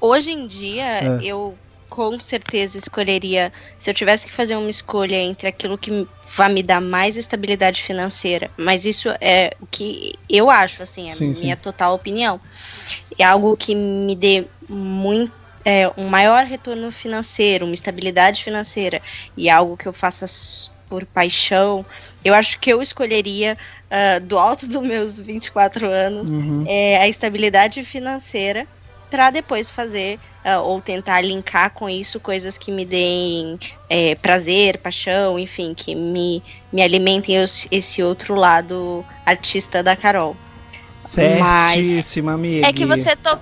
Hoje 0.00 0.32
em 0.32 0.46
dia, 0.46 0.84
É. 0.84 1.18
eu 1.22 1.56
com 1.88 2.18
certeza 2.18 2.76
escolheria. 2.76 3.50
Se 3.78 3.88
eu 3.88 3.94
tivesse 3.94 4.26
que 4.26 4.32
fazer 4.32 4.54
uma 4.56 4.68
escolha 4.68 5.16
entre 5.16 5.48
aquilo 5.48 5.78
que 5.78 6.06
vai 6.36 6.52
me 6.52 6.62
dar 6.62 6.80
mais 6.80 7.16
estabilidade 7.16 7.82
financeira, 7.82 8.50
mas 8.56 8.84
isso 8.84 9.08
é 9.20 9.54
o 9.60 9.66
que 9.66 10.12
eu 10.28 10.50
acho, 10.50 10.82
assim, 10.82 11.08
é 11.08 11.12
a 11.12 11.14
Sim, 11.14 11.28
minha 11.40 11.56
sim. 11.56 11.62
total 11.62 11.94
opinião. 11.94 12.38
É 13.18 13.24
algo 13.24 13.56
que 13.56 13.74
me 13.74 14.14
dê 14.14 14.44
muito. 14.68 15.32
é, 15.66 15.90
um 15.96 16.06
maior 16.08 16.44
retorno 16.44 16.92
financeiro, 16.92 17.64
uma 17.64 17.72
estabilidade 17.72 18.44
financeira 18.44 19.00
e 19.34 19.48
algo 19.48 19.78
que 19.78 19.86
eu 19.86 19.94
faça 19.94 20.26
por 20.94 21.04
paixão, 21.06 21.84
eu 22.24 22.32
acho 22.32 22.60
que 22.60 22.70
eu 22.72 22.80
escolheria, 22.80 23.58
ah, 23.90 24.20
do 24.20 24.38
alto 24.38 24.68
dos 24.68 24.80
meus 24.80 25.18
24 25.18 25.88
anos, 25.90 26.30
Uhum. 26.30 26.62
é, 26.68 26.98
a 26.98 27.08
estabilidade 27.08 27.82
financeira 27.82 28.64
para 29.10 29.30
depois 29.30 29.72
fazer 29.72 30.20
ah, 30.44 30.60
ou 30.60 30.80
tentar 30.80 31.20
linkar 31.20 31.70
com 31.70 31.88
isso 31.88 32.20
coisas 32.20 32.56
que 32.56 32.70
me 32.70 32.84
deem 32.84 33.58
é, 33.90 34.14
prazer, 34.14 34.78
paixão, 34.78 35.36
enfim, 35.36 35.74
que 35.74 35.96
me, 35.96 36.40
me 36.72 36.80
alimentem 36.80 37.42
os- 37.42 37.66
esse 37.72 38.00
outro 38.00 38.36
lado 38.36 39.04
artista 39.26 39.82
da 39.82 39.96
Carol. 39.96 40.36
Certíssima, 40.68 42.34
amiga. 42.34 42.68
É 42.68 42.72
que 42.72 42.86
você, 42.86 43.16
to... 43.16 43.36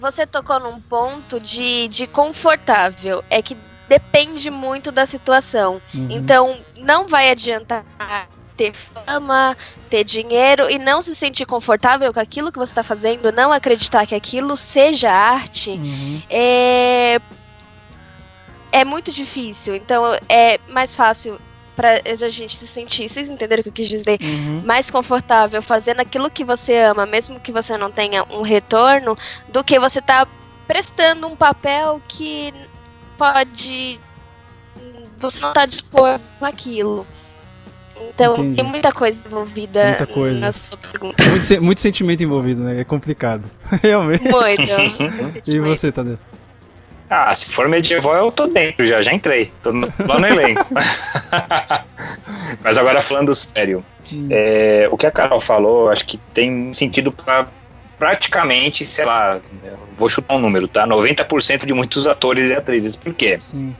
você 0.00 0.26
tocou 0.26 0.58
num 0.58 0.80
ponto 0.80 1.38
de, 1.38 1.88
de 1.88 2.06
confortável. 2.06 3.22
É 3.28 3.42
que 3.42 3.56
depende 3.92 4.50
muito 4.50 4.90
da 4.90 5.04
situação. 5.04 5.82
Uhum. 5.94 6.06
Então, 6.08 6.56
não 6.76 7.06
vai 7.08 7.30
adiantar 7.30 7.84
ter 8.56 8.72
fama, 8.72 9.54
ter 9.90 10.02
dinheiro 10.02 10.70
e 10.70 10.78
não 10.78 11.02
se 11.02 11.14
sentir 11.14 11.44
confortável 11.44 12.10
com 12.10 12.18
aquilo 12.20 12.50
que 12.50 12.58
você 12.58 12.72
está 12.72 12.82
fazendo, 12.82 13.30
não 13.30 13.52
acreditar 13.52 14.06
que 14.06 14.14
aquilo 14.14 14.56
seja 14.56 15.10
arte, 15.10 15.72
Uhum. 15.72 16.22
é, 16.30 17.20
é 18.70 18.82
muito 18.84 19.12
difícil. 19.12 19.76
Então, 19.76 20.04
é 20.26 20.58
mais 20.68 20.96
fácil 20.96 21.38
pra 21.76 22.00
a 22.04 22.30
gente 22.30 22.56
se 22.56 22.66
sentir, 22.66 23.08
vocês 23.10 23.28
entenderam 23.28 23.60
o 23.60 23.64
que 23.64 23.68
eu 23.68 23.74
quis 23.74 23.88
dizer? 23.88 24.18
Uhum. 24.22 24.62
mais 24.64 24.90
confortável 24.90 25.62
fazendo 25.62 26.00
aquilo 26.00 26.30
que 26.30 26.44
você 26.44 26.78
ama, 26.78 27.04
mesmo 27.04 27.40
que 27.40 27.52
você 27.52 27.76
não 27.76 27.90
tenha 27.90 28.24
um 28.30 28.40
retorno, 28.40 29.18
do 29.48 29.62
que 29.62 29.78
você 29.78 30.00
tá 30.00 30.26
prestando 30.66 31.26
um 31.26 31.36
papel 31.36 32.00
que 32.08 32.54
pode. 33.32 34.00
Você 35.18 35.40
não 35.40 35.52
tá 35.52 35.66
dispor 35.66 36.18
com 36.38 36.44
aquilo. 36.44 37.06
Então 38.08 38.32
Entendi. 38.34 38.56
tem 38.56 38.64
muita 38.64 38.90
coisa 38.90 39.16
envolvida 39.24 39.84
Muita 39.84 40.06
coisa. 40.06 40.40
na 40.46 40.50
sua 40.52 40.76
pergunta. 40.76 41.22
Muito, 41.24 41.44
se- 41.44 41.60
muito 41.60 41.80
sentimento 41.80 42.22
envolvido, 42.22 42.64
né? 42.64 42.80
É 42.80 42.84
complicado. 42.84 43.44
Realmente. 43.82 44.24
Muito. 44.24 45.42
E 45.46 45.60
você, 45.60 45.92
Tadeu? 45.92 46.18
Ah, 47.08 47.32
se 47.34 47.52
for 47.52 47.68
medieval, 47.68 48.14
eu 48.16 48.32
tô 48.32 48.46
dentro 48.46 48.84
já, 48.86 49.02
já 49.02 49.12
entrei. 49.12 49.52
Tô 49.62 49.70
no, 49.70 49.86
lá 50.08 50.18
no 50.18 50.26
elenco. 50.26 50.64
Mas 52.64 52.78
agora 52.78 53.00
falando 53.02 53.34
sério, 53.34 53.84
é, 54.30 54.88
o 54.90 54.96
que 54.96 55.06
a 55.06 55.10
Carol 55.10 55.40
falou, 55.40 55.90
acho 55.90 56.06
que 56.06 56.16
tem 56.16 56.72
sentido 56.72 57.12
pra 57.12 57.46
praticamente, 58.02 58.84
sei 58.84 59.04
lá, 59.04 59.40
eu 59.64 59.78
vou 59.96 60.08
chutar 60.08 60.34
um 60.34 60.40
número, 60.40 60.66
tá? 60.66 60.84
90% 60.88 61.64
de 61.64 61.72
muitos 61.72 62.04
atores 62.08 62.50
e 62.50 62.54
atrizes. 62.54 62.96
Por 62.96 63.14
quê? 63.14 63.38
Sim. 63.40 63.76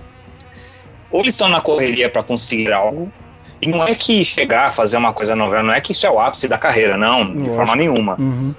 Ou 1.10 1.20
eles 1.22 1.34
estão 1.34 1.48
na 1.48 1.60
correria 1.60 2.08
pra 2.08 2.22
conseguir 2.22 2.72
algo, 2.72 3.12
e 3.60 3.66
não 3.66 3.82
é 3.84 3.94
que 3.96 4.24
chegar 4.24 4.66
a 4.66 4.70
fazer 4.70 4.96
uma 4.96 5.12
coisa 5.12 5.34
novela, 5.34 5.64
não 5.64 5.74
é 5.74 5.80
que 5.80 5.90
isso 5.90 6.06
é 6.06 6.10
o 6.10 6.20
ápice 6.20 6.46
da 6.46 6.56
carreira, 6.56 6.96
não, 6.96 7.24
de 7.32 7.36
Lógico. 7.38 7.54
forma 7.56 7.74
nenhuma. 7.74 8.14
Uhum. 8.18 8.54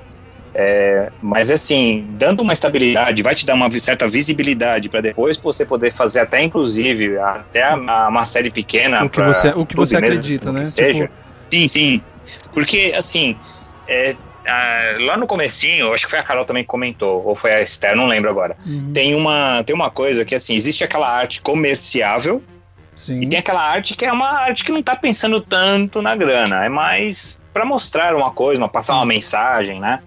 É, 0.54 1.10
mas 1.22 1.50
assim, 1.50 2.06
dando 2.10 2.42
uma 2.42 2.52
estabilidade, 2.54 3.24
vai 3.24 3.34
te 3.34 3.46
dar 3.46 3.54
uma 3.56 3.72
certa 3.72 4.06
visibilidade 4.08 4.90
para 4.90 5.00
depois 5.02 5.38
você 5.38 5.66
poder 5.66 5.92
fazer 5.92 6.20
até 6.20 6.44
inclusive 6.44 7.18
até 7.20 7.64
a, 7.64 7.74
a- 7.74 8.08
uma 8.10 8.24
série 8.26 8.52
pequena. 8.52 9.04
O 9.06 9.10
que 9.10 9.22
você- 9.22 9.48
o 9.56 9.66
que 9.66 9.76
você 9.78 10.00
mesmo, 10.00 10.08
acredita, 10.18 10.50
o 10.52 10.54
que 10.54 10.60
né? 10.60 10.66
Seja. 10.66 11.04
Tipo- 11.06 11.14
Sim, 11.52 11.68
sim. 11.68 12.02
Porque 12.54 12.94
assim, 12.96 13.36
é, 13.88 14.16
ah, 14.46 14.96
lá 15.00 15.18
no 15.18 15.26
comecinho, 15.26 15.94
acho 15.94 16.06
que 16.06 16.12
foi 16.12 16.20
a 16.20 16.24
Carol 16.24 16.46
também 16.46 16.64
que 16.64 16.70
comentou, 16.70 17.24
ou 17.26 17.36
foi 17.36 17.54
a 17.54 17.62
Esther, 17.62 17.96
não 17.96 18.08
lembro 18.08 18.30
agora. 18.30 18.58
Uhum. 18.66 18.92
Tem 18.94 19.16
uma 19.16 19.64
tem 19.64 19.76
uma 19.76 19.90
coisa 19.90 20.26
que 20.26 20.36
assim, 20.36 20.54
existe 20.56 20.84
aquela 20.84 21.10
arte 21.10 21.42
comerciável 21.42 22.42
Sim. 22.96 23.22
e 23.22 23.28
tem 23.28 23.40
aquela 23.40 23.62
arte 23.62 23.96
que 23.96 24.06
é 24.06 24.12
uma 24.12 24.30
arte 24.30 24.64
que 24.64 24.72
não 24.72 24.82
tá 24.82 24.96
pensando 24.96 25.40
tanto 25.40 26.02
na 26.02 26.16
grana, 26.16 26.66
é 26.66 26.70
mais 26.70 27.40
para 27.54 27.66
mostrar 27.66 28.16
uma 28.16 28.32
coisa, 28.32 28.60
uma, 28.60 28.70
passar 28.70 28.96
uma 28.96 29.06
mensagem, 29.06 29.80
né? 29.80 30.02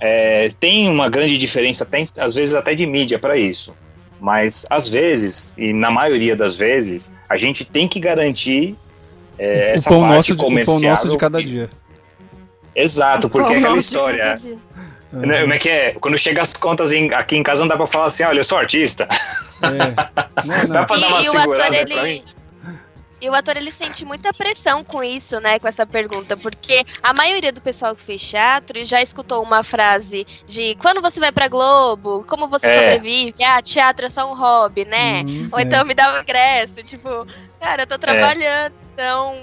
É, 0.00 0.48
tem 0.58 0.88
uma 0.88 1.08
grande 1.08 1.38
diferença, 1.38 1.86
tem, 1.86 2.08
às 2.18 2.34
vezes 2.34 2.54
até 2.54 2.74
de 2.74 2.86
mídia 2.86 3.18
para 3.18 3.36
isso. 3.36 3.74
Mas 4.18 4.66
às 4.68 4.88
vezes, 4.88 5.56
e 5.56 5.72
na 5.72 5.90
maioria 5.90 6.36
das 6.36 6.56
vezes, 6.56 7.14
a 7.28 7.36
gente 7.36 7.64
tem 7.64 7.88
que 7.88 8.00
garantir 8.00 8.76
é, 9.38 9.72
essa 9.72 9.88
parte 9.88 10.08
nosso, 10.08 10.26
de, 10.26 10.32
o 10.32 10.36
comercial. 10.36 10.80
pão 10.80 10.90
nosso 10.90 11.08
de 11.08 11.16
cada 11.16 11.40
dia. 11.40 11.70
Exato, 12.74 13.28
porque 13.30 13.54
é 13.54 13.58
aquela 13.58 13.76
história. 13.76 14.36
Uhum. 15.12 15.20
Né, 15.26 15.40
Como 15.40 15.52
é 15.54 15.58
que 15.58 15.68
é? 15.68 15.92
Quando 15.94 16.16
chega 16.16 16.40
as 16.42 16.52
contas 16.54 16.92
em- 16.92 17.12
aqui 17.12 17.36
em 17.36 17.42
casa, 17.42 17.60
não 17.62 17.68
dá 17.68 17.76
pra 17.76 17.86
falar 17.86 18.06
assim: 18.06 18.22
olha, 18.22 18.38
eu 18.40 18.44
sou 18.44 18.56
artista. 18.58 19.08
É. 19.62 19.68
Não, 20.44 20.68
Dá 20.72 20.80
não. 20.80 20.86
pra 20.86 20.96
dar 20.98 21.08
uma 21.08 21.18
E, 21.20 21.28
o 21.28 21.30
segurada 21.30 21.76
ator, 21.76 21.88
pra 21.88 22.08
ele. 22.08 22.12
mim? 22.20 22.24
E 23.22 23.28
o 23.28 23.34
ator 23.34 23.54
ele 23.56 23.70
sente 23.70 24.02
muita 24.02 24.32
pressão 24.32 24.82
com 24.82 25.04
isso, 25.04 25.38
né? 25.40 25.58
Com 25.58 25.68
essa 25.68 25.84
pergunta, 25.84 26.38
porque 26.38 26.82
a 27.02 27.12
maioria 27.12 27.52
do 27.52 27.60
pessoal 27.60 27.94
que 27.94 28.02
fez 28.02 28.22
teatro 28.22 28.82
já 28.86 29.02
escutou 29.02 29.42
uma 29.42 29.62
frase 29.62 30.26
de 30.48 30.74
quando 30.76 31.02
você 31.02 31.20
vai 31.20 31.30
pra 31.30 31.46
Globo, 31.48 32.24
como 32.26 32.48
você 32.48 32.66
É. 32.66 32.74
sobrevive, 32.94 33.44
ah, 33.44 33.60
teatro 33.60 34.06
é 34.06 34.10
só 34.10 34.30
um 34.32 34.34
hobby, 34.34 34.86
né? 34.86 35.22
Hum, 35.26 35.48
Ou 35.52 35.58
é. 35.58 35.62
então 35.64 35.84
me 35.84 35.92
dá 35.92 36.14
um 36.16 36.22
ingresso, 36.22 36.72
tipo, 36.84 37.26
cara, 37.60 37.82
eu 37.82 37.86
tô 37.86 37.98
trabalhando, 37.98 38.72
então. 38.94 39.38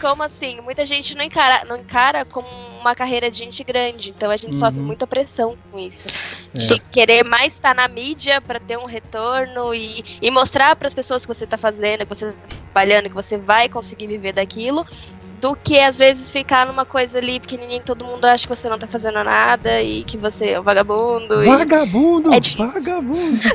Como 0.00 0.22
assim? 0.22 0.60
Muita 0.60 0.84
gente 0.84 1.14
não 1.14 1.24
encara, 1.24 1.64
não 1.64 1.76
encara 1.76 2.24
como 2.24 2.48
uma 2.80 2.94
carreira 2.94 3.30
de 3.30 3.38
gente 3.38 3.62
grande, 3.62 4.10
então 4.10 4.30
a 4.30 4.36
gente 4.36 4.56
sofre 4.56 4.80
Uhum. 4.80 4.86
muita 4.86 5.06
pressão 5.06 5.56
com 5.70 5.78
isso. 5.78 6.08
É. 6.54 6.58
De 6.58 6.78
querer 6.80 7.24
mais 7.24 7.54
estar 7.54 7.74
na 7.74 7.86
mídia 7.86 8.40
pra 8.40 8.58
ter 8.58 8.76
um 8.76 8.84
retorno 8.84 9.72
e, 9.74 10.04
e 10.20 10.30
mostrar 10.30 10.74
para 10.74 10.88
as 10.88 10.94
pessoas 10.94 11.24
que 11.24 11.32
você 11.32 11.46
tá 11.46 11.56
fazendo, 11.56 12.00
que 12.00 12.06
você 12.08 12.32
tá 12.32 12.38
trabalhando, 12.72 13.08
que 13.08 13.14
você 13.14 13.38
vai 13.38 13.68
conseguir 13.68 14.06
viver 14.08 14.32
daquilo, 14.32 14.84
do 15.42 15.56
que 15.56 15.78
às 15.80 15.98
vezes 15.98 16.30
ficar 16.30 16.64
numa 16.66 16.84
coisa 16.86 17.18
ali 17.18 17.40
pequenininha 17.40 17.80
que 17.80 17.86
todo 17.86 18.04
mundo 18.04 18.24
acha 18.24 18.44
que 18.46 18.54
você 18.54 18.68
não 18.68 18.78
tá 18.78 18.86
fazendo 18.86 19.24
nada 19.24 19.82
e 19.82 20.04
que 20.04 20.16
você 20.16 20.50
é 20.50 20.60
um 20.60 20.62
vagabundo. 20.62 21.42
e- 21.42 21.46
Vagabundo! 21.48 22.32
É 22.32 22.38
difícil. 22.38 22.64
vagabundo! 22.72 23.40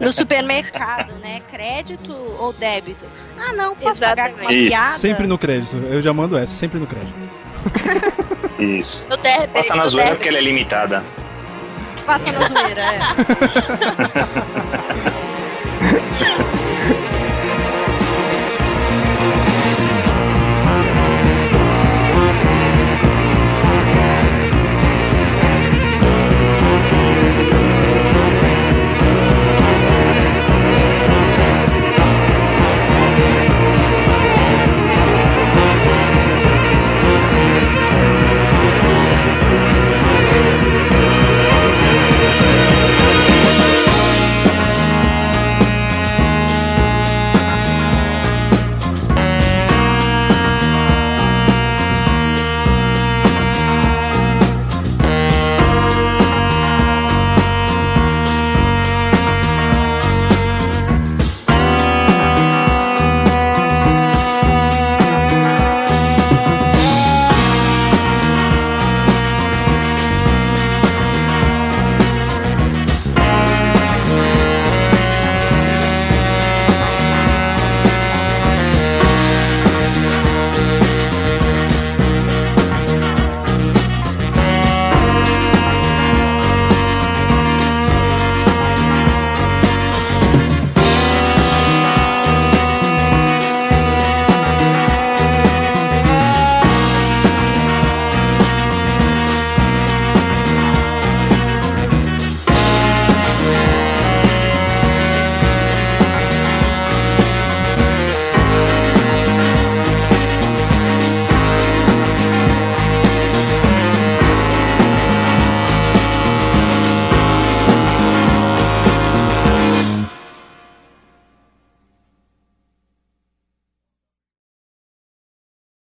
No 0.00 0.12
supermercado, 0.12 1.14
né? 1.18 1.40
Crédito 1.50 2.12
ou 2.38 2.52
débito? 2.52 3.04
Ah, 3.38 3.52
não, 3.54 3.74
posso 3.74 4.00
pagar 4.00 4.32
com 4.32 4.40
uma 4.42 4.52
Isso. 4.52 4.68
piada? 4.70 4.90
Sempre 4.90 5.26
no 5.26 5.38
crédito. 5.38 5.76
Eu 5.86 6.02
já 6.02 6.12
mando 6.12 6.36
essa, 6.36 6.52
sempre 6.52 6.78
no 6.78 6.86
crédito. 6.86 7.22
Isso. 8.60 9.06
No 9.08 9.16
débito, 9.16 9.48
Passa 9.48 9.74
na 9.74 9.86
zoeira 9.86 10.14
porque 10.14 10.28
ela 10.28 10.38
é 10.38 10.42
limitada. 10.42 11.02
Passa 12.06 12.30
na 12.32 12.40
zoeira, 12.46 12.82
é. 12.82 12.98